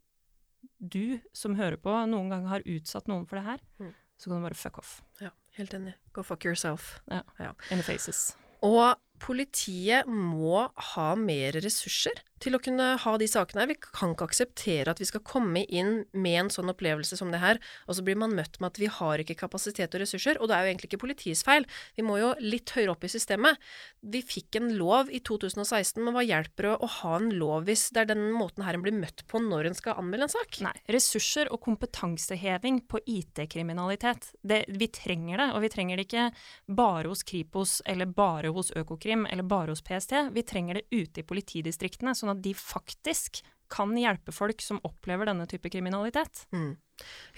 du 0.78 1.18
som 1.34 1.54
hører 1.56 1.78
på 1.80 1.94
noen 2.10 2.28
gang 2.30 2.46
har 2.50 2.62
utsatt 2.68 3.08
noen 3.08 3.24
for 3.26 3.40
det 3.40 3.46
her, 3.46 3.60
Mm. 3.80 3.94
så 4.18 4.28
kan 4.30 4.42
du 4.42 4.46
bare 4.48 4.54
fuck 4.54 4.78
off. 4.78 5.02
Ja, 5.20 5.30
helt 5.56 5.72
enig. 5.74 5.94
Go 6.12 6.22
fuck 6.22 6.44
yourself. 6.44 7.00
Ja, 7.08 7.22
In 7.70 7.78
the 7.78 7.82
faces. 7.82 8.36
Og 8.62 8.94
politiet 9.22 10.08
må 10.08 10.66
ha 10.92 11.12
mer 11.18 11.60
ressurser 11.62 12.22
til 12.42 12.56
å 12.56 12.60
kunne 12.62 12.88
ha 12.98 13.12
de 13.20 13.28
sakene 13.30 13.62
her. 13.62 13.70
Vi 13.70 13.78
kan 13.82 14.14
ikke 14.14 14.26
akseptere 14.30 14.92
at 14.92 15.00
vi 15.00 15.06
skal 15.08 15.22
komme 15.26 15.62
inn 15.64 16.02
med 16.12 16.38
en 16.40 16.50
sånn 16.52 16.72
opplevelse 16.72 17.18
som 17.18 17.30
det 17.32 17.42
her, 17.42 17.60
og 17.86 17.96
så 17.96 18.04
blir 18.06 18.18
man 18.18 18.34
møtt 18.36 18.58
med 18.60 18.72
at 18.72 18.80
vi 18.82 18.90
har 18.90 19.22
ikke 19.22 19.38
kapasitet 19.44 19.94
og 19.94 20.02
ressurser, 20.02 20.40
og 20.40 20.50
det 20.50 20.56
er 20.56 20.66
jo 20.66 20.72
egentlig 20.72 20.90
ikke 20.90 21.02
politiets 21.04 21.44
feil. 21.46 21.66
Vi 21.98 22.04
må 22.06 22.18
jo 22.20 22.32
litt 22.42 22.72
høyere 22.74 22.96
opp 22.96 23.06
i 23.06 23.12
systemet. 23.12 23.60
Vi 24.02 24.22
fikk 24.26 24.58
en 24.58 24.72
lov 24.78 25.12
i 25.14 25.22
2016, 25.22 26.02
men 26.02 26.16
hva 26.16 26.24
hjelper 26.26 26.68
det 26.68 26.74
å 26.74 26.90
ha 26.98 27.14
en 27.20 27.30
lov 27.38 27.68
hvis 27.68 27.88
det 27.94 28.04
er 28.04 28.10
den 28.12 28.26
måten 28.34 28.66
her 28.66 28.78
en 28.78 28.84
blir 28.84 28.96
møtt 28.96 29.24
på 29.30 29.40
når 29.42 29.70
en 29.70 29.78
skal 29.78 30.00
anmelde 30.02 30.26
en 30.26 30.34
sak? 30.34 30.58
Nei, 30.66 30.74
ressurser 30.92 31.52
og 31.54 31.62
kompetanseheving 31.64 32.82
på 32.90 33.02
IT-kriminalitet. 33.06 34.32
Vi 34.42 34.90
trenger 34.92 35.44
det, 35.44 35.48
og 35.54 35.62
vi 35.62 35.72
trenger 35.72 36.00
det 36.00 36.08
ikke 36.08 36.28
bare 36.66 37.12
hos 37.12 37.24
Kripos 37.28 37.78
eller 37.86 38.10
bare 38.10 38.50
hos 38.54 38.72
Økokrim 38.76 39.28
eller 39.30 39.46
bare 39.46 39.74
hos 39.76 39.84
PST. 39.86 40.16
Vi 40.34 40.46
trenger 40.46 40.80
det 40.80 40.88
ute 40.90 41.22
i 41.22 41.26
politidistriktene, 41.26 42.16
sånn 42.18 42.31
at 42.34 42.42
de 42.44 42.54
faktisk 42.56 43.42
kan 43.72 43.94
hjelpe 43.96 44.34
folk 44.34 44.60
som 44.60 44.80
opplever 44.84 45.28
denne 45.28 45.46
type 45.48 45.70
kriminalitet. 45.72 46.44
Mm. 46.52 46.74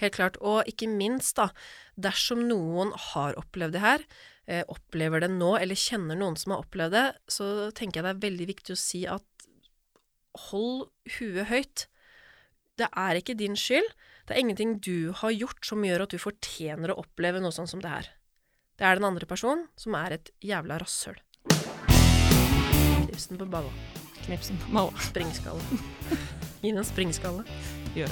Helt 0.01 0.15
klart. 0.17 0.39
Og 0.43 0.67
ikke 0.69 0.89
minst, 0.91 1.37
da, 1.39 1.49
dersom 1.95 2.43
noen 2.49 2.91
har 3.11 3.37
opplevd 3.39 3.77
det 3.77 3.83
her, 3.83 4.03
eh, 4.47 4.63
opplever 4.67 5.23
det 5.23 5.31
nå, 5.31 5.55
eller 5.61 5.79
kjenner 5.79 6.19
noen 6.19 6.35
som 6.39 6.55
har 6.55 6.65
opplevd 6.65 6.97
det, 6.97 7.05
så 7.31 7.71
tenker 7.71 8.01
jeg 8.01 8.07
det 8.07 8.13
er 8.15 8.25
veldig 8.27 8.49
viktig 8.51 8.75
å 8.75 8.83
si 8.83 9.05
at 9.07 9.47
hold 10.49 10.89
huet 11.17 11.47
høyt. 11.51 11.87
Det 12.75 12.91
er 12.91 13.21
ikke 13.21 13.37
din 13.39 13.55
skyld. 13.55 13.87
Det 14.27 14.35
er 14.35 14.41
ingenting 14.41 14.79
du 14.83 15.13
har 15.15 15.31
gjort 15.31 15.63
som 15.63 15.83
gjør 15.85 16.03
at 16.03 16.15
du 16.15 16.19
fortjener 16.19 16.91
å 16.91 16.99
oppleve 17.05 17.39
noe 17.39 17.55
sånn 17.55 17.69
som 17.69 17.83
det 17.83 17.93
her. 17.93 18.09
Det 18.75 18.83
er 18.83 18.99
den 18.99 19.07
andre 19.07 19.29
personen 19.29 19.69
som 19.79 19.95
er 19.95 20.17
et 20.17 20.33
jævla 20.43 20.81
rasshøl. 20.83 21.21
Knipsen 23.05 23.39
på 23.39 23.47
malla. 24.69 24.91
Springskalle. 25.09 25.61
Gi 26.61 26.71
den 26.71 26.77
en 26.77 26.85
springskalle. 26.85 27.43
Det. 27.95 28.09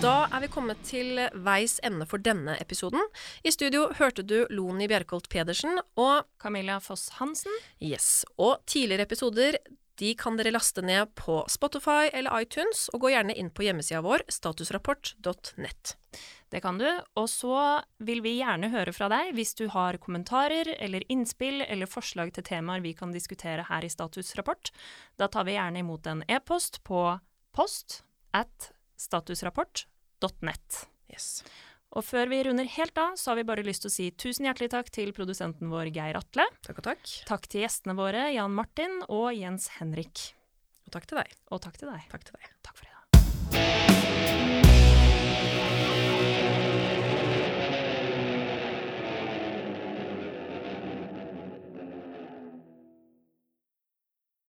Da 0.00 0.14
er 0.32 0.40
vi 0.40 0.48
kommet 0.48 0.78
til 0.86 1.18
veis 1.44 1.74
ende 1.84 2.06
for 2.08 2.22
denne 2.24 2.54
episoden. 2.62 3.02
I 3.44 3.52
studio 3.52 3.90
hørte 3.98 4.22
du 4.24 4.46
Loni 4.48 4.86
Bjerkholt 4.88 5.28
Pedersen 5.28 5.76
og 6.00 6.24
Camilla 6.40 6.78
Foss 6.80 7.18
Hansen. 7.18 7.52
Yes. 7.84 8.24
Og 8.40 8.62
tidligere 8.70 9.04
episoder 9.04 9.58
de 10.00 10.14
kan 10.16 10.38
dere 10.38 10.54
laste 10.54 10.80
ned 10.80 11.12
på 11.20 11.42
Spotify 11.52 12.08
eller 12.16 12.32
iTunes, 12.40 12.86
og 12.94 13.04
gå 13.04 13.12
gjerne 13.12 13.36
inn 13.36 13.50
på 13.52 13.66
hjemmesida 13.66 14.00
vår, 14.04 14.24
statusrapport.nett. 14.32 15.96
Det 16.50 16.60
kan 16.64 16.78
du. 16.80 16.88
Og 17.20 17.28
så 17.30 17.56
vil 18.02 18.22
vi 18.24 18.36
gjerne 18.40 18.72
høre 18.72 18.94
fra 18.94 19.08
deg 19.12 19.32
hvis 19.36 19.54
du 19.58 19.68
har 19.70 20.00
kommentarer 20.02 20.72
eller 20.78 21.06
innspill 21.12 21.62
eller 21.66 21.90
forslag 21.90 22.32
til 22.34 22.46
temaer 22.46 22.82
vi 22.84 22.94
kan 22.98 23.14
diskutere 23.14 23.68
her 23.70 23.86
i 23.86 23.92
Statusrapport. 23.92 24.72
Da 25.20 25.30
tar 25.30 25.46
vi 25.46 25.56
gjerne 25.56 25.84
imot 25.84 26.10
en 26.10 26.24
e-post 26.28 26.82
på 26.86 27.04
post 27.54 28.02
at 28.36 28.72
statusrapport.net. 29.00 30.84
Yes. 31.10 31.42
Og 31.90 32.04
før 32.06 32.30
vi 32.30 32.42
runder 32.46 32.68
helt 32.70 32.98
av, 33.02 33.16
så 33.18 33.32
har 33.32 33.40
vi 33.40 33.46
bare 33.48 33.64
lyst 33.66 33.82
til 33.82 33.90
å 33.90 33.94
si 33.94 34.10
tusen 34.14 34.46
hjertelig 34.46 34.70
takk 34.74 34.92
til 34.94 35.10
produsenten 35.16 35.72
vår 35.72 35.90
Geir 35.94 36.18
Atle. 36.20 36.46
Takk 36.66 36.82
og 36.82 36.86
takk. 36.92 37.16
Takk 37.30 37.50
til 37.50 37.64
gjestene 37.64 37.98
våre 37.98 38.28
Jan 38.34 38.54
Martin 38.54 39.00
og 39.08 39.32
Jens 39.34 39.72
Henrik. 39.80 40.30
Og 40.86 40.94
takk 40.94 41.10
til 41.10 41.22
deg. 41.22 41.34
Og 41.50 41.62
takk 41.66 41.82
til 41.82 41.90
deg. 41.90 42.06
Takk 42.14 42.30
til 42.30 42.38
deg. 42.38 42.54
Takk 42.62 42.78
for 42.78 42.86
i 42.86 42.92
dag. 42.92 42.99